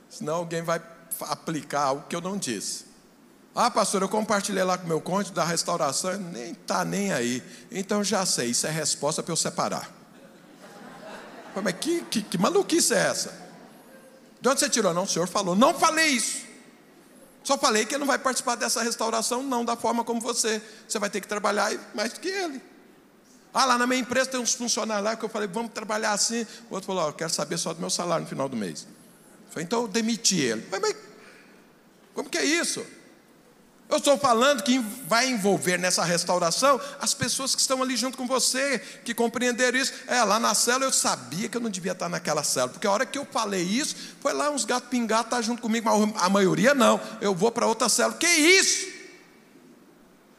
senão 0.10 0.36
alguém 0.36 0.62
vai 0.62 0.82
aplicar 1.22 1.84
algo 1.84 2.08
que 2.10 2.16
eu 2.16 2.20
não 2.20 2.38
disse. 2.38 2.84
Ah, 3.56 3.72
pastor, 3.72 4.02
eu 4.02 4.10
compartilhei 4.10 4.66
lá 4.66 4.78
com 4.78 4.86
meu 4.86 5.00
cônjuge 5.00 5.32
da 5.32 5.46
restauração, 5.46 6.18
nem 6.18 6.52
está 6.52 6.84
nem 6.84 7.14
aí. 7.14 7.42
Então 7.72 8.04
já 8.04 8.26
sei, 8.26 8.50
isso 8.50 8.68
é 8.68 8.72
resposta 8.72 9.24
para 9.24 9.32
eu 9.32 9.38
separar. 9.38 9.90
Mas 11.64 11.76
que, 11.80 12.02
que, 12.02 12.22
que 12.22 12.38
maluquice 12.38 12.94
é 12.94 12.98
essa? 12.98 13.45
De 14.42 14.50
onde 14.50 14.60
você 14.60 14.70
tirou? 14.70 14.94
Não, 14.94 15.04
o 15.04 15.08
senhor 15.08 15.28
falou. 15.28 15.56
Não 15.56 15.74
falei 15.74 16.08
isso. 16.08 16.46
Só 17.44 17.58
falei 17.58 17.86
que 17.86 17.94
ele 17.94 18.00
não 18.00 18.08
vai 18.08 18.18
participar 18.18 18.56
dessa 18.56 18.82
restauração, 18.82 19.44
não 19.44 19.64
da 19.64 19.76
forma 19.76 20.04
como 20.04 20.20
você. 20.20 20.62
Você 20.88 20.98
vai 20.98 21.10
ter 21.10 21.22
que 21.22 21.28
trabalhar 21.28 21.72
mais 21.94 22.14
do 22.14 22.20
que 22.20 22.28
ele. 22.28 22.62
Ah, 23.54 23.66
lá 23.66 23.78
na 23.78 23.88
minha 23.88 24.02
empresa 24.02 24.32
tem 24.32 24.40
uns 24.40 24.54
funcionários 24.54 25.06
lá 25.06 25.16
que 25.16 25.24
eu 25.24 25.30
falei, 25.30 25.48
vamos 25.48 25.72
trabalhar 25.72 26.12
assim. 26.12 26.46
O 26.70 26.74
outro 26.74 26.88
falou, 26.88 27.08
oh, 27.08 27.14
quero 27.14 27.30
saber 27.30 27.58
só 27.58 27.74
do 27.74 27.80
meu 27.80 27.90
salário 27.90 28.24
no 28.24 28.30
final 28.30 28.50
do 28.50 28.58
mês. 28.58 28.86
Eu 29.46 29.52
falei, 29.52 29.64
então 29.64 29.84
eu 29.84 29.88
demiti 29.88 30.40
ele. 30.42 30.68
Mas, 30.70 30.82
mas 30.82 30.96
como 32.14 32.30
que 32.30 32.38
é 32.38 32.44
isso? 32.44 32.86
Eu 33.88 33.98
estou 33.98 34.18
falando 34.18 34.64
que 34.64 34.80
vai 35.08 35.30
envolver 35.30 35.78
nessa 35.78 36.04
restauração 36.04 36.82
as 37.00 37.14
pessoas 37.14 37.54
que 37.54 37.62
estão 37.62 37.84
ali 37.84 37.96
junto 37.96 38.18
com 38.18 38.26
você, 38.26 38.80
que 39.04 39.14
compreenderam 39.14 39.78
isso. 39.78 39.94
É, 40.08 40.24
lá 40.24 40.40
na 40.40 40.56
cela 40.56 40.84
eu 40.84 40.92
sabia 40.92 41.48
que 41.48 41.56
eu 41.56 41.62
não 41.62 41.70
devia 41.70 41.92
estar 41.92 42.10
naquela 42.10 42.44
cela, 42.44 42.68
porque 42.68 42.88
a 42.88 42.92
hora 42.92 43.06
que 43.06 43.18
eu 43.18 43.26
falei 43.32 43.62
isso, 43.62 43.96
foi 44.20 44.34
lá 44.34 44.50
uns 44.50 44.66
gatos 44.66 44.90
pingados 44.90 45.30
tá 45.30 45.40
junto 45.42 45.62
comigo, 45.62 45.88
mas 45.88 46.24
a 46.24 46.30
maioria 46.30 46.74
não. 46.74 47.00
Eu 47.22 47.36
vou 47.36 47.52
para 47.52 47.68
outra 47.68 47.88
cela. 47.88 48.14
Que 48.14 48.28
isso? 48.28 48.88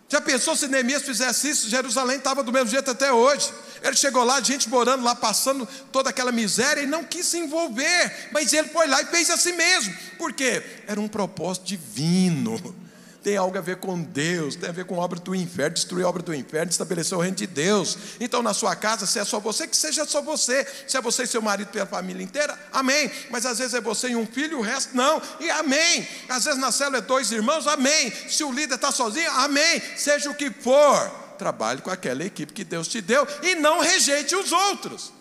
Já 0.09 0.21
pensou 0.21 0.57
se 0.57 0.67
Neemias 0.67 1.03
fizesse 1.03 1.49
isso? 1.49 1.69
Jerusalém 1.69 2.19
estava 2.19 2.43
do 2.43 2.53
mesmo 2.53 2.71
jeito 2.71 2.91
até 2.91 3.13
hoje. 3.13 3.53
Ele 3.83 3.97
chegou 3.97 4.25
lá, 4.25 4.41
gente 4.41 4.69
morando 4.69 5.05
lá, 5.05 5.15
passando 5.15 5.69
toda 5.93 6.11
aquela 6.11 6.33
miséria 6.33 6.83
e 6.83 6.87
não 6.87 7.05
quis 7.05 7.27
se 7.27 7.39
envolver, 7.39 8.31
mas 8.33 8.53
ele 8.53 8.69
foi 8.69 8.87
lá 8.89 9.03
e 9.03 9.07
fez 9.07 9.31
assim 9.31 9.53
mesmo. 9.53 9.95
Por 10.19 10.33
quê? 10.33 10.63
Era 10.87 11.01
um 11.01 11.09
propósito 11.09 11.65
divino 11.65 12.86
tem 13.27 13.37
algo 13.37 13.59
a 13.59 13.61
ver 13.61 13.79
com 13.79 14.01
Deus, 14.01 14.55
tem 14.55 14.69
a 14.69 14.73
ver 14.73 14.85
com 14.85 15.01
a 15.01 15.05
obra 15.05 15.19
do 15.19 15.35
inferno, 15.35 15.75
destruir 15.75 16.05
a 16.05 16.09
obra 16.09 16.23
do 16.23 16.33
inferno, 16.33 16.71
estabelecer 16.71 17.19
o 17.19 17.21
reino 17.21 17.37
de 17.37 17.49
Deus. 17.49 17.99
Então, 18.21 18.41
na 18.41 18.55
sua 18.55 18.77
casa, 18.77 19.05
se 19.05 19.19
é 19.19 19.25
só 19.25 19.41
você, 19.41 19.67
que 19.67 19.77
seja 19.77 20.05
só 20.05 20.23
você. 20.23 20.65
Se 20.87 20.97
é 20.97 21.01
você 21.01 21.25
e 21.25 21.27
seu 21.27 21.43
marido 21.43 21.67
pela 21.73 21.87
família 21.87 22.23
inteira, 22.23 22.57
amém. 22.73 23.11
Mas 23.29 23.45
às 23.45 23.59
vezes 23.59 23.75
é 23.75 23.81
você 23.81 24.11
e 24.11 24.15
um 24.15 24.25
filho, 24.25 24.61
o 24.61 24.63
resto 24.63 24.97
não, 24.97 25.21
e 25.41 25.51
amém. 25.51 26.07
Às 26.29 26.45
vezes 26.45 26.61
na 26.61 26.71
célula 26.71 26.99
é 26.99 27.01
dois 27.01 27.33
irmãos, 27.33 27.67
amém. 27.67 28.13
Se 28.29 28.45
o 28.45 28.53
líder 28.53 28.77
está 28.77 28.93
sozinho, 28.93 29.29
amém. 29.33 29.83
Seja 29.97 30.31
o 30.31 30.35
que 30.37 30.49
for, 30.49 31.11
trabalhe 31.37 31.83
com 31.83 31.91
aquela 31.91 32.23
equipe 32.23 32.53
que 32.53 32.63
Deus 32.63 32.87
te 32.87 33.01
deu 33.01 33.27
e 33.43 33.57
não 33.57 33.81
rejeite 33.81 34.37
os 34.37 34.53
outros, 34.53 35.13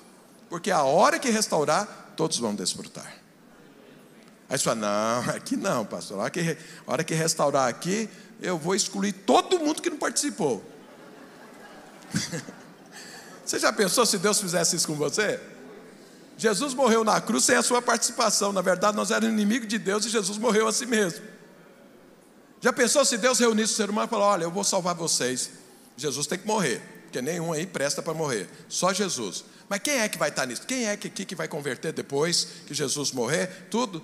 porque 0.48 0.70
a 0.70 0.84
hora 0.84 1.18
que 1.18 1.32
restaurar, 1.32 2.14
todos 2.16 2.38
vão 2.38 2.54
desfrutar. 2.54 3.25
Aí 4.50 4.58
você 4.58 4.64
fala, 4.64 4.76
não, 4.76 5.32
aqui 5.36 5.56
não, 5.56 5.86
pastor. 5.86 6.20
A 6.20 6.24
hora, 6.24 6.30
que, 6.30 6.58
hora 6.86 7.04
que 7.04 7.14
restaurar 7.14 7.68
aqui, 7.68 8.10
eu 8.42 8.58
vou 8.58 8.76
excluir 8.76 9.12
todo 9.12 9.60
mundo 9.60 9.82
que 9.82 9.90
não 9.90 9.98
participou. 9.98 10.64
você 13.44 13.60
já 13.60 13.74
pensou 13.74 14.06
se 14.06 14.18
Deus 14.18 14.40
fizesse 14.40 14.76
isso 14.76 14.88
com 14.88 14.96
você? 14.96 15.40
Jesus 16.38 16.74
morreu 16.74 17.04
na 17.04 17.20
cruz 17.22 17.46
sem 17.46 17.56
a 17.56 17.64
sua 17.64 17.82
participação. 17.82 18.52
Na 18.52 18.62
verdade, 18.62 18.96
nós 18.98 19.12
éramos 19.12 19.34
inimigos 19.34 19.68
de 19.68 19.78
Deus 19.78 20.06
e 20.06 20.10
Jesus 20.10 20.38
morreu 20.38 20.68
a 20.68 20.74
si 20.74 20.86
mesmo. 20.86 21.24
Já 22.62 22.74
pensou 22.74 23.06
se 23.06 23.18
Deus 23.18 23.40
reunisse 23.40 23.74
o 23.74 23.76
ser 23.76 23.90
humano 23.90 24.08
e 24.08 24.10
falou: 24.10 24.26
Olha, 24.26 24.44
eu 24.44 24.52
vou 24.52 24.64
salvar 24.64 24.96
vocês. 24.96 25.52
Jesus 25.96 26.28
tem 26.28 26.38
que 26.38 26.46
morrer, 26.46 26.82
porque 27.04 27.22
nenhum 27.22 27.54
aí 27.54 27.66
presta 27.66 28.02
para 28.02 28.14
morrer, 28.14 28.50
só 28.68 28.92
Jesus. 28.92 29.46
Mas 29.70 29.80
quem 29.80 30.00
é 30.00 30.10
que 30.10 30.18
vai 30.18 30.30
estar 30.30 30.46
nisso? 30.46 30.64
Quem 30.68 30.88
é 30.88 30.98
que 30.98 31.10
que 31.10 31.36
vai 31.36 31.48
converter 31.48 31.94
depois 31.94 32.48
que 32.68 32.74
Jesus 32.74 33.12
morrer? 33.12 33.68
Tudo. 33.70 34.04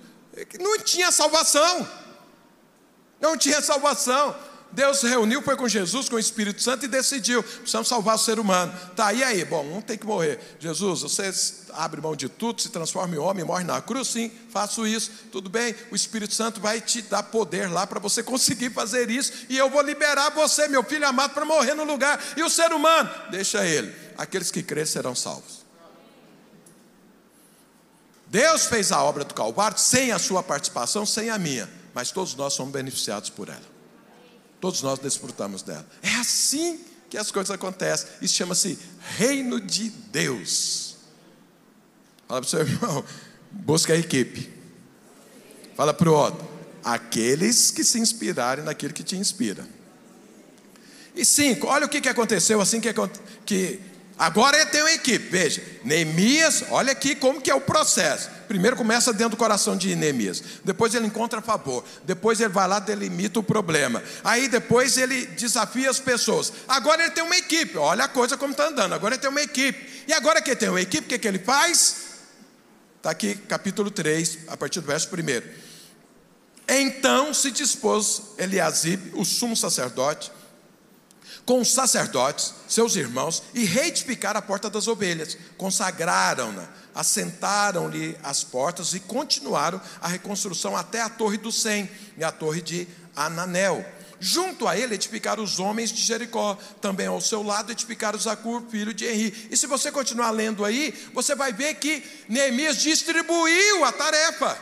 Não 0.60 0.78
tinha 0.78 1.10
salvação. 1.10 1.88
Não 3.20 3.36
tinha 3.36 3.60
salvação. 3.60 4.34
Deus 4.72 5.00
se 5.00 5.06
reuniu, 5.06 5.42
foi 5.42 5.54
com 5.54 5.68
Jesus, 5.68 6.08
com 6.08 6.16
o 6.16 6.18
Espírito 6.18 6.62
Santo 6.62 6.86
e 6.86 6.88
decidiu: 6.88 7.42
precisamos 7.42 7.88
salvar 7.88 8.14
o 8.14 8.18
ser 8.18 8.38
humano. 8.38 8.72
Tá, 8.96 9.12
e 9.12 9.22
aí? 9.22 9.44
Bom, 9.44 9.62
um 9.76 9.82
tem 9.82 9.98
que 9.98 10.06
morrer. 10.06 10.40
Jesus, 10.58 11.02
você 11.02 11.30
abre 11.74 12.00
mão 12.00 12.16
de 12.16 12.28
tudo, 12.28 12.62
se 12.62 12.70
transforma 12.70 13.14
em 13.14 13.18
homem, 13.18 13.44
morre 13.44 13.64
na 13.64 13.80
cruz? 13.82 14.08
Sim, 14.08 14.32
faço 14.48 14.86
isso. 14.86 15.10
Tudo 15.30 15.50
bem, 15.50 15.74
o 15.90 15.94
Espírito 15.94 16.32
Santo 16.32 16.60
vai 16.60 16.80
te 16.80 17.02
dar 17.02 17.22
poder 17.24 17.70
lá 17.70 17.86
para 17.86 18.00
você 18.00 18.22
conseguir 18.22 18.70
fazer 18.70 19.10
isso. 19.10 19.46
E 19.50 19.58
eu 19.58 19.68
vou 19.68 19.82
liberar 19.82 20.30
você, 20.30 20.66
meu 20.68 20.82
filho 20.82 21.06
amado, 21.06 21.34
para 21.34 21.44
morrer 21.44 21.74
no 21.74 21.84
lugar. 21.84 22.18
E 22.34 22.42
o 22.42 22.48
ser 22.48 22.72
humano? 22.72 23.10
Deixa 23.30 23.66
ele. 23.66 23.94
Aqueles 24.16 24.50
que 24.50 24.62
crêem 24.62 24.86
serão 24.86 25.14
salvos. 25.14 25.61
Deus 28.32 28.64
fez 28.64 28.90
a 28.90 29.02
obra 29.04 29.24
do 29.24 29.34
Calvário 29.34 29.76
sem 29.76 30.10
a 30.10 30.18
sua 30.18 30.42
participação, 30.42 31.04
sem 31.04 31.28
a 31.28 31.36
minha, 31.36 31.68
mas 31.92 32.10
todos 32.10 32.34
nós 32.34 32.54
somos 32.54 32.72
beneficiados 32.72 33.28
por 33.28 33.50
ela. 33.50 33.60
Todos 34.58 34.80
nós 34.80 34.98
desfrutamos 34.98 35.60
dela. 35.60 35.86
É 36.02 36.14
assim 36.14 36.80
que 37.10 37.18
as 37.18 37.30
coisas 37.30 37.50
acontecem. 37.50 38.08
Isso 38.22 38.34
chama-se 38.34 38.78
reino 39.18 39.60
de 39.60 39.90
Deus. 39.90 40.96
Fala 42.26 42.40
para 42.40 42.46
o 42.46 42.50
seu 42.50 42.60
irmão, 42.60 43.04
busca 43.50 43.92
a 43.92 43.98
equipe. 43.98 44.50
Fala 45.76 45.92
para 45.92 46.08
o 46.08 46.14
outro, 46.14 46.48
aqueles 46.82 47.70
que 47.70 47.84
se 47.84 47.98
inspirarem 47.98 48.64
naquilo 48.64 48.94
que 48.94 49.04
te 49.04 49.14
inspira. 49.14 49.68
E 51.14 51.22
cinco, 51.22 51.66
olha 51.66 51.84
o 51.84 51.88
que, 51.90 52.08
aconteceu 52.08 52.62
assim 52.62 52.80
que, 52.80 52.88
que 53.44 53.78
Agora 54.18 54.56
ele 54.56 54.66
tem 54.66 54.82
uma 54.82 54.92
equipe, 54.92 55.28
veja, 55.28 55.62
Neemias, 55.84 56.64
olha 56.70 56.92
aqui 56.92 57.14
como 57.14 57.40
que 57.40 57.50
é 57.50 57.54
o 57.54 57.60
processo. 57.60 58.30
Primeiro 58.46 58.76
começa 58.76 59.12
dentro 59.12 59.30
do 59.30 59.36
coração 59.36 59.76
de 59.76 59.96
Neemias, 59.96 60.42
depois 60.64 60.94
ele 60.94 61.06
encontra 61.06 61.40
favor, 61.40 61.84
depois 62.04 62.38
ele 62.38 62.50
vai 62.50 62.68
lá 62.68 62.78
delimita 62.78 63.40
o 63.40 63.42
problema, 63.42 64.02
aí 64.22 64.48
depois 64.48 64.98
ele 64.98 65.26
desafia 65.26 65.88
as 65.88 65.98
pessoas. 65.98 66.52
Agora 66.68 67.02
ele 67.02 67.12
tem 67.12 67.24
uma 67.24 67.36
equipe, 67.36 67.78
olha 67.78 68.04
a 68.04 68.08
coisa 68.08 68.36
como 68.36 68.52
está 68.52 68.68
andando, 68.68 68.92
agora 68.94 69.14
ele 69.14 69.20
tem 69.20 69.30
uma 69.30 69.40
equipe. 69.40 70.04
E 70.06 70.12
agora 70.12 70.42
que 70.42 70.50
ele 70.50 70.56
tem 70.56 70.68
uma 70.68 70.80
equipe, 70.80 71.06
o 71.06 71.08
que, 71.08 71.18
que 71.18 71.28
ele 71.28 71.38
faz? 71.38 71.96
Está 72.98 73.10
aqui 73.10 73.34
capítulo 73.34 73.90
3, 73.90 74.40
a 74.48 74.56
partir 74.56 74.80
do 74.80 74.86
verso 74.86 75.08
1. 75.08 75.42
Então 76.68 77.32
se 77.32 77.50
dispôs 77.50 78.22
Eliasib, 78.38 79.12
o 79.14 79.24
sumo 79.24 79.56
sacerdote, 79.56 80.30
com 81.44 81.60
os 81.60 81.72
sacerdotes, 81.72 82.54
seus 82.68 82.96
irmãos, 82.96 83.42
e 83.52 83.64
reedificaram 83.64 84.38
a 84.38 84.42
porta 84.42 84.70
das 84.70 84.86
ovelhas. 84.86 85.36
Consagraram-na, 85.56 86.68
assentaram-lhe 86.94 88.16
as 88.22 88.44
portas 88.44 88.94
e 88.94 89.00
continuaram 89.00 89.80
a 90.00 90.08
reconstrução 90.08 90.76
até 90.76 91.00
a 91.00 91.08
torre 91.08 91.38
do 91.38 91.50
Sem 91.50 91.90
e 92.16 92.22
a 92.22 92.30
torre 92.30 92.62
de 92.62 92.86
Ananel. 93.16 93.84
Junto 94.20 94.68
a 94.68 94.78
ele 94.78 94.94
edificaram 94.94 95.42
os 95.42 95.58
homens 95.58 95.90
de 95.90 96.00
Jericó, 96.00 96.56
também 96.80 97.08
ao 97.08 97.20
seu 97.20 97.42
lado 97.42 97.72
edificaram 97.72 98.16
Zacur, 98.16 98.62
filho 98.70 98.94
de 98.94 99.04
Henri. 99.04 99.48
E 99.50 99.56
se 99.56 99.66
você 99.66 99.90
continuar 99.90 100.30
lendo 100.30 100.64
aí, 100.64 100.94
você 101.12 101.34
vai 101.34 101.52
ver 101.52 101.74
que 101.74 102.04
Neemias 102.28 102.76
distribuiu 102.76 103.84
a 103.84 103.90
tarefa. 103.90 104.56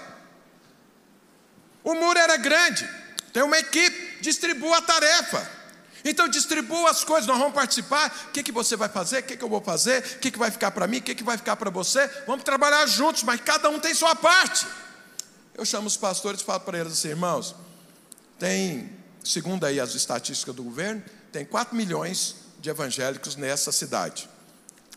O 1.84 1.94
muro 1.94 2.18
era 2.18 2.38
grande, 2.38 2.88
tem 3.34 3.42
uma 3.42 3.58
equipe, 3.58 4.22
distribua 4.22 4.78
a 4.78 4.82
tarefa. 4.82 5.59
Então 6.04 6.28
distribua 6.28 6.90
as 6.90 7.04
coisas, 7.04 7.26
nós 7.26 7.38
vamos 7.38 7.54
participar. 7.54 8.28
O 8.28 8.32
que, 8.32 8.42
que 8.42 8.52
você 8.52 8.76
vai 8.76 8.88
fazer? 8.88 9.20
O 9.20 9.22
que, 9.24 9.36
que 9.36 9.44
eu 9.44 9.48
vou 9.48 9.60
fazer? 9.60 9.98
O 9.98 10.18
que, 10.18 10.30
que 10.30 10.38
vai 10.38 10.50
ficar 10.50 10.70
para 10.70 10.86
mim? 10.86 10.98
O 10.98 11.02
que, 11.02 11.14
que 11.14 11.22
vai 11.22 11.36
ficar 11.36 11.56
para 11.56 11.70
você? 11.70 12.06
Vamos 12.26 12.44
trabalhar 12.44 12.86
juntos, 12.86 13.22
mas 13.22 13.40
cada 13.40 13.68
um 13.68 13.78
tem 13.78 13.94
sua 13.94 14.14
parte. 14.14 14.66
Eu 15.54 15.64
chamo 15.64 15.86
os 15.86 15.96
pastores 15.96 16.40
e 16.40 16.44
falo 16.44 16.60
para 16.60 16.78
eles 16.78 16.92
assim, 16.92 17.08
irmãos, 17.08 17.54
tem, 18.38 18.90
segundo 19.22 19.66
aí 19.66 19.78
as 19.78 19.94
estatísticas 19.94 20.54
do 20.54 20.62
governo, 20.62 21.02
tem 21.30 21.44
4 21.44 21.76
milhões 21.76 22.36
de 22.58 22.70
evangélicos 22.70 23.36
nessa 23.36 23.70
cidade. 23.70 24.28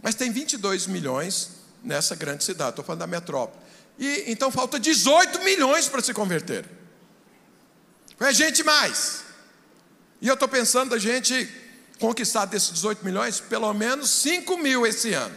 Mas 0.02 0.16
tem 0.16 0.32
22 0.32 0.88
milhões 0.88 1.52
nessa 1.84 2.16
grande 2.16 2.44
cidade, 2.44 2.72
estou 2.72 2.86
falando 2.86 3.02
da 3.02 3.08
metrópole. 3.08 3.62
E 4.00 4.26
então 4.28 4.52
falta 4.52 4.80
18 4.80 5.44
milhões 5.44 5.88
para 5.88 6.02
se 6.02 6.14
converter. 6.14 6.66
É 8.20 8.34
gente 8.34 8.64
mais. 8.64 9.23
E 10.24 10.28
eu 10.30 10.36
estou 10.36 10.48
pensando 10.48 10.96
a 10.96 10.98
gente 10.98 11.50
conquistar 12.00 12.46
desses 12.46 12.72
18 12.72 13.04
milhões, 13.04 13.42
pelo 13.42 13.74
menos 13.74 14.10
5 14.10 14.58
mil 14.58 14.88
esse 14.88 15.14
ano. 15.14 15.36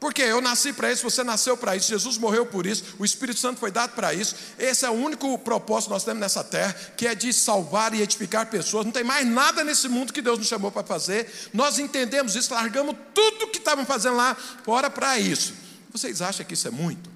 Porque 0.00 0.22
eu 0.22 0.40
nasci 0.40 0.72
para 0.72 0.90
isso, 0.90 1.08
você 1.08 1.22
nasceu 1.22 1.56
para 1.56 1.76
isso, 1.76 1.88
Jesus 1.88 2.18
morreu 2.18 2.44
por 2.44 2.66
isso, 2.66 2.96
o 2.98 3.04
Espírito 3.04 3.38
Santo 3.38 3.60
foi 3.60 3.70
dado 3.70 3.94
para 3.94 4.12
isso. 4.12 4.34
Esse 4.58 4.84
é 4.84 4.90
o 4.90 4.92
único 4.92 5.38
propósito 5.38 5.86
que 5.86 5.94
nós 5.94 6.02
temos 6.02 6.20
nessa 6.20 6.42
terra, 6.42 6.74
que 6.96 7.06
é 7.06 7.14
de 7.14 7.32
salvar 7.32 7.94
e 7.94 8.02
edificar 8.02 8.50
pessoas. 8.50 8.84
Não 8.84 8.92
tem 8.92 9.04
mais 9.04 9.24
nada 9.24 9.62
nesse 9.62 9.88
mundo 9.88 10.12
que 10.12 10.20
Deus 10.20 10.40
nos 10.40 10.48
chamou 10.48 10.72
para 10.72 10.82
fazer. 10.84 11.32
Nós 11.54 11.78
entendemos 11.78 12.34
isso, 12.34 12.52
largamos 12.52 12.96
tudo 13.14 13.46
que 13.46 13.58
estavam 13.58 13.86
fazendo 13.86 14.16
lá 14.16 14.34
fora 14.64 14.90
para 14.90 15.16
isso. 15.16 15.54
Vocês 15.92 16.20
acham 16.20 16.44
que 16.44 16.54
isso 16.54 16.66
é 16.66 16.72
muito? 16.72 17.13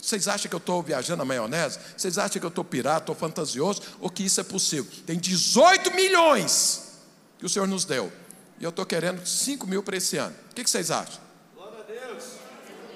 Vocês 0.00 0.28
acham 0.28 0.48
que 0.48 0.54
eu 0.54 0.58
estou 0.58 0.82
viajando 0.82 1.18
na 1.18 1.24
maionese? 1.24 1.78
Vocês 1.96 2.18
acham 2.18 2.40
que 2.40 2.46
eu 2.46 2.48
estou 2.48 2.64
pirata, 2.64 3.00
estou 3.00 3.14
fantasioso? 3.14 3.82
Ou 4.00 4.08
que 4.10 4.22
isso 4.24 4.40
é 4.40 4.44
possível? 4.44 4.90
Tem 5.06 5.18
18 5.18 5.92
milhões 5.94 6.98
que 7.38 7.46
o 7.46 7.48
Senhor 7.48 7.66
nos 7.66 7.84
deu. 7.84 8.12
E 8.58 8.64
eu 8.64 8.70
estou 8.70 8.84
querendo 8.84 9.24
5 9.24 9.66
mil 9.66 9.82
para 9.82 9.96
esse 9.96 10.16
ano. 10.16 10.34
O 10.50 10.54
que, 10.54 10.64
que 10.64 10.70
vocês 10.70 10.90
acham? 10.90 11.20
Glória 11.54 11.78
a 11.80 11.82
Deus. 11.82 12.24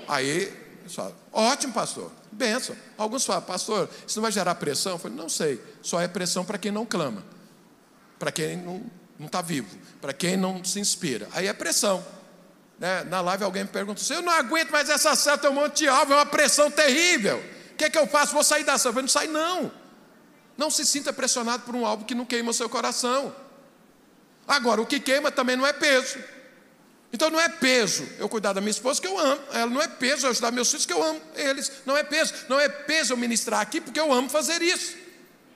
Aí, 0.06 0.52
só, 0.86 1.12
ótimo, 1.32 1.72
pastor. 1.72 2.10
Benção. 2.30 2.76
Alguns 2.98 3.24
falam, 3.24 3.42
pastor, 3.42 3.88
isso 4.06 4.18
não 4.18 4.22
vai 4.22 4.32
gerar 4.32 4.54
pressão? 4.56 4.92
Eu 4.92 4.98
falei, 4.98 5.16
não 5.16 5.28
sei. 5.28 5.62
Só 5.80 6.00
é 6.00 6.08
pressão 6.08 6.44
para 6.44 6.58
quem 6.58 6.72
não 6.72 6.84
clama. 6.84 7.24
Para 8.18 8.32
quem 8.32 8.56
não 8.56 8.82
está 9.20 9.40
vivo. 9.40 9.76
Para 10.00 10.12
quem 10.12 10.36
não 10.36 10.62
se 10.64 10.80
inspira. 10.80 11.28
Aí 11.32 11.46
é 11.46 11.52
pressão. 11.52 12.04
Né? 12.78 13.04
Na 13.04 13.20
live 13.20 13.44
alguém 13.44 13.62
me 13.62 13.68
perguntou: 13.68 14.04
eu 14.14 14.22
não 14.22 14.32
aguento 14.32 14.70
mais 14.70 14.88
essa 14.88 15.14
célula, 15.14 15.38
tem 15.40 15.50
um 15.50 15.54
monte 15.54 15.78
de 15.78 15.88
alvo, 15.88 16.12
é 16.12 16.16
uma 16.16 16.26
pressão 16.26 16.70
terrível. 16.70 17.38
O 17.72 17.76
que, 17.76 17.84
é 17.84 17.90
que 17.90 17.98
eu 17.98 18.06
faço? 18.06 18.32
Vou 18.32 18.44
sair 18.44 18.64
da 18.64 18.78
célula. 18.78 19.02
Não 19.02 19.08
sai, 19.08 19.26
não. 19.26 19.72
Não 20.56 20.70
se 20.70 20.86
sinta 20.86 21.12
pressionado 21.12 21.64
por 21.64 21.74
um 21.74 21.84
alvo 21.84 22.04
que 22.04 22.14
não 22.14 22.24
queima 22.24 22.50
o 22.50 22.54
seu 22.54 22.68
coração. 22.68 23.34
Agora, 24.46 24.80
o 24.80 24.86
que 24.86 25.00
queima 25.00 25.30
também 25.30 25.56
não 25.56 25.66
é 25.66 25.72
peso. 25.72 26.18
Então 27.12 27.30
não 27.30 27.40
é 27.40 27.48
peso 27.48 28.06
eu 28.18 28.28
cuidar 28.28 28.52
da 28.52 28.60
minha 28.60 28.70
esposa 28.70 29.00
que 29.00 29.06
eu 29.06 29.18
amo. 29.18 29.40
Ela 29.52 29.70
não 29.70 29.80
é 29.80 29.88
peso 29.88 30.26
eu 30.26 30.30
ajudar 30.30 30.50
meus 30.50 30.68
filhos 30.68 30.84
que 30.84 30.92
eu 30.92 31.02
amo 31.02 31.20
eles. 31.34 31.70
Não 31.86 31.96
é 31.96 32.02
peso. 32.02 32.34
Não 32.48 32.58
é 32.58 32.68
peso 32.68 33.12
eu 33.12 33.16
ministrar 33.16 33.60
aqui 33.60 33.80
porque 33.80 33.98
eu 33.98 34.12
amo 34.12 34.28
fazer 34.28 34.60
isso. 34.62 35.03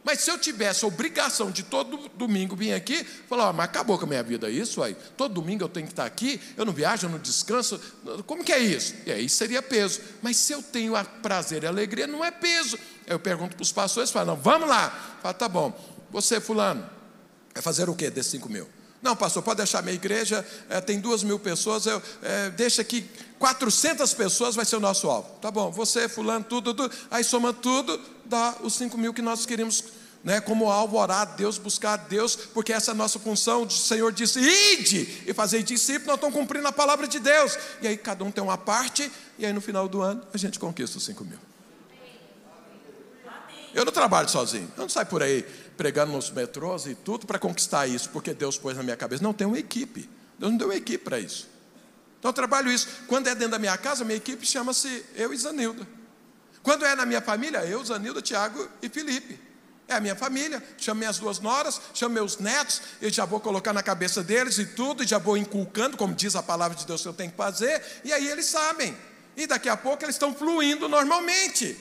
Mas 0.04 0.20
se 0.20 0.30
eu 0.30 0.38
tivesse 0.38 0.84
a 0.84 0.88
obrigação 0.88 1.50
de 1.50 1.62
todo 1.62 2.08
domingo 2.16 2.56
vir 2.56 2.72
aqui, 2.72 3.04
falar, 3.28 3.50
oh, 3.50 3.52
mas 3.52 3.66
acabou 3.66 3.98
com 3.98 4.04
a 4.04 4.08
minha 4.08 4.22
vida 4.22 4.48
isso 4.48 4.82
aí. 4.82 4.96
Todo 5.16 5.34
domingo 5.34 5.64
eu 5.64 5.68
tenho 5.68 5.86
que 5.86 5.92
estar 5.92 6.06
aqui, 6.06 6.40
eu 6.56 6.64
não 6.64 6.72
viajo, 6.72 7.06
eu 7.06 7.10
não 7.10 7.18
descanso. 7.18 7.78
Como 8.26 8.42
que 8.44 8.52
é 8.52 8.58
isso? 8.58 8.94
E 9.04 9.12
aí 9.12 9.28
seria 9.28 9.62
peso. 9.62 10.00
Mas 10.22 10.36
se 10.36 10.52
eu 10.52 10.62
tenho 10.62 10.94
prazer 11.22 11.64
e 11.64 11.66
alegria, 11.66 12.06
não 12.06 12.24
é 12.24 12.30
peso. 12.30 12.78
Eu 13.06 13.18
pergunto 13.18 13.56
para 13.56 13.62
os 13.62 13.72
pastores, 13.72 14.10
falam, 14.10 14.36
vamos 14.36 14.68
lá. 14.68 15.18
Fala, 15.20 15.34
tá 15.34 15.48
bom. 15.48 15.78
Você, 16.10 16.40
fulano, 16.40 16.88
vai 17.52 17.62
fazer 17.62 17.88
o 17.88 17.94
que 17.94 18.08
desses 18.08 18.32
5 18.32 18.48
mil? 18.48 18.77
Não, 19.00 19.14
pastor, 19.14 19.42
pode 19.42 19.58
deixar 19.58 19.82
minha 19.82 19.94
igreja, 19.94 20.44
é, 20.68 20.80
tem 20.80 20.98
duas 20.98 21.22
mil 21.22 21.38
pessoas, 21.38 21.86
eu, 21.86 22.02
é, 22.22 22.50
deixa 22.50 22.82
aqui 22.82 23.08
400 23.38 24.12
pessoas, 24.14 24.56
vai 24.56 24.64
ser 24.64 24.76
o 24.76 24.80
nosso 24.80 25.08
alvo. 25.08 25.28
Tá 25.40 25.50
bom, 25.50 25.70
você, 25.70 26.08
fulano, 26.08 26.44
tudo, 26.44 26.74
tudo, 26.74 26.92
aí 27.10 27.22
soma 27.22 27.52
tudo, 27.52 28.00
dá 28.24 28.56
os 28.62 28.74
5 28.74 28.98
mil 28.98 29.14
que 29.14 29.22
nós 29.22 29.46
queríamos 29.46 29.84
né, 30.24 30.40
como 30.40 30.70
alvo 30.70 30.98
orar 30.98 31.20
a 31.20 31.24
Deus, 31.24 31.58
buscar 31.58 31.92
a 31.92 31.96
Deus, 31.96 32.34
porque 32.36 32.72
essa 32.72 32.90
é 32.90 32.92
a 32.92 32.94
nossa 32.94 33.18
função. 33.18 33.62
O 33.62 33.70
Senhor 33.70 34.12
disse: 34.12 34.40
ide 34.40 35.22
e 35.26 35.32
fazer 35.32 35.62
discípulos, 35.62 36.06
nós 36.06 36.16
estamos 36.16 36.34
cumprindo 36.34 36.66
a 36.66 36.72
palavra 36.72 37.06
de 37.06 37.20
Deus. 37.20 37.56
E 37.80 37.86
aí 37.86 37.96
cada 37.96 38.24
um 38.24 38.30
tem 38.30 38.42
uma 38.42 38.58
parte, 38.58 39.10
e 39.38 39.46
aí 39.46 39.52
no 39.52 39.60
final 39.60 39.88
do 39.88 40.02
ano 40.02 40.22
a 40.32 40.36
gente 40.36 40.58
conquista 40.58 40.98
os 40.98 41.04
5 41.04 41.24
mil. 41.24 41.38
Eu 43.74 43.84
não 43.84 43.92
trabalho 43.92 44.28
sozinho, 44.28 44.70
eu 44.76 44.82
não 44.82 44.88
saio 44.88 45.06
por 45.06 45.22
aí 45.22 45.46
pregando 45.78 46.12
nos 46.12 46.28
metrôs 46.30 46.86
e 46.86 46.94
tudo 46.96 47.24
para 47.24 47.38
conquistar 47.38 47.86
isso, 47.86 48.10
porque 48.10 48.34
Deus 48.34 48.58
pôs 48.58 48.76
na 48.76 48.82
minha 48.82 48.96
cabeça. 48.96 49.22
Não, 49.22 49.32
tem 49.32 49.46
uma 49.46 49.58
equipe. 49.58 50.10
Deus 50.36 50.50
não 50.50 50.58
deu 50.58 50.66
uma 50.66 50.74
equipe 50.74 51.02
para 51.02 51.20
isso. 51.20 51.48
Então 52.18 52.30
eu 52.30 52.32
trabalho 52.32 52.70
isso. 52.70 52.88
Quando 53.06 53.28
é 53.28 53.34
dentro 53.34 53.52
da 53.52 53.60
minha 53.60 53.78
casa, 53.78 54.04
minha 54.04 54.16
equipe 54.16 54.44
chama-se 54.44 55.04
eu 55.14 55.32
e 55.32 55.36
Zanilda. 55.36 55.86
Quando 56.64 56.84
é 56.84 56.96
na 56.96 57.06
minha 57.06 57.20
família, 57.20 57.64
eu, 57.64 57.82
Zanilda, 57.84 58.20
Tiago 58.20 58.68
e 58.82 58.88
Felipe. 58.88 59.40
É 59.86 59.94
a 59.94 60.00
minha 60.00 60.16
família, 60.16 60.62
chamo 60.76 60.98
minhas 60.98 61.18
duas 61.18 61.38
noras, 61.38 61.80
chamo 61.94 62.12
meus 62.12 62.38
netos, 62.38 62.82
eu 63.00 63.08
já 63.08 63.24
vou 63.24 63.40
colocar 63.40 63.72
na 63.72 63.82
cabeça 63.82 64.22
deles 64.22 64.58
e 64.58 64.66
tudo, 64.66 65.02
e 65.02 65.06
já 65.06 65.16
vou 65.16 65.36
inculcando, 65.36 65.96
como 65.96 66.12
diz 66.12 66.36
a 66.36 66.42
palavra 66.42 66.76
de 66.76 66.84
Deus 66.84 67.00
que 67.00 67.08
eu 67.08 67.14
tenho 67.14 67.30
que 67.30 67.36
fazer, 67.36 67.82
e 68.04 68.12
aí 68.12 68.28
eles 68.28 68.46
sabem. 68.46 68.94
E 69.34 69.46
daqui 69.46 69.68
a 69.68 69.76
pouco 69.76 70.04
eles 70.04 70.16
estão 70.16 70.34
fluindo 70.34 70.88
normalmente, 70.88 71.74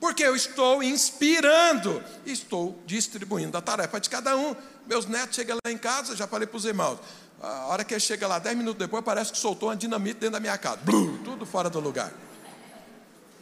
porque 0.00 0.22
eu 0.22 0.36
estou 0.36 0.82
inspirando, 0.82 2.02
estou 2.24 2.78
distribuindo 2.86 3.56
a 3.56 3.60
tarefa 3.60 4.00
de 4.00 4.10
cada 4.10 4.36
um. 4.36 4.54
Meus 4.86 5.06
netos 5.06 5.34
chegam 5.34 5.58
lá 5.64 5.72
em 5.72 5.78
casa, 5.78 6.14
já 6.14 6.26
falei 6.26 6.46
para 6.46 6.56
os 6.56 6.64
irmãos, 6.64 6.98
a 7.40 7.66
hora 7.66 7.84
que 7.84 7.94
ele 7.94 8.00
chega 8.00 8.26
lá, 8.26 8.38
dez 8.38 8.56
minutos 8.56 8.78
depois, 8.78 9.04
parece 9.04 9.32
que 9.32 9.38
soltou 9.38 9.68
uma 9.68 9.76
dinamite 9.76 10.20
dentro 10.20 10.34
da 10.34 10.40
minha 10.40 10.56
casa, 10.56 10.78
Blum, 10.82 11.18
tudo 11.18 11.44
fora 11.44 11.68
do 11.68 11.80
lugar. 11.80 12.12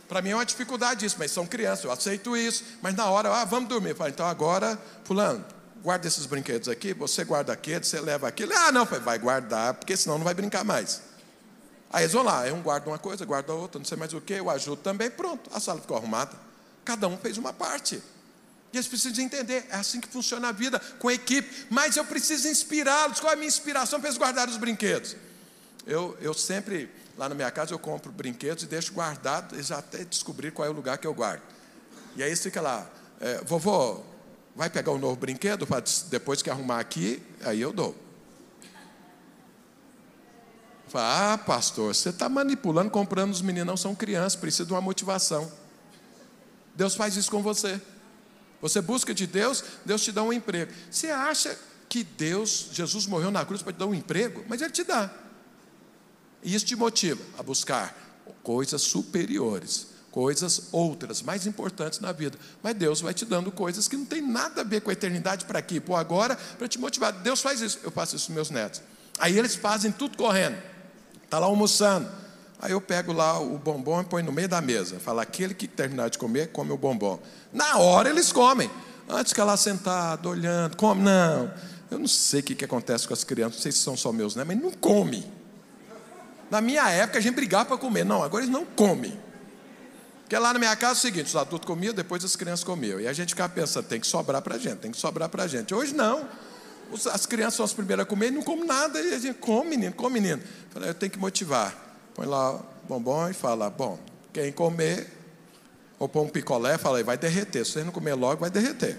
Para 0.09 0.21
mim 0.21 0.31
é 0.31 0.35
uma 0.35 0.45
dificuldade 0.45 1.07
isso, 1.07 1.17
mas 1.19 1.31
são 1.31 1.47
crianças, 1.47 1.85
eu 1.85 1.91
aceito 1.91 2.37
isso. 2.37 2.63
Mas 2.83 2.95
na 2.95 3.07
hora, 3.07 3.33
ah, 3.33 3.45
vamos 3.45 3.69
dormir. 3.69 3.91
Eu 3.91 3.97
falo, 3.97 4.11
então 4.11 4.27
agora, 4.27 4.79
fulano, 5.03 5.45
guarda 5.83 6.07
esses 6.07 6.27
brinquedos 6.27 6.69
aqui, 6.69 6.93
você 6.93 7.25
guarda 7.25 7.53
aquele, 7.53 7.85
você 7.85 8.01
leva 8.01 8.29
aquele. 8.29 8.53
Ah, 8.53 8.71
não, 8.71 8.85
vai 8.85 9.19
guardar, 9.19 9.75
porque 9.75 9.97
senão 9.97 10.19
não 10.19 10.25
vai 10.25 10.35
brincar 10.35 10.63
mais. 10.63 11.03
Aí 11.95 12.03
eles 12.03 12.13
vão 12.13 12.25
lá, 12.25 12.43
um 12.53 12.61
guarda 12.61 12.91
uma 12.91 12.99
coisa, 12.99 13.25
guarda 13.25 13.53
outra, 13.53 13.79
não 13.79 13.85
sei 13.85 13.97
mais 13.97 14.13
o 14.13 14.21
que, 14.21 14.33
eu 14.33 14.51
ajudo 14.51 14.83
também, 14.83 15.09
pronto, 15.09 15.49
a 15.55 15.61
sala 15.61 15.81
ficou 15.81 15.97
arrumada. 15.97 16.33
Cada 16.85 17.07
um 17.07 17.17
fez 17.17 17.39
uma 17.39 17.53
parte. 17.53 18.03
E 18.73 18.77
eles 18.77 18.89
precisam 18.89 19.25
entender, 19.25 19.65
é 19.71 19.77
assim 19.77 20.01
que 20.01 20.09
funciona 20.09 20.49
a 20.49 20.53
vida, 20.53 20.81
com 20.99 21.07
a 21.07 21.15
equipe. 21.15 21.69
Mas 21.71 21.97
eu 21.97 22.05
preciso 22.05 22.49
inspirá-los. 22.49 23.21
Qual 23.21 23.31
é 23.31 23.35
a 23.35 23.37
minha 23.37 23.47
inspiração 23.47 24.01
para 24.01 24.09
eles 24.09 24.19
guardarem 24.19 24.53
os 24.53 24.59
brinquedos? 24.59 25.15
Eu, 25.87 26.19
eu 26.21 26.35
sempre, 26.35 26.91
lá 27.17 27.29
na 27.29 27.35
minha 27.37 27.51
casa, 27.53 27.73
eu 27.73 27.79
compro 27.79 28.11
brinquedos 28.11 28.65
e 28.65 28.67
deixo 28.67 28.93
guardado, 28.93 29.55
eles 29.55 29.71
até 29.71 30.03
descobrir 30.03 30.51
qual 30.51 30.67
é 30.67 30.71
o 30.73 30.75
lugar 30.75 30.99
que 30.99 31.07
eu 31.07 31.15
guardo. 31.15 31.43
E 32.17 32.25
aí 32.25 32.35
fica 32.35 32.61
lá, 32.61 32.91
é, 33.21 33.41
vovô, 33.45 34.03
vai 34.57 34.69
pegar 34.69 34.91
um 34.91 34.99
novo 34.99 35.15
brinquedo? 35.15 35.65
Depois 36.11 36.43
que 36.43 36.51
arrumar 36.51 36.81
aqui, 36.81 37.23
aí 37.45 37.61
eu 37.61 37.73
dou. 37.73 37.95
Fala, 40.95 41.33
ah, 41.33 41.39
pastor, 41.39 41.93
você 41.93 42.11
está 42.11 42.29
manipulando, 42.29 42.89
comprando 42.89 43.33
os 43.33 43.43
meninos, 43.43 43.67
não 43.67 43.77
são 43.77 43.97
crianças, 43.97 44.37
precisa 44.37 44.65
de 44.65 44.73
uma 44.73 44.81
motivação. 44.81 45.51
Deus 46.73 46.95
faz 46.95 47.17
isso 47.17 47.29
com 47.33 47.43
você. 47.43 47.83
Você 48.63 48.81
busca 48.81 49.13
de 49.13 49.27
Deus, 49.27 49.65
Deus 49.85 50.05
te 50.05 50.13
dá 50.13 50.23
um 50.23 50.33
emprego. 50.33 50.73
Você 50.89 51.11
acha 51.11 51.59
que 51.89 52.05
Deus, 52.05 52.69
Jesus 52.71 53.09
morreu 53.09 53.33
na 53.33 53.45
cruz 53.45 53.61
para 53.61 53.73
te 53.73 53.77
dar 53.81 53.87
um 53.87 53.95
emprego? 53.95 54.45
Mas 54.47 54.63
Ele 54.63 54.71
te 54.71 54.85
dá. 54.85 55.11
E 56.45 56.55
isso 56.55 56.65
te 56.65 56.77
motiva 56.77 57.21
a 57.37 57.43
buscar 57.43 58.23
coisas 58.45 58.81
superiores, 58.81 59.89
coisas 60.13 60.69
outras, 60.71 61.23
mais 61.23 61.45
importantes 61.45 61.99
na 61.99 62.13
vida. 62.13 62.39
Mas 62.63 62.77
Deus 62.77 63.01
vai 63.01 63.13
te 63.13 63.25
dando 63.25 63.51
coisas 63.51 63.89
que 63.89 63.97
não 63.97 64.05
tem 64.05 64.23
nada 64.23 64.61
a 64.61 64.65
ver 64.65 64.81
com 64.81 64.91
a 64.91 64.93
eternidade 64.93 65.45
para 65.45 65.59
aqui, 65.59 65.81
por 65.81 65.97
agora, 65.97 66.37
para 66.37 66.69
te 66.69 66.79
motivar. 66.79 67.13
Deus 67.13 67.41
faz 67.41 67.61
isso. 67.61 67.81
Eu 67.83 67.91
faço 67.91 68.15
isso 68.15 68.29
com 68.29 68.33
meus 68.35 68.51
netos. 68.51 68.81
Aí 69.19 69.37
eles 69.37 69.57
fazem 69.57 69.91
tudo 69.91 70.17
correndo. 70.17 70.74
Está 71.35 71.41
lá 71.41 71.47
almoçando. 71.49 72.09
Aí 72.61 72.71
eu 72.71 72.81
pego 72.81 73.13
lá 73.13 73.41
o 73.41 73.59
bombom 73.59 74.01
e 74.01 74.05
ponho 74.05 74.25
no 74.25 74.31
meio 74.31 74.49
da 74.49 74.61
mesa. 74.61 75.01
Fala, 75.01 75.23
aquele 75.23 75.53
que 75.53 75.67
terminar 75.67 76.09
de 76.09 76.17
comer, 76.17 76.53
come 76.53 76.71
o 76.71 76.77
bombom. 76.77 77.19
Na 77.53 77.79
hora 77.79 78.09
eles 78.09 78.31
comem. 78.31 78.71
Antes 79.09 79.33
que 79.33 79.41
lá 79.43 79.57
sentado, 79.57 80.29
olhando, 80.29 80.77
come, 80.77 81.03
não. 81.03 81.53
Eu 81.91 81.99
não 81.99 82.07
sei 82.07 82.39
o 82.39 82.43
que, 82.45 82.55
que 82.55 82.65
acontece 82.65 83.09
com 83.09 83.13
as 83.13 83.25
crianças, 83.25 83.57
não 83.57 83.63
sei 83.63 83.73
se 83.73 83.79
são 83.79 83.97
só 83.97 84.13
meus, 84.13 84.37
né? 84.37 84.45
Mas 84.45 84.63
não 84.63 84.71
come. 84.71 85.29
Na 86.49 86.61
minha 86.61 86.89
época 86.89 87.19
a 87.19 87.21
gente 87.21 87.35
brigava 87.35 87.65
para 87.65 87.79
comer. 87.79 88.05
Não, 88.05 88.23
agora 88.23 88.45
eles 88.45 88.53
não 88.53 88.65
comem. 88.65 89.19
Porque 90.21 90.39
lá 90.39 90.53
na 90.53 90.61
minha 90.61 90.77
casa 90.77 90.93
é 90.93 90.99
o 90.99 91.03
seguinte: 91.03 91.27
os 91.27 91.37
adultos 91.37 91.67
comiam, 91.67 91.93
depois 91.93 92.25
as 92.25 92.37
crianças 92.37 92.63
comiam. 92.63 93.01
E 93.01 93.09
a 93.09 93.13
gente 93.13 93.31
ficava 93.31 93.53
pensando, 93.53 93.87
tem 93.87 93.99
que 93.99 94.07
sobrar 94.07 94.41
para 94.41 94.55
a 94.55 94.59
gente, 94.59 94.77
tem 94.77 94.93
que 94.93 94.99
sobrar 94.99 95.29
para 95.29 95.43
a 95.43 95.49
gente. 95.49 95.75
Hoje 95.75 95.93
não. 95.93 96.29
As 97.13 97.27
crianças 97.27 97.55
são 97.55 97.65
as 97.65 97.73
primeiras 97.73 98.05
a 98.05 98.07
comer 98.07 98.29
e 98.29 98.31
não 98.31 98.43
comem 98.43 98.67
nada. 98.67 99.01
E 99.01 99.15
a 99.15 99.19
gente 99.19 99.39
come, 99.39 99.71
menino, 99.71 99.95
come, 99.95 100.21
menino. 100.21 100.43
Eu 100.43 100.71
falei, 100.71 100.91
eu 100.91 100.95
tenho 100.95 101.11
que 101.11 101.19
motivar. 101.19 101.75
Põe 102.15 102.27
lá 102.27 102.55
o 102.55 102.65
bombom 102.89 103.29
e 103.29 103.35
fala: 103.35 103.69
bom, 103.71 103.99
quem 104.33 104.53
comer 104.53 105.11
ou 105.99 106.09
põe 106.09 106.23
um 106.23 106.29
picolé, 106.29 106.77
fala 106.79 107.03
vai 107.03 107.17
derreter. 107.17 107.65
Se 107.65 107.73
você 107.73 107.85
não 107.85 107.93
comer 107.93 108.15
logo, 108.15 108.41
vai 108.41 108.51
derreter. 108.51 108.99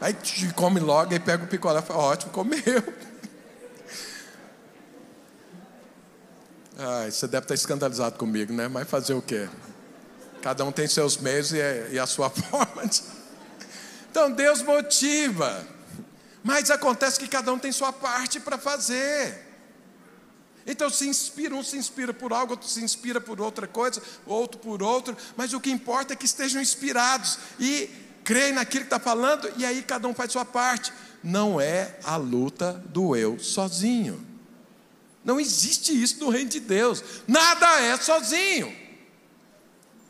Aí 0.00 0.16
come 0.56 0.80
logo, 0.80 1.12
aí 1.12 1.20
pega 1.20 1.44
o 1.44 1.46
picolé 1.46 1.78
e 1.78 1.82
fala, 1.82 2.00
ótimo, 2.00 2.32
comeu. 2.32 2.58
Ai, 6.76 7.10
você 7.10 7.28
deve 7.28 7.44
estar 7.44 7.54
escandalizado 7.54 8.18
comigo, 8.18 8.52
né? 8.52 8.66
Mas 8.66 8.88
fazer 8.88 9.14
o 9.14 9.22
quê? 9.22 9.48
Cada 10.42 10.64
um 10.64 10.72
tem 10.72 10.88
seus 10.88 11.16
meios 11.16 11.52
e, 11.52 11.58
e 11.92 11.98
a 11.98 12.06
sua 12.06 12.28
forma 12.34 12.84
de... 12.86 13.00
Então 14.10 14.32
Deus 14.32 14.60
motiva. 14.62 15.64
Mas 16.42 16.70
acontece 16.70 17.18
que 17.18 17.28
cada 17.28 17.52
um 17.52 17.58
tem 17.58 17.70
sua 17.70 17.92
parte 17.92 18.40
para 18.40 18.58
fazer. 18.58 19.50
Então 20.66 20.88
se 20.88 21.08
inspira, 21.08 21.54
um 21.54 21.62
se 21.62 21.76
inspira 21.76 22.14
por 22.14 22.32
algo, 22.32 22.52
outro 22.52 22.68
se 22.68 22.82
inspira 22.82 23.20
por 23.20 23.40
outra 23.40 23.66
coisa, 23.66 24.00
outro 24.26 24.60
por 24.60 24.82
outro, 24.82 25.16
mas 25.36 25.52
o 25.52 25.60
que 25.60 25.70
importa 25.70 26.12
é 26.12 26.16
que 26.16 26.24
estejam 26.24 26.62
inspirados 26.62 27.38
e 27.58 27.90
creem 28.22 28.52
naquilo 28.52 28.84
que 28.84 28.86
está 28.86 29.00
falando, 29.00 29.52
e 29.56 29.64
aí 29.64 29.82
cada 29.82 30.06
um 30.06 30.14
faz 30.14 30.32
sua 30.32 30.44
parte. 30.44 30.92
Não 31.22 31.60
é 31.60 31.98
a 32.04 32.16
luta 32.16 32.72
do 32.86 33.16
eu 33.16 33.38
sozinho. 33.38 34.24
Não 35.24 35.38
existe 35.38 36.00
isso 36.00 36.18
no 36.20 36.30
reino 36.30 36.50
de 36.50 36.60
Deus. 36.60 37.02
Nada 37.28 37.80
é 37.80 37.96
sozinho. 37.96 38.74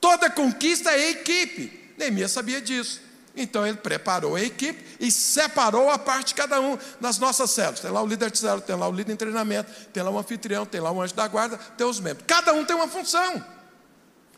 Toda 0.00 0.30
conquista 0.30 0.90
é 0.90 1.10
equipe. 1.10 1.94
Neemias 1.98 2.32
sabia 2.32 2.60
disso. 2.60 3.00
Então 3.34 3.66
ele 3.66 3.78
preparou 3.78 4.36
a 4.36 4.42
equipe 4.42 4.84
e 5.00 5.10
separou 5.10 5.90
a 5.90 5.98
parte 5.98 6.28
de 6.28 6.34
cada 6.34 6.60
um 6.60 6.78
nas 7.00 7.18
nossas 7.18 7.50
células. 7.50 7.80
Tem 7.80 7.90
lá 7.90 8.02
o 8.02 8.06
líder 8.06 8.30
de 8.30 8.38
célula, 8.38 8.60
tem 8.60 8.76
lá 8.76 8.88
o 8.88 8.92
líder 8.92 9.12
em 9.12 9.16
treinamento, 9.16 9.70
tem 9.92 10.02
lá 10.02 10.10
o 10.10 10.18
anfitrião, 10.18 10.66
tem 10.66 10.80
lá 10.80 10.92
o 10.92 11.00
anjo 11.00 11.14
da 11.14 11.26
guarda, 11.26 11.56
tem 11.56 11.86
os 11.86 11.98
membros. 11.98 12.24
Cada 12.26 12.52
um 12.52 12.64
tem 12.64 12.76
uma 12.76 12.88
função. 12.88 13.42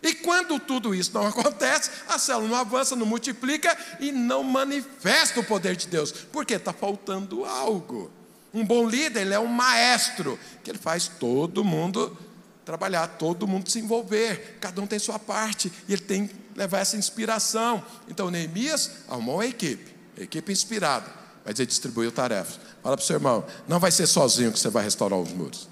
E 0.02 0.14
quando 0.14 0.60
tudo 0.60 0.94
isso 0.94 1.12
não 1.14 1.26
acontece, 1.28 1.90
a 2.08 2.18
célula 2.18 2.48
não 2.48 2.56
avança, 2.56 2.94
não 2.94 3.06
multiplica 3.06 3.76
e 3.98 4.12
não 4.12 4.44
manifesta 4.44 5.40
o 5.40 5.44
poder 5.44 5.74
de 5.74 5.88
Deus. 5.88 6.12
Porque 6.12 6.54
está 6.54 6.72
faltando 6.72 7.44
algo. 7.44 8.12
Um 8.52 8.64
bom 8.64 8.88
líder, 8.88 9.22
ele 9.22 9.34
é 9.34 9.40
um 9.40 9.46
maestro, 9.46 10.38
que 10.62 10.70
ele 10.70 10.78
faz 10.78 11.08
todo 11.08 11.64
mundo 11.64 12.16
trabalhar, 12.64 13.06
todo 13.18 13.46
mundo 13.46 13.70
se 13.70 13.78
envolver, 13.78 14.58
cada 14.60 14.80
um 14.80 14.86
tem 14.86 14.98
sua 14.98 15.18
parte, 15.18 15.70
e 15.86 15.92
ele 15.92 16.02
tem 16.02 16.26
que 16.26 16.34
levar 16.56 16.80
essa 16.80 16.96
inspiração. 16.96 17.84
Então, 18.08 18.30
Neemias 18.30 18.90
arrumou 19.08 19.36
uma 19.36 19.46
equipe, 19.46 19.94
equipe 20.16 20.52
inspirada, 20.52 21.06
mas 21.44 21.58
ele 21.58 21.66
distribuiu 21.66 22.10
tarefas. 22.10 22.58
Fala 22.82 22.96
para 22.96 23.02
o 23.02 23.06
seu 23.06 23.16
irmão, 23.16 23.44
não 23.68 23.78
vai 23.78 23.90
ser 23.90 24.06
sozinho 24.06 24.52
que 24.52 24.58
você 24.58 24.68
vai 24.68 24.84
restaurar 24.84 25.18
os 25.18 25.30
muros. 25.32 25.68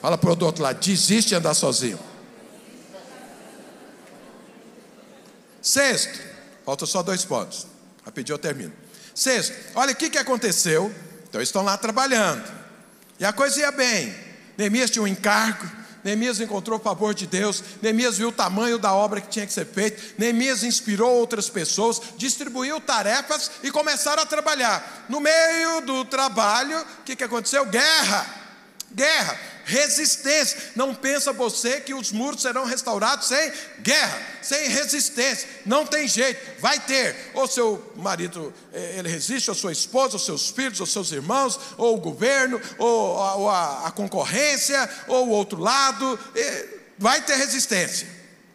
Fala 0.00 0.16
para 0.16 0.30
o 0.30 0.44
outro 0.44 0.62
lado, 0.62 0.80
desiste 0.80 1.30
de 1.30 1.34
andar 1.34 1.54
sozinho. 1.54 1.98
Sexto, 5.60 6.18
falta 6.64 6.86
só 6.86 7.02
dois 7.02 7.24
pontos. 7.24 7.66
Rapidinho 8.04 8.34
eu 8.34 8.38
termino. 8.38 8.72
Sexto, 9.14 9.54
olha 9.74 9.92
o 9.92 9.96
que, 9.96 10.08
que 10.08 10.16
aconteceu. 10.16 10.92
Então, 11.28 11.38
eles 11.38 11.48
estão 11.48 11.62
lá 11.62 11.76
trabalhando. 11.76 12.50
E 13.18 13.24
a 13.24 13.32
coisa 13.32 13.60
ia 13.60 13.70
bem. 13.70 14.14
Neemias 14.56 14.90
tinha 14.90 15.02
um 15.02 15.06
encargo, 15.06 15.66
Neemias 16.02 16.40
encontrou 16.40 16.78
o 16.78 16.82
favor 16.82 17.14
de 17.14 17.26
Deus, 17.26 17.62
Neemias 17.82 18.18
viu 18.18 18.28
o 18.28 18.32
tamanho 18.32 18.78
da 18.78 18.92
obra 18.92 19.20
que 19.20 19.28
tinha 19.28 19.46
que 19.46 19.52
ser 19.52 19.66
feita, 19.66 20.00
Neemias 20.18 20.62
inspirou 20.62 21.10
outras 21.10 21.48
pessoas, 21.48 22.00
distribuiu 22.16 22.80
tarefas 22.80 23.50
e 23.62 23.70
começaram 23.70 24.22
a 24.22 24.26
trabalhar. 24.26 25.06
No 25.08 25.20
meio 25.20 25.80
do 25.82 26.04
trabalho, 26.04 26.80
o 26.80 27.02
que, 27.04 27.16
que 27.16 27.24
aconteceu? 27.24 27.66
Guerra, 27.66 28.39
guerra 28.92 29.38
resistência. 29.70 30.58
Não 30.74 30.94
pensa 30.94 31.32
você 31.32 31.80
que 31.80 31.94
os 31.94 32.10
muros 32.10 32.42
serão 32.42 32.64
restaurados 32.64 33.28
sem 33.28 33.52
guerra, 33.80 34.20
sem 34.42 34.68
resistência. 34.68 35.48
Não 35.64 35.86
tem 35.86 36.08
jeito, 36.08 36.60
vai 36.60 36.78
ter. 36.80 37.30
Ou 37.34 37.46
seu 37.46 37.92
marido 37.96 38.52
eh, 38.72 38.96
ele 38.98 39.08
resiste, 39.08 39.48
ou 39.48 39.54
sua 39.54 39.72
esposa, 39.72 40.14
ou 40.14 40.18
seus 40.18 40.50
filhos, 40.50 40.80
ou 40.80 40.86
seus 40.86 41.12
irmãos, 41.12 41.58
ou 41.78 41.96
o 41.96 42.00
governo, 42.00 42.60
ou 42.78 43.22
a, 43.22 43.34
ou 43.36 43.50
a, 43.50 43.86
a 43.86 43.90
concorrência, 43.92 44.88
ou 45.06 45.28
o 45.28 45.30
outro 45.30 45.60
lado. 45.60 46.18
Vai 46.98 47.22
ter 47.22 47.36
resistência. 47.36 48.08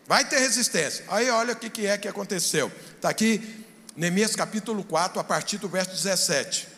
Vai 0.05 0.25
ter 0.25 0.39
resistência. 0.39 1.05
Aí 1.07 1.29
olha 1.29 1.53
o 1.53 1.55
que, 1.55 1.69
que 1.69 1.88
é 1.88 1.97
que 1.97 2.07
aconteceu. 2.07 2.71
Está 2.95 3.09
aqui, 3.09 3.65
Neemias 3.95 4.36
capítulo 4.36 4.83
4, 4.83 5.19
a 5.19 5.23
partir 5.23 5.57
do 5.57 5.69
verso 5.69 5.91
17. 5.91 6.74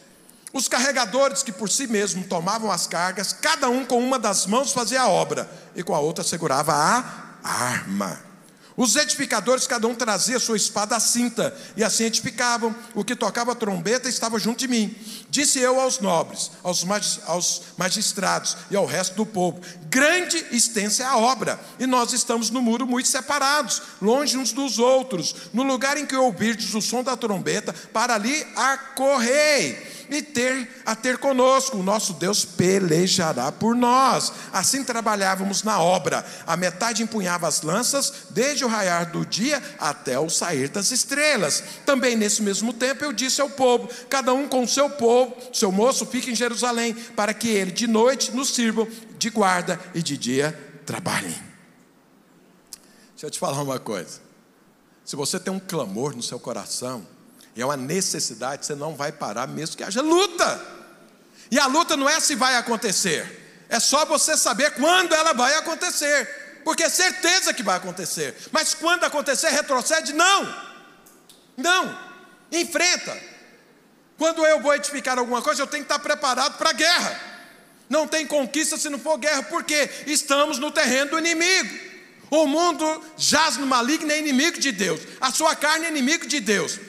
Os 0.58 0.68
carregadores 0.68 1.44
que 1.44 1.52
por 1.52 1.70
si 1.70 1.86
mesmos 1.86 2.26
tomavam 2.26 2.72
as 2.72 2.88
cargas, 2.88 3.32
cada 3.32 3.70
um 3.70 3.86
com 3.86 4.00
uma 4.00 4.18
das 4.18 4.48
mãos 4.48 4.72
fazia 4.72 5.04
a 5.04 5.08
obra 5.08 5.48
e 5.76 5.84
com 5.84 5.94
a 5.94 6.00
outra 6.00 6.24
segurava 6.24 6.74
a 6.74 7.04
arma. 7.44 8.20
Os 8.76 8.96
edificadores, 8.96 9.68
cada 9.68 9.88
um 9.88 9.94
trazia 9.94 10.40
sua 10.40 10.58
espada 10.58 10.96
à 10.96 11.00
cinta, 11.00 11.56
e 11.76 11.84
assim 11.84 12.06
edificavam. 12.06 12.76
O 12.96 13.04
que 13.04 13.16
tocava 13.16 13.52
a 13.52 13.56
trombeta 13.56 14.10
estava 14.10 14.40
junto 14.40 14.58
de 14.58 14.68
mim. 14.68 14.96
Disse 15.30 15.60
eu 15.60 15.80
aos 15.80 16.00
nobres, 16.00 16.50
aos, 16.64 17.62
magistrados 17.78 18.58
e 18.72 18.76
ao 18.76 18.86
resto 18.88 19.16
do 19.16 19.28
povo: 19.28 19.62
Grande 19.92 20.44
extensa 20.52 21.04
é 21.04 21.06
a 21.06 21.18
obra, 21.18 21.60
e 21.80 21.86
nós 21.86 22.14
estamos 22.14 22.50
no 22.50 22.64
muro 22.64 22.88
muito 22.88 23.08
separados, 23.08 23.80
longe 24.02 24.36
uns 24.36 24.52
dos 24.52 24.80
outros. 24.80 25.36
No 25.54 25.62
lugar 25.62 25.98
em 25.98 26.06
que 26.08 26.16
ouvirdes 26.16 26.74
o 26.74 26.82
som 26.82 27.04
da 27.04 27.16
trombeta, 27.16 27.74
para 27.94 28.16
ali 28.16 28.44
acorrei 28.56 29.97
e 30.10 30.22
ter 30.22 30.82
a 30.86 30.96
ter 30.96 31.18
conosco. 31.18 31.78
O 31.78 31.84
nosso 31.84 32.14
Deus 32.14 32.46
pelejará 32.46 33.52
por 33.52 33.76
nós. 33.76 34.32
Assim 34.52 34.84
trabalhávamos 34.84 35.64
na 35.64 35.80
obra. 35.80 36.26
A 36.46 36.56
metade 36.56 37.04
empunhava 37.04 37.48
as 37.48 37.62
lanças, 37.62 38.28
desde 38.30 38.64
o 38.64 38.68
raiar 38.68 39.12
do 39.12 39.26
dia 39.26 39.62
até 39.80 40.20
o 40.20 40.30
sair 40.30 40.70
das 40.70 40.92
estrelas. 40.92 41.64
Também 41.86 42.16
nesse 42.16 42.42
mesmo 42.42 42.74
tempo 42.74 43.04
eu 43.04 43.14
disse 43.14 43.42
ao 43.42 43.50
povo: 43.50 43.90
cada 44.10 44.34
um 44.34 44.48
com 44.48 44.68
seu 44.68 44.90
povo, 44.90 45.36
seu 45.54 45.72
moço, 45.72 46.06
fique 46.06 46.32
em 46.32 46.36
Jerusalém, 46.36 46.94
para 46.94 47.34
que 47.34 47.50
ele 47.50 47.72
de 47.72 47.88
noite 47.88 48.32
nos 48.32 48.54
sirvam 48.54 48.88
de 49.18 49.30
guarda 49.30 49.80
e 49.94 50.02
de 50.02 50.18
dia 50.18 50.58
trabalhem. 50.86 51.36
Deixa 53.12 53.26
eu 53.26 53.32
te 53.32 53.40
falar 53.40 53.62
uma 53.62 53.80
coisa. 53.80 54.22
Se 55.04 55.16
você 55.16 55.40
tem 55.40 55.52
um 55.52 55.60
clamor 55.60 56.16
no 56.16 56.22
seu 56.22 56.40
coração, 56.40 57.06
é 57.62 57.66
uma 57.66 57.78
necessidade, 57.78 58.66
você 58.66 58.76
não 58.76 58.96
vai 58.96 59.12
parar 59.12 59.48
mesmo 59.48 59.78
que 59.78 59.84
haja 59.84 60.02
luta. 60.02 60.62
E 61.50 61.60
a 61.60 61.66
luta 61.68 61.96
não 61.96 62.10
é 62.10 62.20
se 62.20 62.36
vai 62.36 62.56
acontecer, 62.56 63.66
é 63.70 63.80
só 63.80 64.06
você 64.06 64.38
saber 64.38 64.72
quando 64.72 65.14
ela 65.14 65.34
vai 65.34 65.56
acontecer, 65.56 66.62
porque 66.64 66.84
é 66.84 66.90
certeza 66.90 67.54
que 67.54 67.64
vai 67.64 67.78
acontecer. 67.78 68.36
Mas 68.52 68.74
quando 68.74 69.04
acontecer, 69.04 69.50
retrocede? 69.50 70.14
Não, 70.14 70.56
não, 71.56 71.98
enfrenta. 72.52 73.18
Quando 74.18 74.46
eu 74.46 74.60
vou 74.62 74.74
edificar 74.74 75.18
alguma 75.18 75.42
coisa, 75.42 75.62
eu 75.62 75.68
tenho 75.68 75.84
que 75.84 75.92
estar 75.92 76.00
preparado 76.00 76.58
para 76.58 76.72
a 76.72 76.74
guerra. 76.74 77.22
Não 77.90 78.08
tem 78.08 78.26
conquista 78.26 78.78
se 78.78 78.90
não 78.90 79.00
for 79.00 79.18
guerra, 79.18 79.44
porque 79.44 79.90
estamos 80.06 80.58
no 80.58 80.72
terreno 80.72 81.12
do 81.12 81.20
inimigo. 81.20 81.88
O 82.30 82.46
mundo 82.46 83.04
jaz 83.16 83.58
no 83.58 83.66
maligno, 83.66 84.12
é 84.12 84.20
inimigo 84.20 84.60
de 84.60 84.72
Deus. 84.72 85.00
A 85.22 85.32
sua 85.32 85.56
carne 85.56 85.86
é 85.86 85.90
inimigo 85.90 86.28
de 86.28 86.40
Deus. 86.40 86.80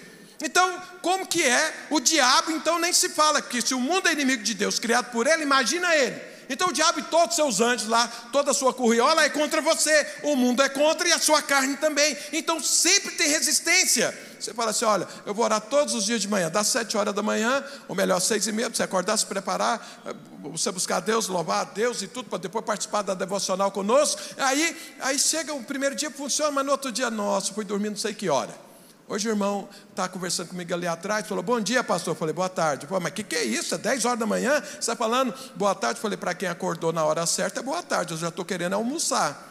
Então, 0.42 0.80
como 1.02 1.26
que 1.26 1.42
é? 1.42 1.86
O 1.90 2.00
diabo, 2.00 2.52
então, 2.52 2.78
nem 2.78 2.92
se 2.92 3.08
fala 3.08 3.42
que 3.42 3.60
se 3.60 3.74
o 3.74 3.80
mundo 3.80 4.08
é 4.08 4.12
inimigo 4.12 4.42
de 4.42 4.54
Deus, 4.54 4.78
criado 4.78 5.10
por 5.10 5.26
ele, 5.26 5.42
imagina 5.42 5.94
ele. 5.94 6.38
Então 6.48 6.68
o 6.68 6.72
diabo 6.72 7.00
e 7.00 7.02
todos 7.02 7.30
os 7.30 7.34
seus 7.36 7.60
anjos 7.60 7.88
lá, 7.88 8.08
toda 8.32 8.52
a 8.52 8.54
sua 8.54 8.72
curriola 8.72 9.22
é 9.22 9.28
contra 9.28 9.60
você, 9.60 10.06
o 10.22 10.34
mundo 10.34 10.62
é 10.62 10.68
contra 10.68 11.06
e 11.06 11.12
a 11.12 11.18
sua 11.18 11.42
carne 11.42 11.76
também. 11.76 12.16
Então 12.32 12.58
sempre 12.62 13.12
tem 13.12 13.28
resistência. 13.28 14.16
Você 14.40 14.54
fala 14.54 14.70
assim: 14.70 14.84
olha, 14.84 15.06
eu 15.26 15.34
vou 15.34 15.44
orar 15.44 15.60
todos 15.60 15.94
os 15.94 16.04
dias 16.04 16.22
de 16.22 16.28
manhã, 16.28 16.48
das 16.48 16.68
sete 16.68 16.96
horas 16.96 17.14
da 17.14 17.22
manhã, 17.22 17.62
ou 17.86 17.94
melhor, 17.94 18.18
seis 18.20 18.46
e 18.46 18.52
meia, 18.52 18.70
para 18.70 18.76
você 18.76 18.82
acordar, 18.82 19.16
se 19.18 19.26
preparar, 19.26 20.00
eh, 20.06 20.14
você 20.42 20.70
buscar 20.70 21.00
Deus, 21.00 21.28
louvar 21.28 21.60
a 21.60 21.64
Deus 21.64 22.00
e 22.00 22.08
tudo, 22.08 22.30
para 22.30 22.38
depois 22.38 22.64
participar 22.64 23.02
da 23.02 23.14
devocional 23.14 23.70
conosco. 23.70 24.20
Aí, 24.38 24.76
aí 25.00 25.18
chega 25.18 25.52
o 25.52 25.62
primeiro 25.62 25.94
dia, 25.94 26.10
funciona, 26.10 26.50
mas 26.50 26.64
no 26.64 26.72
outro 26.72 26.90
dia, 26.90 27.10
nossa, 27.10 27.52
fui 27.52 27.64
dormir 27.64 27.90
não 27.90 27.96
sei 27.96 28.14
que 28.14 28.30
hora. 28.30 28.67
Hoje 29.08 29.28
o 29.28 29.32
irmão 29.32 29.68
está 29.90 30.06
conversando 30.06 30.48
comigo 30.48 30.74
ali 30.74 30.86
atrás, 30.86 31.26
falou, 31.26 31.42
bom 31.42 31.58
dia 31.60 31.82
pastor, 31.82 32.12
eu 32.12 32.18
falei, 32.18 32.34
boa 32.34 32.48
tarde, 32.48 32.86
Pô, 32.86 33.00
mas 33.00 33.10
o 33.10 33.14
que, 33.14 33.22
que 33.22 33.36
é 33.36 33.42
isso, 33.42 33.74
é 33.74 33.78
10 33.78 34.04
horas 34.04 34.18
da 34.18 34.26
manhã, 34.26 34.60
você 34.60 34.78
está 34.78 34.94
falando, 34.94 35.32
boa 35.56 35.74
tarde, 35.74 35.98
eu 35.98 36.02
falei, 36.02 36.18
para 36.18 36.34
quem 36.34 36.48
acordou 36.48 36.92
na 36.92 37.04
hora 37.04 37.24
certa, 37.24 37.60
é 37.60 37.62
boa 37.62 37.82
tarde, 37.82 38.12
eu 38.12 38.18
já 38.18 38.28
estou 38.28 38.44
querendo 38.44 38.74
almoçar, 38.74 39.48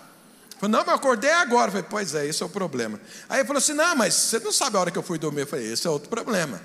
Falei, 0.59 0.71
não, 0.71 0.79
mas 0.79 0.87
eu 0.87 0.95
acordei 0.95 1.31
agora. 1.31 1.67
Eu 1.67 1.71
falei, 1.71 1.87
pois 1.87 2.15
é, 2.15 2.25
esse 2.25 2.41
é 2.41 2.45
o 2.45 2.49
problema. 2.49 2.99
Aí 3.29 3.39
ele 3.39 3.47
falou 3.47 3.59
assim: 3.59 3.73
não, 3.73 3.95
mas 3.95 4.13
você 4.13 4.39
não 4.39 4.51
sabe 4.51 4.75
a 4.75 4.79
hora 4.79 4.91
que 4.91 4.97
eu 4.97 5.03
fui 5.03 5.19
dormir. 5.19 5.41
Eu 5.41 5.47
falei, 5.47 5.71
esse 5.71 5.85
é 5.85 5.89
outro 5.89 6.09
problema. 6.09 6.59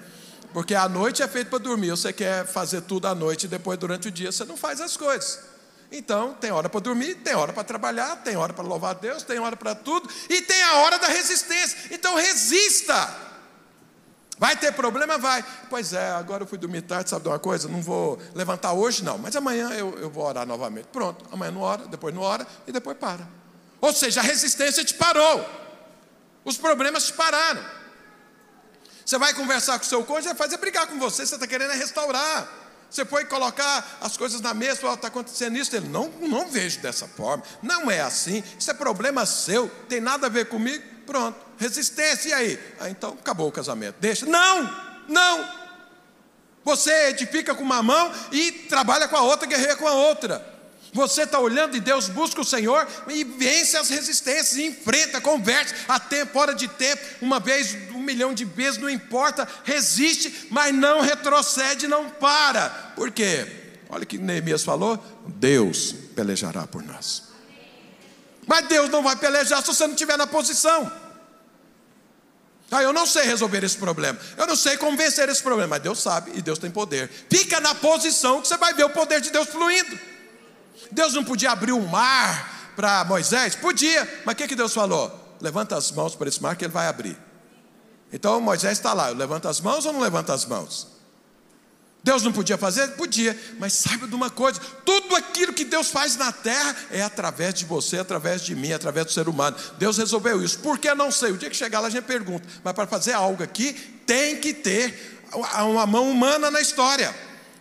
Porque 0.53 0.75
a 0.75 0.89
noite 0.89 1.23
é 1.23 1.29
feita 1.29 1.51
para 1.51 1.59
dormir. 1.59 1.91
Você 1.91 2.13
quer 2.13 2.47
fazer 2.47 2.83
tudo 2.83 3.07
à 3.07 3.15
noite 3.15 3.45
e 3.45 3.49
depois, 3.49 3.79
durante 3.79 4.09
o 4.09 4.11
dia, 4.11 4.33
você 4.33 4.45
não 4.45 4.57
faz 4.57 4.81
as 4.81 4.97
coisas. 4.97 5.52
Então, 5.93 6.33
tem 6.33 6.51
hora 6.51 6.71
para 6.71 6.81
dormir, 6.81 7.17
tem 7.17 7.35
hora 7.35 7.53
para 7.53 7.63
trabalhar, 7.63 8.17
tem 8.17 8.35
hora 8.35 8.55
para 8.55 8.65
louvar 8.65 8.93
a 8.93 8.99
Deus, 8.99 9.23
tem 9.23 9.39
hora 9.39 9.55
para 9.55 9.75
tudo, 9.75 10.09
e 10.29 10.41
tem 10.41 10.63
a 10.63 10.77
hora 10.77 10.99
da 10.99 11.07
resistência. 11.07 11.79
Então, 11.91 12.15
resista. 12.17 13.15
Vai 14.39 14.57
ter 14.57 14.73
problema? 14.73 15.19
Vai. 15.19 15.45
Pois 15.69 15.93
é, 15.93 16.11
agora 16.13 16.45
eu 16.45 16.47
fui 16.47 16.57
dormir 16.57 16.81
tarde, 16.83 17.11
sabe 17.11 17.23
de 17.23 17.29
uma 17.29 17.39
coisa? 17.39 17.69
Não 17.69 17.83
vou 17.83 18.19
levantar 18.35 18.73
hoje, 18.73 19.05
não, 19.05 19.19
mas 19.19 19.37
amanhã 19.37 19.71
eu, 19.71 19.99
eu 19.99 20.09
vou 20.09 20.25
orar 20.25 20.47
novamente. 20.47 20.87
Pronto, 20.91 21.27
amanhã 21.31 21.53
não 21.53 21.61
ora, 21.61 21.87
depois 21.87 22.15
não 22.15 22.23
ora 22.23 22.47
e 22.67 22.73
depois 22.73 22.97
para. 22.97 23.29
Ou 23.79 23.93
seja, 23.93 24.21
a 24.21 24.23
resistência 24.23 24.83
te 24.83 24.95
parou, 24.95 25.47
os 26.43 26.57
problemas 26.57 27.07
te 27.07 27.13
pararam. 27.13 27.63
Você 29.05 29.19
vai 29.19 29.35
conversar 29.35 29.79
com 29.79 29.85
o 29.85 29.89
seu 29.89 30.03
cônjuge, 30.05 30.29
vai 30.29 30.37
fazer 30.37 30.57
brigar 30.57 30.87
com 30.87 30.99
você, 30.99 31.27
você 31.27 31.35
está 31.35 31.47
querendo 31.47 31.73
restaurar. 31.73 32.62
Você 32.93 33.07
foi 33.07 33.25
colocar 33.25 33.99
as 34.03 34.19
coisas 34.19 34.43
na 34.43 34.53
mesa, 34.53 34.93
está 34.93 35.09
acontecendo 35.09 35.57
isso. 35.57 35.75
Ele, 35.75 35.89
não, 35.89 36.11
não 36.21 36.51
vejo 36.51 36.79
dessa 36.81 37.09
forma, 37.09 37.43
não 37.63 37.91
é 37.91 38.03
assim, 38.03 38.45
isso 38.59 38.71
é 38.71 38.75
problema 38.75 39.25
seu, 39.25 39.71
tem 39.89 39.99
nada 39.99 40.27
a 40.27 40.31
ver 40.31 40.47
comigo. 40.47 40.85
Pronto, 41.07 41.37
resistência, 41.57 42.29
e 42.29 42.33
aí? 42.35 42.61
Ah, 42.79 42.91
então 42.91 43.17
acabou 43.19 43.49
o 43.49 43.53
casamento, 43.53 43.97
deixa. 43.99 44.27
Não, 44.27 44.63
não. 45.09 45.63
Você 46.63 47.09
edifica 47.09 47.55
com 47.55 47.65
uma 47.65 47.83
mão 47.83 48.13
e 48.31 48.53
trabalha 48.53 49.09
com 49.09 49.17
a 49.17 49.23
outra, 49.23 49.49
guerreia 49.49 49.75
com 49.75 49.89
a 49.89 49.95
outra. 49.95 50.53
Você 50.93 51.23
está 51.23 51.39
olhando 51.39 51.75
e 51.75 51.81
Deus 51.81 52.11
busca 52.11 52.43
o 52.43 52.45
Senhor 52.45 52.87
e 53.09 53.25
vence 53.25 53.79
as 53.79 53.89
resistências, 53.89 54.59
enfrenta, 54.59 55.23
converte 55.23 55.75
a 55.89 55.99
tempo, 55.99 56.39
hora 56.39 56.55
de 56.55 56.69
tempo, 56.69 57.03
uma 57.23 57.41
vez, 57.41 57.75
um 58.03 58.05
milhão 58.05 58.35
de 58.35 58.45
vezes, 58.45 58.79
não 58.79 58.91
importa, 58.91 59.49
resiste, 59.65 60.49
mas 60.51 60.75
não 60.75 61.01
retrocede, 61.01 61.87
não 61.87 62.11
para. 62.11 62.69
Por 62.97 63.11
quê? 63.11 63.47
Olha 63.89 64.03
o 64.03 64.07
que 64.07 64.19
Neemias 64.19 64.65
falou: 64.65 65.03
Deus 65.27 65.95
pelejará 66.15 66.67
por 66.67 66.83
nós. 66.83 67.31
Mas 68.47 68.67
Deus 68.67 68.91
não 68.91 69.03
vai 69.03 69.17
pelejar 69.17 69.61
se 69.61 69.69
você 69.69 69.87
não 69.87 69.95
estiver 69.95 70.19
na 70.19 70.27
posição. 70.27 70.91
Ah, 72.71 72.83
eu 72.83 72.93
não 72.93 73.07
sei 73.07 73.25
resolver 73.25 73.63
esse 73.63 73.77
problema. 73.77 74.19
Eu 74.37 74.47
não 74.47 74.57
sei 74.57 74.79
como 74.79 74.97
vencer 74.97 75.29
esse 75.29 75.43
problema, 75.43 75.69
mas 75.69 75.83
Deus 75.83 76.01
sabe 76.01 76.33
e 76.35 76.41
Deus 76.41 76.59
tem 76.59 76.71
poder. 76.71 77.09
Fica 77.31 77.61
na 77.61 77.75
posição 77.75 78.41
que 78.41 78.49
você 78.49 78.57
vai 78.57 78.73
ver 78.73 78.85
o 78.85 78.91
poder 78.91 79.21
de 79.21 79.31
Deus 79.31 79.49
fluindo. 79.49 79.99
Deus 80.91 81.13
não 81.13 81.23
podia 81.23 81.51
abrir 81.51 81.73
um 81.73 81.87
mar 81.87 82.73
para 82.75 83.05
Moisés? 83.05 83.55
Podia, 83.55 84.23
mas 84.25 84.33
o 84.33 84.37
que, 84.37 84.49
que 84.49 84.57
Deus 84.57 84.73
falou? 84.73 85.37
Levanta 85.41 85.77
as 85.77 85.93
mãos 85.93 86.17
para 86.17 86.29
esse 86.29 86.43
mar 86.43 86.57
que 86.57 86.65
ele 86.65 86.73
vai 86.73 86.87
abrir. 86.87 87.17
Então 88.13 88.41
Moisés 88.41 88.79
está 88.79 88.93
lá, 88.93 89.09
levanta 89.09 89.49
as 89.49 89.61
mãos 89.61 89.87
ou 89.87 89.93
não 89.93 90.01
levanta 90.01 90.35
as 90.35 90.45
mãos? 90.45 90.93
Deus 92.05 92.25
não 92.25 92.33
podia 92.33 92.59
fazer? 92.59 92.89
Podia, 92.89 93.39
mas 93.59 93.75
saiba 93.75 94.09
de 94.09 94.15
uma 94.15 94.29
coisa: 94.29 94.61
tudo 94.85 95.15
aquilo 95.15 95.53
que 95.53 95.65
Deus 95.65 95.89
faz 95.89 96.17
na 96.17 96.33
terra 96.33 96.75
é 96.91 97.03
através 97.03 97.55
de 97.55 97.65
você, 97.65 97.99
através 97.99 98.43
de 98.43 98.57
mim, 98.57 98.73
através 98.73 99.07
do 99.07 99.13
ser 99.13 99.29
humano. 99.29 99.57
Deus 99.79 99.99
resolveu 99.99 100.43
isso. 100.43 100.59
Por 100.59 100.79
que 100.79 100.93
não 100.95 101.13
sei? 101.13 101.31
O 101.31 101.37
dia 101.37 101.49
que 101.49 101.57
chegar 101.57 101.81
lá 101.81 101.87
a 101.87 101.91
gente 101.91 102.05
pergunta, 102.05 102.47
mas 102.65 102.73
para 102.73 102.87
fazer 102.87 103.13
algo 103.13 103.43
aqui 103.43 103.73
tem 104.05 104.37
que 104.37 104.53
ter 104.53 105.21
uma 105.65 105.87
mão 105.87 106.11
humana 106.11 106.51
na 106.51 106.61
história. 106.61 107.15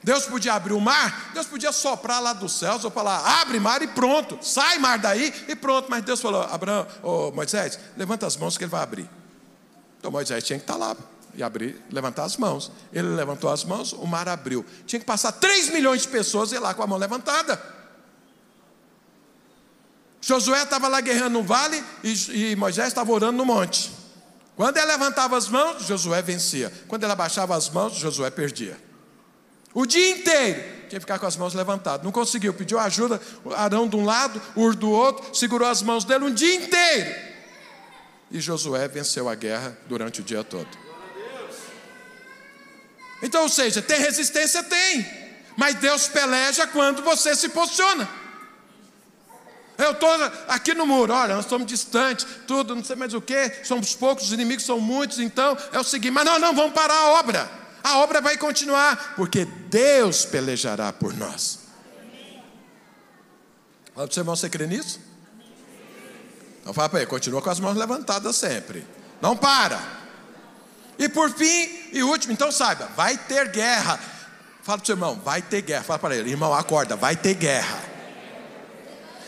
Deus 0.03 0.25
podia 0.25 0.53
abrir 0.53 0.73
o 0.73 0.81
mar, 0.81 1.29
Deus 1.31 1.45
podia 1.45 1.71
soprar 1.71 2.19
lá 2.19 2.33
dos 2.33 2.57
céus 2.57 2.83
ou 2.83 2.89
falar, 2.89 3.41
abre 3.41 3.59
mar 3.59 3.83
e 3.83 3.87
pronto, 3.87 4.39
sai 4.41 4.79
mar 4.79 4.97
daí 4.97 5.31
e 5.47 5.55
pronto. 5.55 5.87
Mas 5.91 6.03
Deus 6.03 6.19
falou, 6.19 6.41
Abraão, 6.41 6.87
oh, 7.03 7.31
Moisés, 7.31 7.77
levanta 7.95 8.25
as 8.25 8.35
mãos 8.35 8.57
que 8.57 8.63
ele 8.63 8.71
vai 8.71 8.81
abrir. 8.81 9.20
Então 10.01 10.09
Moisés 10.09 10.43
tinha 10.43 10.57
que 10.57 10.63
estar 10.63 10.77
lá 10.77 10.97
e 11.35 11.43
abrir, 11.43 11.79
levantar 11.91 12.23
as 12.23 12.35
mãos. 12.35 12.71
Ele 12.91 13.09
levantou 13.09 13.51
as 13.51 13.63
mãos, 13.63 13.93
o 13.93 14.07
mar 14.07 14.27
abriu. 14.27 14.65
Tinha 14.87 14.99
que 14.99 15.05
passar 15.05 15.31
3 15.31 15.69
milhões 15.69 16.01
de 16.01 16.07
pessoas 16.07 16.51
e 16.51 16.57
lá 16.57 16.73
com 16.73 16.81
a 16.81 16.87
mão 16.87 16.97
levantada. 16.97 17.61
Josué 20.19 20.63
estava 20.63 20.87
lá 20.87 20.99
guerreando 21.01 21.37
no 21.37 21.43
vale 21.43 21.83
e, 22.03 22.51
e 22.51 22.55
Moisés 22.55 22.87
estava 22.87 23.11
orando 23.11 23.37
no 23.37 23.45
monte. 23.45 23.91
Quando 24.55 24.77
ele 24.77 24.87
levantava 24.87 25.37
as 25.37 25.47
mãos, 25.47 25.85
Josué 25.85 26.19
vencia. 26.23 26.73
Quando 26.87 27.03
ele 27.03 27.11
abaixava 27.11 27.55
as 27.55 27.69
mãos, 27.69 27.93
Josué 27.93 28.31
perdia. 28.31 28.75
O 29.71 29.85
dia 29.85 30.09
inteiro 30.09 30.61
tinha 30.89 30.99
que 30.99 30.99
ficar 30.99 31.19
com 31.19 31.27
as 31.27 31.37
mãos 31.37 31.53
levantadas. 31.53 32.03
Não 32.03 32.11
conseguiu, 32.11 32.55
pediu 32.55 32.79
ajuda, 32.79 33.21
Arão 33.55 33.87
de 33.87 33.95
um 33.95 34.03
lado, 34.03 34.41
Ur 34.55 34.75
do 34.75 34.89
outro, 34.89 35.35
segurou 35.35 35.67
as 35.67 35.83
mãos 35.83 36.03
dele 36.03 36.25
um 36.25 36.33
dia 36.33 36.55
inteiro. 36.55 37.30
E 38.31 38.39
Josué 38.39 38.87
venceu 38.87 39.27
a 39.27 39.35
guerra 39.35 39.77
durante 39.87 40.21
o 40.21 40.23
dia 40.23 40.43
todo. 40.43 40.67
Então, 43.21 43.43
ou 43.43 43.49
seja, 43.49 43.81
tem 43.81 43.99
resistência? 43.99 44.63
Tem. 44.63 45.05
Mas 45.57 45.75
Deus 45.75 46.07
peleja 46.07 46.65
quando 46.65 47.03
você 47.03 47.35
se 47.35 47.49
posiciona. 47.49 48.09
Eu 49.77 49.91
estou 49.91 50.09
aqui 50.47 50.73
no 50.73 50.85
muro, 50.85 51.13
olha, 51.13 51.35
nós 51.35 51.45
estamos 51.45 51.67
distantes, 51.67 52.25
tudo, 52.47 52.75
não 52.75 52.83
sei 52.83 52.95
mais 52.95 53.13
o 53.13 53.21
que, 53.21 53.63
somos 53.63 53.95
poucos, 53.95 54.25
os 54.25 54.31
inimigos 54.31 54.63
são 54.63 54.79
muitos, 54.79 55.19
então 55.19 55.57
é 55.71 55.79
o 55.79 55.83
seguinte, 55.83 56.11
mas 56.11 56.23
não, 56.23 56.37
não, 56.37 56.53
vamos 56.53 56.73
parar 56.73 56.93
a 56.93 57.11
obra 57.13 57.61
a 57.83 57.97
obra 57.99 58.21
vai 58.21 58.37
continuar, 58.37 59.15
porque 59.15 59.45
Deus 59.45 60.25
pelejará 60.25 60.93
por 60.93 61.13
nós. 61.13 61.59
Fala 63.93 64.07
para 64.07 64.11
o 64.11 64.13
seu 64.13 64.21
irmão, 64.21 64.35
você 64.35 64.49
crê 64.49 64.67
nisso? 64.67 64.99
Então 66.61 66.73
fala 66.73 66.89
para 66.89 66.99
ele, 66.99 67.07
continua 67.07 67.41
com 67.41 67.49
as 67.49 67.59
mãos 67.59 67.75
levantadas 67.75 68.35
sempre. 68.35 68.85
Não 69.19 69.35
para. 69.35 69.79
E 70.97 71.09
por 71.09 71.31
fim, 71.31 71.89
e 71.91 72.03
último, 72.03 72.33
então 72.33 72.51
saiba, 72.51 72.89
vai 72.95 73.17
ter 73.17 73.49
guerra. 73.49 73.99
Fala 74.61 74.77
para 74.77 74.83
o 74.83 74.85
seu 74.85 74.93
irmão, 74.93 75.19
vai 75.23 75.41
ter 75.41 75.61
guerra. 75.61 75.83
Fala 75.83 75.99
para 75.99 76.15
ele, 76.15 76.29
irmão, 76.29 76.53
acorda, 76.53 76.95
vai 76.95 77.15
ter 77.15 77.33
guerra. 77.33 77.79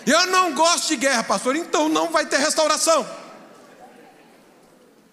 Eu 0.05 0.27
não 0.27 0.53
gosto 0.53 0.89
de 0.89 0.97
guerra, 0.97 1.23
pastor, 1.23 1.55
então 1.55 1.89
não 1.89 2.11
vai 2.11 2.25
ter 2.25 2.37
restauração. 2.37 3.07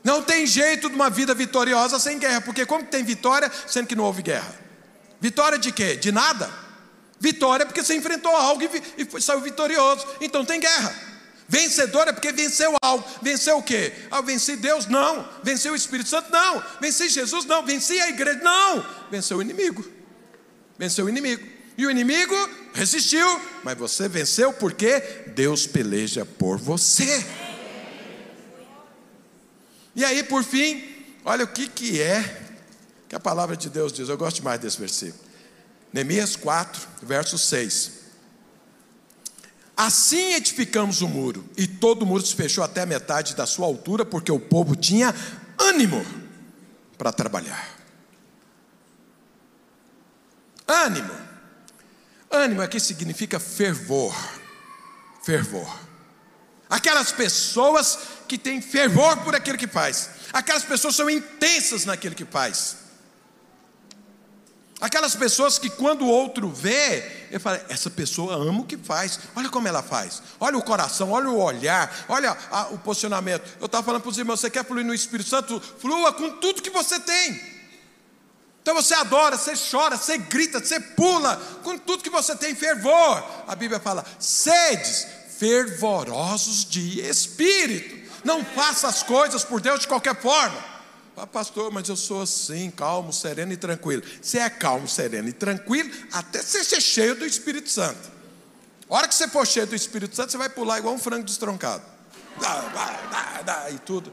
Não 0.03 0.23
tem 0.23 0.47
jeito 0.47 0.89
de 0.89 0.95
uma 0.95 1.11
vida 1.11 1.35
vitoriosa 1.35 1.99
sem 1.99 2.19
guerra, 2.19 2.41
porque 2.41 2.67
como 2.67 2.85
tem 2.85 3.05
vitória 3.05 3.51
sendo 3.67 3.87
que 3.87 3.95
não 3.95 4.05
houve 4.05 4.23
guerra? 4.23 4.55
Vitória 5.21 5.59
de 5.59 5.71
quê? 5.73 5.97
De 5.97 6.11
nada? 6.11 6.51
Vitória 7.19 7.67
porque 7.67 7.83
você 7.83 7.95
enfrentou 7.95 8.35
algo 8.35 8.63
e, 8.63 9.05
e 9.17 9.21
saiu 9.21 9.41
vitorioso. 9.41 10.07
Então 10.21 10.45
tem 10.45 10.59
guerra. 10.59 11.10
Vencedor 11.51 12.07
é 12.07 12.13
porque 12.13 12.31
venceu 12.31 12.77
algo. 12.81 13.05
Venceu 13.21 13.59
o 13.59 13.63
quê? 13.63 13.93
Ah, 14.09 14.21
venci 14.21 14.55
Deus? 14.55 14.87
Não. 14.87 15.29
Venceu 15.43 15.73
o 15.73 15.77
Espírito 15.77 16.09
Santo? 16.09 16.31
Não. 16.31 16.63
Venci 16.81 17.09
Jesus? 17.09 17.45
Não. 17.45 17.67
Venci 17.67 18.01
a 18.01 18.09
igreja? 18.09 18.39
Não. 18.41 18.87
Venceu 19.11 19.39
o 19.39 19.43
inimigo. 19.43 19.85
Venceu 20.79 21.07
o 21.07 21.09
inimigo. 21.09 21.45
E 21.77 21.85
o 21.85 21.91
inimigo 21.91 22.37
resistiu, 22.73 23.27
mas 23.65 23.77
você 23.77 24.09
venceu 24.09 24.53
porque 24.53 25.01
Deus 25.35 25.67
peleja 25.67 26.25
por 26.25 26.57
você. 26.57 27.27
E 29.97 30.05
aí, 30.05 30.23
por 30.23 30.45
fim, 30.45 30.85
olha 31.25 31.45
o 31.45 31.49
que, 31.49 31.67
que 31.67 32.01
é 32.01 32.47
que 33.09 33.17
a 33.17 33.21
palavra 33.21 33.57
de 33.57 33.69
Deus 33.69 33.93
diz. 33.93 34.09
Eu 34.09 34.17
gosto 34.17 34.41
mais 34.45 34.61
desse 34.61 34.79
versículo. 34.79 35.21
Neemias 35.93 36.37
4, 36.37 36.81
verso 37.03 37.37
6. 37.37 38.00
Assim 39.83 40.35
edificamos 40.35 41.01
o 41.01 41.09
muro, 41.09 41.49
e 41.57 41.67
todo 41.67 42.03
o 42.03 42.07
muro 42.07 42.23
se 42.23 42.35
fechou 42.35 42.63
até 42.63 42.83
a 42.83 42.87
metade 42.87 43.35
da 43.35 43.47
sua 43.47 43.65
altura, 43.65 44.05
porque 44.05 44.31
o 44.31 44.39
povo 44.39 44.77
tinha 44.77 45.15
ânimo 45.59 46.05
para 46.99 47.11
trabalhar. 47.11 47.67
Ânimo. 50.69 51.15
Ânimo 52.31 52.61
aqui 52.61 52.79
significa 52.79 53.41
fervor. 53.41 54.15
Fervor. 55.23 55.75
Aquelas 56.69 57.11
pessoas 57.11 58.01
que 58.29 58.37
têm 58.37 58.61
fervor 58.61 59.17
por 59.25 59.35
aquilo 59.35 59.57
que 59.57 59.67
faz. 59.67 60.11
Aquelas 60.31 60.63
pessoas 60.63 60.95
são 60.95 61.09
intensas 61.09 61.87
naquilo 61.87 62.15
que 62.15 62.27
faz. 62.27 62.77
Aquelas 64.81 65.15
pessoas 65.15 65.59
que 65.59 65.69
quando 65.69 66.03
o 66.03 66.09
outro 66.09 66.49
vê, 66.49 67.27
ele 67.31 67.39
fala: 67.39 67.61
essa 67.69 67.91
pessoa 67.91 68.35
ama 68.35 68.63
o 68.63 68.65
que 68.65 68.79
faz, 68.79 69.21
olha 69.37 69.51
como 69.51 69.69
ela 69.69 69.83
faz, 69.83 70.23
olha 70.41 70.57
o 70.57 70.63
coração, 70.63 71.11
olha 71.13 71.29
o 71.29 71.39
olhar, 71.39 72.07
olha 72.09 72.37
a, 72.51 72.69
o 72.69 72.79
posicionamento. 72.79 73.43
Eu 73.61 73.67
estava 73.67 73.85
falando 73.85 74.01
para 74.01 74.11
os 74.11 74.17
irmãos: 74.17 74.41
você 74.41 74.49
quer 74.49 74.65
fluir 74.65 74.87
no 74.87 74.95
Espírito 74.95 75.29
Santo? 75.29 75.61
Flua 75.79 76.15
com 76.15 76.31
tudo 76.39 76.63
que 76.63 76.71
você 76.71 76.99
tem. 76.99 77.61
Então 78.63 78.75
você 78.75 78.95
adora, 78.95 79.37
você 79.37 79.53
chora, 79.71 79.99
você 79.99 80.17
grita, 80.17 80.61
você 80.61 80.81
pula, 80.81 81.37
com 81.63 81.77
tudo 81.77 82.03
que 82.03 82.11
você 82.11 82.35
tem 82.35 82.55
fervor. 82.55 83.23
A 83.47 83.55
Bíblia 83.55 83.81
fala: 83.81 84.03
sedes 84.19 85.07
fervorosos 85.39 86.65
de 86.65 87.01
espírito. 87.01 88.01
Não 88.25 88.43
faça 88.43 88.89
as 88.89 89.03
coisas 89.03 89.45
por 89.45 89.61
Deus 89.61 89.81
de 89.81 89.89
qualquer 89.89 90.19
forma. 90.19 90.70
Pastor, 91.27 91.71
mas 91.71 91.89
eu 91.89 91.97
sou 91.97 92.23
assim, 92.23 92.71
calmo, 92.71 93.13
sereno 93.13 93.53
e 93.53 93.57
tranquilo. 93.57 94.03
Você 94.21 94.39
é 94.39 94.51
calmo, 94.51 94.89
sereno 94.89 95.29
e 95.29 95.33
tranquilo 95.33 95.91
até 96.13 96.43
você 96.43 96.65
ser 96.65 96.81
cheio 96.81 97.15
do 97.15 97.27
Espírito 97.27 97.69
Santo. 97.69 98.11
A 98.89 98.95
hora 98.95 99.09
que 99.09 99.15
você 99.15 99.29
for 99.29 99.47
cheio 99.47 99.67
do 99.67 99.75
Espírito 99.75 100.17
Santo, 100.17 100.33
você 100.33 100.39
vai 100.39 100.49
pular 100.49 100.79
igual 100.79 100.95
um 100.95 100.99
frango 100.99 101.25
destroncado. 101.25 101.83
Dá, 102.41 102.61
dá, 102.61 102.87
dá, 103.11 103.43
dá, 103.43 103.71
e 103.71 103.79
tudo. 103.79 104.13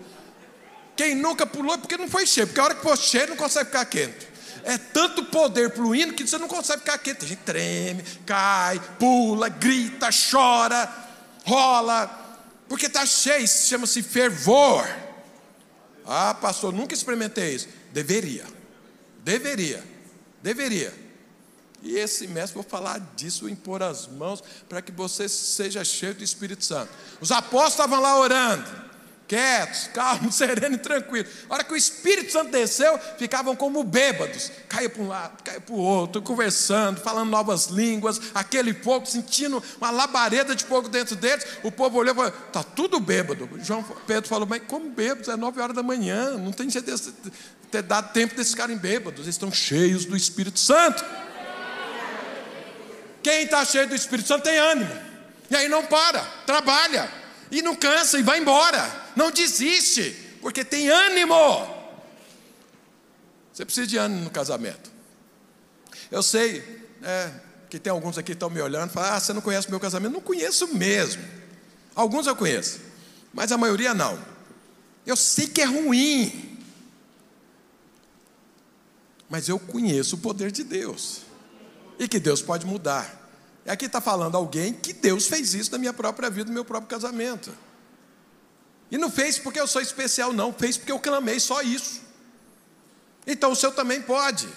Quem 0.96 1.16
nunca 1.16 1.46
pulou 1.46 1.76
é 1.76 1.78
porque 1.78 1.98
não 1.98 2.08
foi 2.08 2.26
cheio, 2.26 2.48
porque 2.48 2.60
a 2.60 2.64
hora 2.64 2.76
que 2.76 2.82
for 2.82 2.98
cheio 2.98 3.30
não 3.30 3.36
consegue 3.36 3.66
ficar 3.66 3.86
quente. 3.86 4.28
É 4.64 4.78
tanto 4.78 5.24
poder 5.26 5.74
fluindo 5.74 6.14
que 6.14 6.28
você 6.28 6.38
não 6.38 6.48
consegue 6.48 6.80
ficar 6.80 6.98
quente. 6.98 7.24
A 7.24 7.28
gente 7.28 7.40
treme, 7.40 8.04
cai, 8.26 8.80
pula, 9.00 9.48
grita, 9.48 10.10
chora, 10.32 10.92
rola, 11.46 12.08
porque 12.68 12.88
está 12.88 13.06
cheio, 13.06 13.48
chama-se 13.48 14.04
fervor. 14.04 14.86
Ah, 16.08 16.34
pastor, 16.34 16.72
nunca 16.72 16.94
experimentei 16.94 17.56
isso. 17.56 17.68
Deveria, 17.92 18.46
deveria, 19.24 19.84
deveria. 20.42 20.94
E 21.84 21.98
esse 21.98 22.28
mestre, 22.28 22.56
vou 22.56 22.64
falar 22.64 23.00
disso, 23.16 23.48
impor 23.48 23.84
as 23.84 24.08
mãos, 24.08 24.44
para 24.68 24.82
que 24.82 24.92
você 24.92 25.30
seja 25.30 25.84
cheio 25.84 26.16
do 26.16 26.24
Espírito 26.24 26.66
Santo. 26.66 26.92
Os 27.22 27.32
apóstolos 27.32 27.74
estavam 27.74 28.02
lá 28.02 28.20
orando 28.20 28.87
quietos, 29.28 29.90
calmos, 29.94 30.36
sereno 30.36 30.76
e 30.76 30.80
tranquilo. 30.80 31.28
A 31.50 31.56
hora 31.56 31.64
que 31.64 31.74
o 31.74 31.78
Espírito 31.78 32.32
Santo 32.32 32.52
desceu, 32.52 32.98
ficavam 33.18 33.56
como 33.56 33.84
bêbados, 33.84 34.52
caia 34.70 34.90
para 34.90 35.04
um 35.04 35.08
lado, 35.08 35.44
caia 35.44 35.60
para 35.60 35.76
o 35.76 35.78
outro, 35.78 36.22
conversando, 36.22 37.02
falando 37.02 37.30
novas 37.30 37.68
línguas, 37.68 38.22
aquele 38.34 38.74
fogo, 38.74 39.06
sentindo 39.06 39.62
uma 39.78 39.92
labareda 39.92 40.56
de 40.56 40.64
fogo 40.64 40.88
dentro 40.88 41.16
deles. 41.16 41.46
O 41.64 41.72
povo 41.72 41.98
olhou 41.98 42.14
e 42.14 42.16
falou: 42.16 42.34
está 42.48 42.64
tudo 42.64 43.00
bêbado. 43.00 43.50
João 43.62 43.84
Pedro 44.06 44.30
falou: 44.30 44.48
mas 44.48 44.62
como 44.68 44.90
bêbados? 44.90 45.28
É 45.28 45.36
nove 45.36 45.60
horas 45.62 45.76
da 45.76 45.84
manhã, 45.84 46.32
não 46.38 46.52
tem 46.52 46.70
jeito 46.70 46.90
de 46.90 47.32
ter 47.70 47.82
dado 47.82 48.14
tempo 48.14 48.34
desses 48.36 48.54
ficarem 48.54 48.78
bêbados, 48.78 49.22
eles 49.22 49.36
estão 49.36 49.52
cheios 49.52 50.06
do 50.06 50.16
Espírito 50.16 50.60
Santo. 50.60 51.04
Quem 53.22 53.44
está 53.44 53.66
cheio 53.66 53.88
do 53.90 53.96
Espírito 53.96 54.28
Santo 54.28 54.44
tem 54.44 54.58
ânimo, 54.58 54.90
e 55.50 55.56
aí 55.56 55.68
não 55.68 55.86
para, 55.86 56.22
trabalha, 56.46 57.12
e 57.52 57.62
não 57.62 57.76
cansa, 57.76 58.20
e 58.20 58.24
vai 58.24 58.40
embora 58.40 59.08
não 59.18 59.32
desiste, 59.32 60.12
porque 60.42 60.64
tem 60.64 60.90
ânimo. 60.90 61.76
Você 63.52 63.66
precisa 63.66 63.88
de 63.88 63.98
ânimo 63.98 64.26
no 64.26 64.30
casamento. 64.30 64.92
Eu 66.12 66.22
sei 66.22 66.86
é, 67.02 67.32
que 67.70 67.80
tem 67.80 67.92
alguns 67.92 68.18
aqui 68.18 68.28
que 68.28 68.34
estão 68.34 68.50
me 68.50 68.62
olhando 68.62 68.92
e 68.92 68.94
falam: 68.94 69.14
Ah, 69.14 69.20
você 69.20 69.34
não 69.34 69.42
conhece 69.42 69.70
meu 69.70 69.80
casamento? 69.80 70.14
Não 70.14 70.22
conheço 70.22 70.68
mesmo. 70.76 71.24
Alguns 71.96 72.28
eu 72.28 72.36
conheço, 72.36 72.80
mas 73.34 73.52
a 73.52 73.58
maioria 73.58 73.94
não. 73.94 74.24
Eu 75.04 75.16
sei 75.16 75.48
que 75.48 75.62
é 75.62 75.66
ruim, 75.66 76.60
mas 79.28 79.50
eu 79.50 79.58
conheço 79.58 80.16
o 80.16 80.20
poder 80.20 80.52
de 80.52 80.64
Deus 80.64 81.22
e 81.98 82.08
que 82.08 82.20
Deus 82.20 82.42
pode 82.42 82.68
mudar. 82.68 83.27
E 83.68 83.70
aqui 83.70 83.86
está 83.86 84.00
falando 84.00 84.36
alguém 84.36 84.72
que 84.72 84.94
Deus 84.94 85.28
fez 85.28 85.54
isso 85.54 85.74
na 85.74 85.78
minha 85.78 85.92
própria 85.92 86.30
vida, 86.30 86.48
no 86.48 86.54
meu 86.54 86.64
próprio 86.64 86.90
casamento. 86.90 87.54
E 88.90 88.98
não 88.98 89.12
fez 89.12 89.38
porque 89.38 89.60
eu 89.60 89.68
sou 89.68 89.82
especial, 89.82 90.32
não, 90.32 90.54
fez 90.54 90.78
porque 90.78 90.92
eu 90.94 91.00
clamei 91.00 91.38
só 91.38 91.62
isso. 91.62 92.02
Então 93.28 93.52
o 93.52 93.56
seu 93.58 93.70
também 93.74 94.02
pode. 94.02 94.48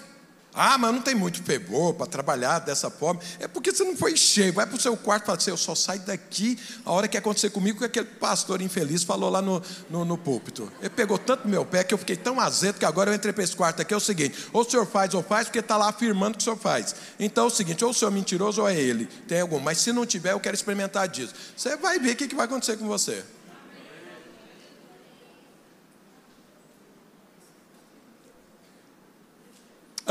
Ah, 0.53 0.77
mas 0.77 0.93
não 0.93 1.01
tem 1.01 1.15
muito 1.15 1.41
fervor 1.41 1.93
para 1.93 2.05
trabalhar 2.05 2.59
dessa 2.59 2.89
forma. 2.89 3.21
É 3.39 3.47
porque 3.47 3.71
você 3.71 3.85
não 3.85 3.95
foi 3.95 4.17
cheio. 4.17 4.51
Vai 4.51 4.65
para 4.65 4.75
o 4.75 4.79
seu 4.79 4.97
quarto 4.97 5.23
e 5.23 5.25
fala 5.27 5.37
assim: 5.37 5.49
eu 5.49 5.57
só 5.57 5.73
saio 5.73 6.01
daqui 6.01 6.59
a 6.85 6.91
hora 6.91 7.07
que 7.07 7.17
acontecer 7.17 7.49
comigo 7.51 7.79
que 7.79 7.85
aquele 7.85 8.05
pastor 8.05 8.61
infeliz 8.61 9.03
falou 9.03 9.29
lá 9.29 9.41
no, 9.41 9.61
no, 9.89 10.03
no 10.03 10.17
púlpito. 10.17 10.71
Ele 10.81 10.89
pegou 10.89 11.17
tanto 11.17 11.47
meu 11.47 11.65
pé 11.65 11.83
que 11.85 11.93
eu 11.93 11.97
fiquei 11.97 12.17
tão 12.17 12.39
azedo 12.39 12.79
que 12.79 12.85
agora 12.85 13.11
eu 13.11 13.15
entrei 13.15 13.31
para 13.31 13.43
esse 13.43 13.55
quarto 13.55 13.81
aqui. 13.81 13.93
É 13.93 13.97
o 13.97 14.01
seguinte: 14.01 14.49
ou 14.51 14.61
o 14.61 14.69
senhor 14.69 14.85
faz 14.85 15.13
ou 15.13 15.23
faz, 15.23 15.47
porque 15.47 15.59
está 15.59 15.77
lá 15.77 15.87
afirmando 15.87 16.37
que 16.37 16.41
o 16.41 16.43
senhor 16.43 16.57
faz. 16.57 16.95
Então 17.17 17.45
é 17.45 17.47
o 17.47 17.49
seguinte: 17.49 17.85
ou 17.85 17.91
o 17.91 17.93
senhor 17.93 18.11
é 18.11 18.13
mentiroso 18.13 18.61
ou 18.61 18.67
é 18.67 18.75
ele. 18.75 19.05
Tem 19.27 19.39
algum. 19.39 19.59
Mas 19.59 19.77
se 19.77 19.93
não 19.93 20.05
tiver, 20.05 20.33
eu 20.33 20.39
quero 20.39 20.55
experimentar 20.55 21.07
disso. 21.07 21.33
Você 21.55 21.77
vai 21.77 21.97
ver 21.97 22.11
o 22.11 22.15
que, 22.17 22.27
que 22.27 22.35
vai 22.35 22.45
acontecer 22.45 22.75
com 22.77 22.87
você. 22.87 23.23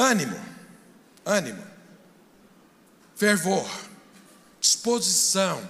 Ânimo, 0.00 0.40
ânimo, 1.24 1.62
fervor, 3.14 3.68
disposição. 4.58 5.62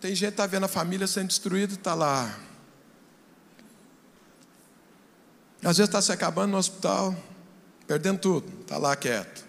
Tem 0.00 0.14
gente 0.14 0.28
que 0.28 0.34
está 0.34 0.46
vendo 0.46 0.64
a 0.64 0.68
família 0.68 1.06
sendo 1.06 1.28
destruída 1.28 1.74
e 1.74 1.76
está 1.76 1.94
lá. 1.94 2.34
Às 5.62 5.76
vezes 5.76 5.88
está 5.88 6.00
se 6.00 6.10
acabando 6.10 6.52
no 6.52 6.56
hospital, 6.56 7.14
perdendo 7.86 8.18
tudo, 8.18 8.62
está 8.62 8.78
lá 8.78 8.96
quieto. 8.96 9.44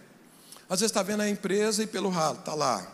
Às 0.69 0.81
vezes 0.81 0.91
está 0.91 1.01
vendo 1.01 1.21
a 1.21 1.29
empresa 1.29 1.81
e 1.83 1.87
pelo 1.87 2.09
ralo, 2.09 2.39
está 2.39 2.53
lá. 2.53 2.85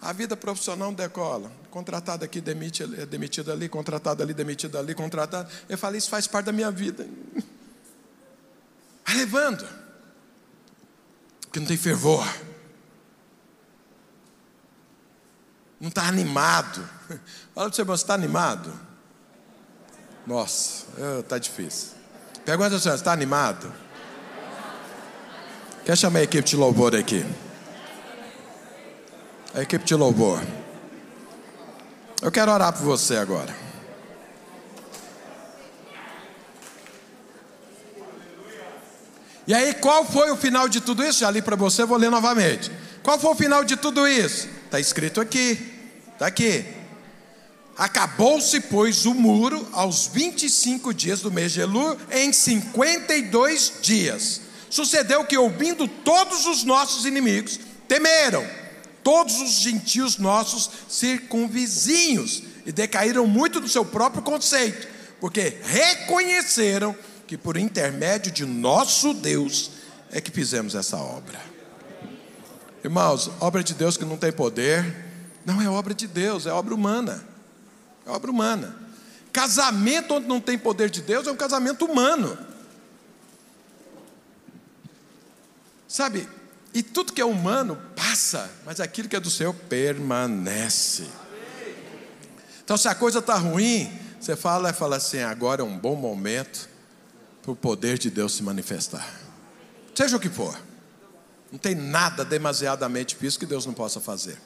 A 0.00 0.12
vida 0.12 0.36
profissional 0.36 0.92
decola. 0.92 1.52
Contratado 1.70 2.24
aqui, 2.24 2.40
demite, 2.40 2.82
é 2.82 3.06
demitido 3.06 3.52
ali, 3.52 3.68
contratado 3.68 4.22
ali, 4.22 4.34
demitido 4.34 4.78
ali, 4.78 4.94
contratado. 4.94 5.50
Eu 5.68 5.78
falei, 5.78 5.98
isso 5.98 6.10
faz 6.10 6.26
parte 6.26 6.46
da 6.46 6.52
minha 6.52 6.70
vida. 6.70 7.06
Vai 9.04 9.16
levando 9.16 9.81
porque 11.52 11.60
não 11.60 11.66
tem 11.66 11.76
fervor, 11.76 12.26
não 15.78 15.90
está 15.90 16.08
animado. 16.08 16.82
Fala 17.54 17.68
para 17.68 17.76
você, 17.76 17.84
você 17.84 18.04
está 18.04 18.14
animado? 18.14 18.72
Nossa, 20.26 20.86
está 21.20 21.36
difícil. 21.36 21.90
Pergunta 22.42 22.78
você, 22.78 22.88
está 22.88 23.12
animado? 23.12 23.70
Quer 25.84 25.94
chamar 25.94 26.20
a 26.20 26.22
equipe 26.22 26.48
de 26.48 26.56
louvor 26.56 26.96
aqui? 26.96 27.22
A 29.54 29.60
equipe 29.60 29.84
de 29.84 29.94
louvor. 29.94 30.42
Eu 32.22 32.32
quero 32.32 32.50
orar 32.50 32.72
por 32.72 32.82
você 32.82 33.18
agora. 33.18 33.54
E 39.46 39.54
aí, 39.54 39.74
qual 39.74 40.04
foi 40.04 40.30
o 40.30 40.36
final 40.36 40.68
de 40.68 40.80
tudo 40.80 41.04
isso? 41.04 41.20
Já 41.20 41.30
li 41.30 41.42
para 41.42 41.56
você, 41.56 41.84
vou 41.84 41.98
ler 41.98 42.10
novamente. 42.10 42.70
Qual 43.02 43.18
foi 43.18 43.30
o 43.30 43.34
final 43.34 43.64
de 43.64 43.76
tudo 43.76 44.06
isso? 44.06 44.48
Está 44.66 44.78
escrito 44.78 45.20
aqui. 45.20 45.58
Está 46.12 46.26
aqui. 46.26 46.64
Acabou-se, 47.76 48.60
pois, 48.60 49.06
o 49.06 49.14
muro 49.14 49.66
aos 49.72 50.06
25 50.06 50.94
dias 50.94 51.20
do 51.20 51.32
mês 51.32 51.52
de 51.52 51.60
Elul, 51.60 51.96
em 52.10 52.32
52 52.32 53.72
dias. 53.82 54.40
Sucedeu 54.70 55.24
que, 55.24 55.36
ouvindo 55.36 55.88
todos 55.88 56.46
os 56.46 56.62
nossos 56.64 57.04
inimigos, 57.04 57.58
temeram, 57.88 58.46
todos 59.02 59.40
os 59.40 59.54
gentios 59.54 60.18
nossos 60.18 60.70
circunvizinhos, 60.88 62.42
e 62.64 62.70
decaíram 62.70 63.26
muito 63.26 63.60
do 63.60 63.68
seu 63.68 63.84
próprio 63.84 64.22
conceito, 64.22 64.86
porque 65.20 65.56
reconheceram 65.64 66.94
que 66.94 67.11
por 67.36 67.56
intermédio 67.56 68.32
de 68.32 68.44
nosso 68.44 69.14
Deus 69.14 69.72
é 70.10 70.20
que 70.20 70.30
fizemos 70.30 70.74
essa 70.74 70.96
obra. 70.96 71.40
Irmãos, 72.84 73.30
obra 73.40 73.62
de 73.62 73.74
Deus 73.74 73.96
que 73.96 74.04
não 74.04 74.16
tem 74.16 74.32
poder, 74.32 74.84
não 75.44 75.60
é 75.60 75.68
obra 75.68 75.94
de 75.94 76.06
Deus, 76.06 76.46
é 76.46 76.52
obra 76.52 76.74
humana. 76.74 77.24
É 78.06 78.10
obra 78.10 78.30
humana. 78.30 78.76
Casamento 79.32 80.14
onde 80.14 80.26
não 80.26 80.40
tem 80.40 80.58
poder 80.58 80.90
de 80.90 81.00
Deus 81.00 81.26
é 81.26 81.32
um 81.32 81.36
casamento 81.36 81.84
humano. 81.84 82.36
Sabe, 85.88 86.28
e 86.74 86.82
tudo 86.82 87.12
que 87.12 87.20
é 87.20 87.24
humano 87.24 87.80
passa, 87.94 88.50
mas 88.64 88.80
aquilo 88.80 89.08
que 89.08 89.16
é 89.16 89.20
do 89.20 89.30
Senhor 89.30 89.54
permanece. 89.54 91.06
Então, 92.64 92.76
se 92.76 92.88
a 92.88 92.94
coisa 92.94 93.18
está 93.18 93.36
ruim, 93.36 93.92
você 94.18 94.34
fala 94.34 94.70
e 94.70 94.72
fala 94.72 94.96
assim: 94.96 95.20
agora 95.20 95.62
é 95.62 95.64
um 95.64 95.78
bom 95.78 95.94
momento 95.94 96.71
para 97.42 97.50
o 97.50 97.56
poder 97.56 97.98
de 97.98 98.08
Deus 98.08 98.34
se 98.34 98.42
manifestar. 98.42 99.06
Seja 99.94 100.16
o 100.16 100.20
que 100.20 100.28
for. 100.28 100.56
Não 101.50 101.58
tem 101.58 101.74
nada 101.74 102.24
demasiadamente 102.24 103.14
difícil 103.14 103.40
que 103.40 103.46
Deus 103.46 103.66
não 103.66 103.74
possa 103.74 104.00
fazer. 104.00 104.38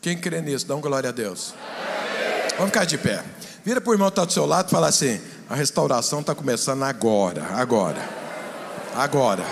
Quem 0.00 0.18
crê 0.18 0.42
nisso, 0.42 0.66
dá 0.66 0.74
um 0.74 0.80
glória 0.80 1.08
a 1.08 1.12
Deus. 1.12 1.54
Vamos 2.56 2.72
ficar 2.72 2.84
de 2.84 2.98
pé. 2.98 3.24
Vira 3.64 3.80
para 3.80 3.90
o 3.90 3.94
irmão 3.94 4.08
que 4.08 4.12
está 4.12 4.24
do 4.24 4.32
seu 4.32 4.44
lado 4.44 4.66
e 4.66 4.70
fala 4.70 4.88
assim: 4.88 5.20
a 5.48 5.54
restauração 5.54 6.20
está 6.20 6.34
começando 6.34 6.82
agora, 6.82 7.44
agora, 7.54 8.02
agora. 8.96 9.46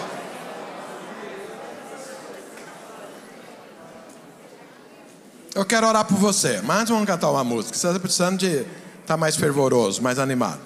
Eu 5.54 5.64
quero 5.64 5.86
orar 5.86 6.04
por 6.04 6.16
você, 6.16 6.60
mas 6.62 6.88
vamos 6.88 7.06
cantar 7.06 7.30
uma 7.30 7.44
música. 7.44 7.76
Você 7.76 7.86
está 7.86 8.00
precisando 8.00 8.38
de 8.38 8.66
estar 9.10 9.14
tá 9.14 9.16
mais 9.16 9.34
fervoroso, 9.34 10.00
mais 10.00 10.18
animado. 10.20 10.60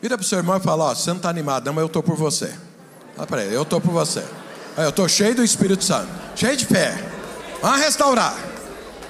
Vira 0.00 0.16
para 0.16 0.24
o 0.24 0.26
seu 0.26 0.38
irmão 0.38 0.56
e 0.56 0.60
fala: 0.60 0.84
Ó, 0.84 0.94
você 0.94 1.10
não 1.10 1.18
está 1.18 1.28
animado, 1.28 1.66
não, 1.66 1.74
mas 1.74 1.82
eu 1.82 1.86
estou 1.86 2.02
por 2.02 2.16
você. 2.16 2.50
Fala 3.14 3.42
Eu 3.42 3.62
estou 3.62 3.80
por 3.80 3.92
você. 3.92 4.24
Eu 4.76 4.90
estou 4.90 5.08
cheio 5.08 5.34
do 5.34 5.44
Espírito 5.44 5.84
Santo, 5.84 6.08
cheio 6.34 6.56
de 6.56 6.64
fé. 6.64 6.96
Vamos 7.60 7.80
restaurar. 7.80 8.36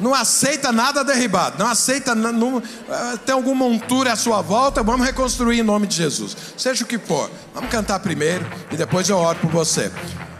Não 0.01 0.15
aceita 0.15 0.73
nada 0.73 1.05
derribado. 1.05 1.59
Não 1.59 1.67
aceita. 1.67 2.15
Não, 2.15 2.59
eh, 2.59 3.17
tem 3.27 3.35
alguma 3.35 3.69
montura 3.69 4.13
à 4.13 4.17
sua 4.17 4.41
volta. 4.41 4.83
Vamos 4.83 5.05
reconstruir 5.05 5.59
em 5.59 5.63
nome 5.63 5.87
de 5.87 5.97
Jesus. 5.97 6.37
Seja 6.57 6.85
o 6.85 6.87
que 6.87 6.99
for. 6.99 7.31
Vamos 7.53 7.69
cantar 7.69 7.99
primeiro 7.99 8.47
e 8.71 8.77
depois 8.77 9.09
eu 9.09 9.19
oro 9.19 9.39
por 9.41 9.51
você. 9.51 9.91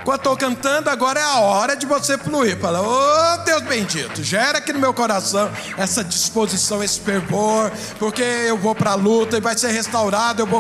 Enquanto 0.01 0.21
estou 0.21 0.37
cantando, 0.37 0.89
agora 0.89 1.21
é 1.21 1.23
a 1.23 1.41
hora 1.41 1.77
de 1.77 1.85
você 1.85 2.17
fluir. 2.17 2.59
Fala, 2.59 2.81
ô 2.81 2.87
oh, 2.87 3.45
Deus 3.45 3.63
bendito, 3.63 4.23
gera 4.23 4.59
aqui 4.59 4.73
no 4.73 4.79
meu 4.79 4.95
coração 4.95 5.51
essa 5.77 6.03
disposição, 6.03 6.83
esse 6.83 7.01
fervor, 7.01 7.71
porque 7.99 8.23
eu 8.23 8.57
vou 8.57 8.75
para 8.75 8.93
a 8.93 8.95
luta 8.95 9.37
e 9.37 9.41
vai 9.41 9.57
ser 9.59 9.71
restaurado, 9.71 10.41
eu 10.41 10.47
vou 10.47 10.57